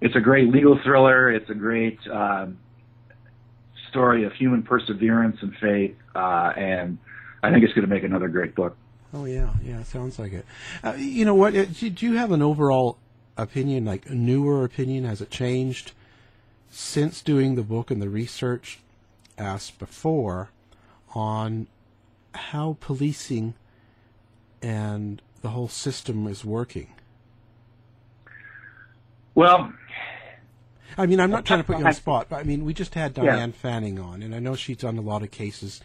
it's 0.00 0.16
a 0.16 0.20
great 0.20 0.48
legal 0.48 0.78
thriller. 0.82 1.30
It's 1.30 1.50
a 1.50 1.54
great 1.54 1.98
um, 2.10 2.58
story 3.90 4.24
of 4.24 4.32
human 4.32 4.62
perseverance 4.62 5.36
and 5.42 5.52
faith, 5.60 5.94
uh, 6.14 6.52
and 6.56 6.98
I 7.42 7.50
think 7.50 7.64
it's 7.64 7.74
going 7.74 7.86
to 7.86 7.94
make 7.94 8.02
another 8.02 8.28
great 8.28 8.54
book. 8.54 8.76
Oh 9.12 9.26
yeah, 9.26 9.50
yeah, 9.62 9.82
sounds 9.82 10.18
like 10.18 10.32
it. 10.32 10.46
Uh, 10.82 10.94
you 10.96 11.24
know 11.26 11.34
what? 11.34 11.52
Do 11.52 12.06
you 12.06 12.14
have 12.14 12.32
an 12.32 12.40
overall 12.40 12.96
opinion, 13.36 13.84
like 13.84 14.06
a 14.06 14.14
newer 14.14 14.64
opinion? 14.64 15.04
Has 15.04 15.20
it 15.20 15.30
changed 15.30 15.92
since 16.70 17.20
doing 17.20 17.56
the 17.56 17.62
book 17.62 17.90
and 17.90 18.00
the 18.00 18.08
research 18.08 18.78
asked 19.36 19.78
before 19.78 20.50
on 21.14 21.66
how 22.32 22.76
policing 22.80 23.54
and 24.62 25.20
the 25.42 25.50
whole 25.50 25.68
system 25.68 26.26
is 26.26 26.44
working? 26.44 26.94
Well, 29.34 29.72
I 30.98 31.06
mean, 31.06 31.20
I'm 31.20 31.30
not 31.30 31.44
trying 31.44 31.60
to 31.60 31.64
put 31.64 31.78
you 31.78 31.84
on 31.84 31.90
the 31.90 31.96
spot, 31.96 32.26
but 32.28 32.36
I 32.36 32.42
mean, 32.42 32.64
we 32.64 32.74
just 32.74 32.94
had 32.94 33.14
Diane 33.14 33.50
yeah. 33.50 33.60
Fanning 33.60 33.98
on, 33.98 34.22
and 34.22 34.34
I 34.34 34.38
know 34.38 34.54
she's 34.54 34.78
done 34.78 34.98
a 34.98 35.02
lot 35.02 35.22
of 35.22 35.30
cases, 35.30 35.80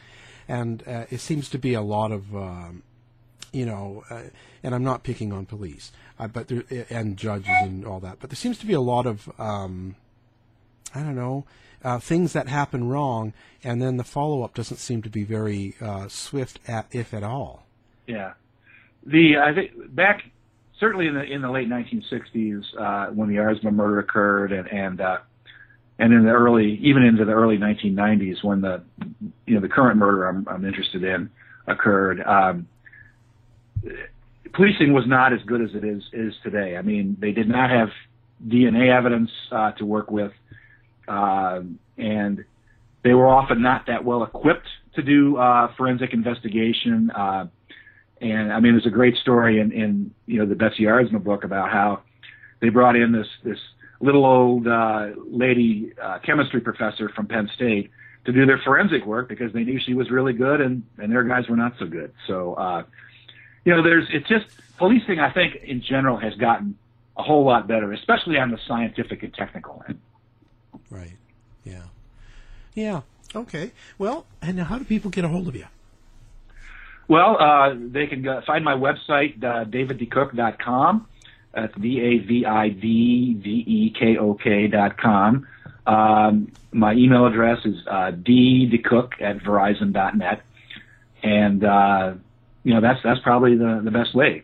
and 0.48 0.84
uh, 0.88 1.06
it 1.10 1.20
seems 1.20 1.50
to 1.50 1.58
be 1.58 1.74
a 1.74 1.82
lot 1.82 2.12
of, 2.12 2.36
um, 2.36 2.84
you 3.52 3.66
know, 3.66 4.04
uh, 4.10 4.24
and 4.64 4.76
I'm 4.76 4.84
not 4.84 5.04
picking 5.04 5.32
on 5.32 5.46
police, 5.46 5.92
uh, 6.20 6.28
but 6.28 6.48
there, 6.48 6.64
and 6.90 7.18
judges 7.18 7.50
and 7.50 7.86
all 7.86 8.00
that, 8.02 8.18
but 8.20 8.30
there 8.30 8.38
seems 8.38 8.58
to 8.60 8.66
be 8.66 8.74
a 8.74 8.82
lot 8.82 9.06
of, 9.06 9.30
um, 9.40 9.96
I 10.94 11.02
don't 11.02 11.16
know, 11.16 11.46
uh, 11.84 12.00
things 12.00 12.34
that 12.34 12.48
happen 12.48 12.90
wrong, 12.90 13.34
and 13.64 13.82
then 13.82 13.98
the 13.98 14.04
follow 14.04 14.42
up 14.42 14.56
doesn't 14.56 14.78
seem 14.78 15.04
to 15.04 15.10
be 15.10 15.24
very 15.24 15.76
uh, 15.80 16.08
swift, 16.08 16.60
at, 16.68 16.88
if 16.92 17.14
at 17.14 17.24
all. 17.24 17.68
Yeah, 18.08 18.34
the 19.06 19.38
I 19.38 19.54
think 19.54 19.96
back 19.96 20.24
certainly 20.80 21.08
in 21.08 21.14
the 21.14 21.24
in 21.24 21.42
the 21.42 21.50
late 21.50 21.70
1960s 21.70 22.64
uh, 22.80 23.12
when 23.12 23.30
the 23.30 23.36
Aardsma 23.36 23.74
murder 23.74 24.00
occurred, 24.00 24.52
and 24.52 24.68
and 24.68 25.02
uh, 25.02 25.18
and 26.00 26.14
in 26.14 26.24
the 26.24 26.32
early 26.32 26.80
even 26.82 27.04
into 27.04 27.26
the 27.26 27.32
early 27.32 27.58
1990s 27.58 28.44
when 28.44 28.62
the 28.62 28.84
you 29.46 29.56
know 29.56 29.62
the 29.62 29.70
current 29.70 29.98
murder 29.98 30.28
I'm, 30.28 30.48
I'm 30.50 30.66
interested 30.66 31.04
in 31.04 31.30
occurred. 31.68 32.22
Um, 32.22 32.68
policing 34.54 34.94
was 34.94 35.06
not 35.08 35.34
as 35.34 35.40
good 35.46 35.62
as 35.62 35.70
it 35.74 35.84
is 35.84 36.04
is 36.14 36.34
today. 36.44 36.78
I 36.78 36.82
mean, 36.82 37.18
they 37.20 37.32
did 37.32 37.48
not 37.48 37.70
have 37.70 37.90
DNA 38.48 38.96
evidence 38.96 39.30
uh, 39.52 39.72
to 39.74 39.86
work 39.86 40.12
with, 40.12 40.32
uh, 41.08 41.62
and 41.98 42.44
they 43.04 43.14
were 43.14 43.28
often 43.28 43.62
not 43.62 43.86
that 43.88 44.04
well 44.04 44.24
equipped 44.24 44.68
to 44.96 45.02
do 45.02 45.38
uh, 45.38 45.74
forensic 45.76 46.14
investigation. 46.14 47.12
And 48.22 48.52
I 48.52 48.60
mean, 48.60 48.74
there's 48.74 48.86
a 48.86 48.92
great 48.92 49.16
story 49.18 49.60
in, 49.60 49.72
in 49.72 50.12
you 50.26 50.40
know 50.40 50.46
the 50.46 50.56
Betsy 50.56 50.84
Aardsma 50.84 51.24
book 51.24 51.44
about 51.44 51.72
how 51.72 52.02
they 52.62 52.70
brought 52.70 52.96
in 52.96 53.12
this 53.12 53.28
this 53.44 53.60
little 54.00 54.26
old 54.26 54.68
uh, 54.68 55.08
lady 55.28 55.94
uh, 56.02 56.20
chemistry 56.20 56.62
professor 56.62 57.10
from 57.10 57.28
Penn 57.28 57.50
State 57.56 57.92
to 58.26 58.32
do 58.32 58.46
their 58.46 58.60
forensic 58.64 59.06
work 59.06 59.30
because 59.30 59.54
they 59.54 59.64
knew 59.64 59.80
she 59.86 59.94
was 59.94 60.10
really 60.10 60.34
good 60.34 60.62
and 60.62 60.84
and 60.98 61.12
their 61.12 61.24
guys 61.24 61.48
were 61.50 61.58
not 61.58 61.74
so 61.80 61.86
good. 61.86 62.14
So 62.28 62.54
uh, 62.56 62.84
you 63.66 63.76
know, 63.76 63.84
there's 63.84 64.08
it's 64.12 64.28
just 64.28 64.46
policing. 64.78 65.20
I 65.20 65.32
think 65.32 65.56
in 65.64 65.82
general 65.82 66.18
has 66.18 66.34
gotten 66.36 66.78
a 67.18 67.24
whole 67.24 67.46
lot 67.46 67.68
better, 67.68 67.92
especially 67.94 68.38
on 68.38 68.52
the 68.52 68.60
scientific 68.68 69.24
and 69.24 69.34
technical 69.34 69.84
end. 69.88 70.00
Right. 70.90 71.18
Yeah. 71.64 71.84
Yeah. 72.74 73.02
Okay. 73.34 73.72
Well, 73.98 74.26
and 74.42 74.60
how 74.60 74.78
do 74.78 74.86
people 74.86 75.12
get 75.12 75.26
a 75.26 75.28
hold 75.28 75.48
of 75.48 75.56
you? 75.56 75.66
Well, 77.08 77.38
uh, 77.40 77.76
they 77.78 78.08
can 78.08 78.26
find 78.48 78.66
my 78.66 78.74
website, 78.74 79.44
uh, 79.44 79.66
daviddekok.com. 79.66 81.08
That's 81.54 81.76
D-A-V-I-D-D-E-K-O-K 81.76 82.48
dot 84.68 84.98
com. 84.98 85.48
Um, 85.86 86.52
my 86.74 86.94
email 86.94 87.28
address 87.28 87.60
is 87.64 87.76
uh, 87.88 88.12
ddekok 88.12 89.22
at 89.22 89.38
verizon.net. 89.38 90.42
And, 91.24 91.64
uh, 91.64 92.16
you 92.64 92.74
know, 92.74 92.82
that's, 92.82 93.00
that's 93.04 93.22
probably 93.22 93.56
the, 93.56 93.82
the 93.84 93.92
best 93.92 94.16
way. 94.16 94.44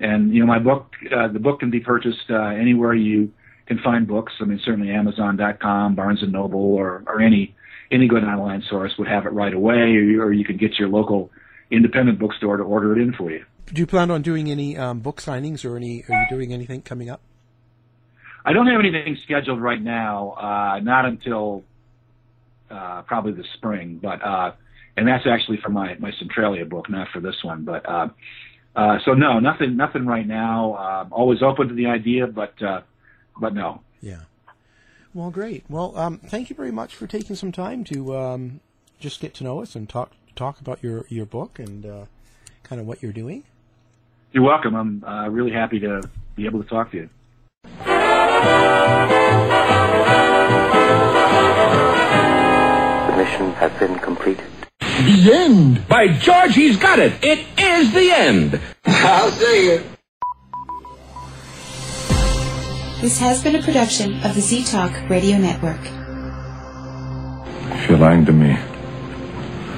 And, 0.00 0.34
you 0.34 0.40
know, 0.40 0.46
my 0.46 0.58
book, 0.58 0.92
uh, 1.14 1.28
the 1.28 1.38
book 1.38 1.60
can 1.60 1.70
be 1.70 1.78
purchased 1.80 2.28
uh, 2.28 2.48
anywhere 2.48 2.92
you 2.94 3.32
can 3.66 3.78
find 3.78 4.06
books. 4.06 4.32
I 4.40 4.44
mean, 4.44 4.60
certainly 4.64 4.90
Amazon.com, 4.90 5.94
Barnes 5.94 6.22
& 6.22 6.28
Noble, 6.28 6.60
or, 6.60 7.04
or 7.06 7.20
any, 7.20 7.54
any 7.90 8.08
good 8.08 8.24
online 8.24 8.62
source 8.68 8.98
would 8.98 9.08
have 9.08 9.24
it 9.24 9.32
right 9.32 9.54
away, 9.54 9.96
or, 9.96 10.24
or 10.24 10.32
you 10.32 10.44
can 10.44 10.56
get 10.56 10.78
your 10.78 10.88
local– 10.88 11.30
independent 11.74 12.18
bookstore 12.18 12.56
to 12.56 12.62
order 12.62 12.96
it 12.96 13.02
in 13.02 13.12
for 13.12 13.30
you. 13.30 13.44
Do 13.72 13.80
you 13.80 13.86
plan 13.86 14.10
on 14.10 14.22
doing 14.22 14.50
any 14.50 14.76
um, 14.76 15.00
book 15.00 15.20
signings 15.20 15.64
or 15.64 15.76
any? 15.76 16.04
Are 16.08 16.20
you 16.20 16.26
doing 16.28 16.52
anything 16.52 16.82
coming 16.82 17.08
up? 17.08 17.20
I 18.44 18.52
don't 18.52 18.66
have 18.66 18.78
anything 18.78 19.16
scheduled 19.24 19.60
right 19.60 19.80
now. 19.80 20.32
Uh, 20.32 20.80
not 20.80 21.06
until 21.06 21.64
uh, 22.70 23.02
probably 23.02 23.32
the 23.32 23.44
spring, 23.54 23.98
but 24.02 24.22
uh, 24.22 24.52
and 24.96 25.08
that's 25.08 25.26
actually 25.26 25.58
for 25.62 25.70
my 25.70 25.94
my 25.98 26.12
Centralia 26.18 26.66
book, 26.66 26.90
not 26.90 27.08
for 27.12 27.20
this 27.20 27.36
one. 27.42 27.64
But 27.64 27.88
uh, 27.88 28.08
uh, 28.76 28.98
so 29.04 29.14
no, 29.14 29.38
nothing, 29.40 29.76
nothing 29.76 30.04
right 30.04 30.26
now. 30.26 30.74
Uh, 30.74 31.14
always 31.14 31.42
open 31.42 31.68
to 31.68 31.74
the 31.74 31.86
idea, 31.86 32.26
but 32.26 32.60
uh, 32.62 32.82
but 33.40 33.54
no. 33.54 33.80
Yeah. 34.00 34.20
Well, 35.14 35.30
great. 35.30 35.64
Well, 35.68 35.96
um, 35.96 36.18
thank 36.18 36.50
you 36.50 36.56
very 36.56 36.72
much 36.72 36.94
for 36.96 37.06
taking 37.06 37.36
some 37.36 37.52
time 37.52 37.84
to 37.84 38.16
um, 38.16 38.60
just 38.98 39.20
get 39.20 39.32
to 39.34 39.44
know 39.44 39.62
us 39.62 39.76
and 39.76 39.88
talk 39.88 40.10
talk 40.34 40.60
about 40.60 40.82
your 40.82 41.06
your 41.08 41.26
book 41.26 41.58
and 41.58 41.86
uh, 41.86 42.04
kind 42.62 42.80
of 42.80 42.86
what 42.86 43.02
you're 43.02 43.12
doing. 43.12 43.44
You're 44.32 44.44
welcome. 44.44 44.74
I'm 44.74 45.04
uh, 45.04 45.28
really 45.28 45.52
happy 45.52 45.78
to 45.80 46.02
be 46.34 46.46
able 46.46 46.62
to 46.62 46.68
talk 46.68 46.90
to 46.90 46.96
you. 46.96 47.08
The 53.06 53.16
mission 53.16 53.52
has 53.52 53.72
been 53.78 53.98
completed. 54.00 54.44
The 54.80 55.30
end. 55.32 55.86
By 55.88 56.08
George, 56.08 56.54
he's 56.54 56.76
got 56.76 56.98
it. 56.98 57.12
It 57.22 57.46
is 57.58 57.92
the 57.92 58.10
end. 58.10 58.60
I'll 58.84 59.30
say 59.30 59.66
it. 59.66 59.86
This 63.00 63.18
has 63.20 63.42
been 63.42 63.54
a 63.54 63.62
production 63.62 64.14
of 64.24 64.34
the 64.34 64.40
Z 64.40 64.64
Talk 64.64 65.10
Radio 65.10 65.36
Network. 65.36 65.80
If 67.76 67.88
you're 67.88 67.98
lying 67.98 68.24
to 68.24 68.32
me, 68.32 68.56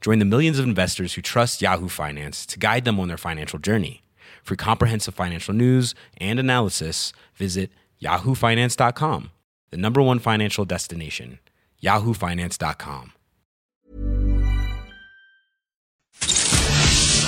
Join 0.00 0.18
the 0.18 0.24
millions 0.24 0.58
of 0.58 0.64
investors 0.64 1.14
who 1.14 1.22
trust 1.22 1.60
Yahoo 1.60 1.88
Finance 1.88 2.46
to 2.46 2.58
guide 2.58 2.84
them 2.84 2.98
on 2.98 3.08
their 3.08 3.18
financial 3.18 3.58
journey. 3.58 4.02
For 4.42 4.56
comprehensive 4.56 5.14
financial 5.14 5.54
news 5.54 5.94
and 6.16 6.38
analysis, 6.38 7.12
visit 7.34 7.70
yahoofinance.com, 8.02 9.30
the 9.70 9.76
number 9.76 10.00
one 10.00 10.18
financial 10.18 10.64
destination, 10.64 11.38
yahoofinance.com. 11.82 13.12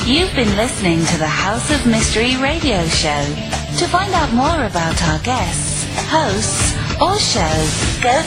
You've 0.05 0.35
been 0.35 0.57
listening 0.57 0.99
to 1.07 1.19
the 1.19 1.29
House 1.29 1.71
of 1.71 1.87
Mystery 1.87 2.37
radio 2.37 2.85
show. 2.87 3.25
To 3.79 3.87
find 3.87 4.13
out 4.13 4.33
more 4.33 4.65
about 4.65 5.01
our 5.05 5.21
guests, 5.21 5.87
hosts, 6.11 6.75
or 7.01 7.17
shows, 7.19 8.03
go 8.03 8.11
to 8.11 8.27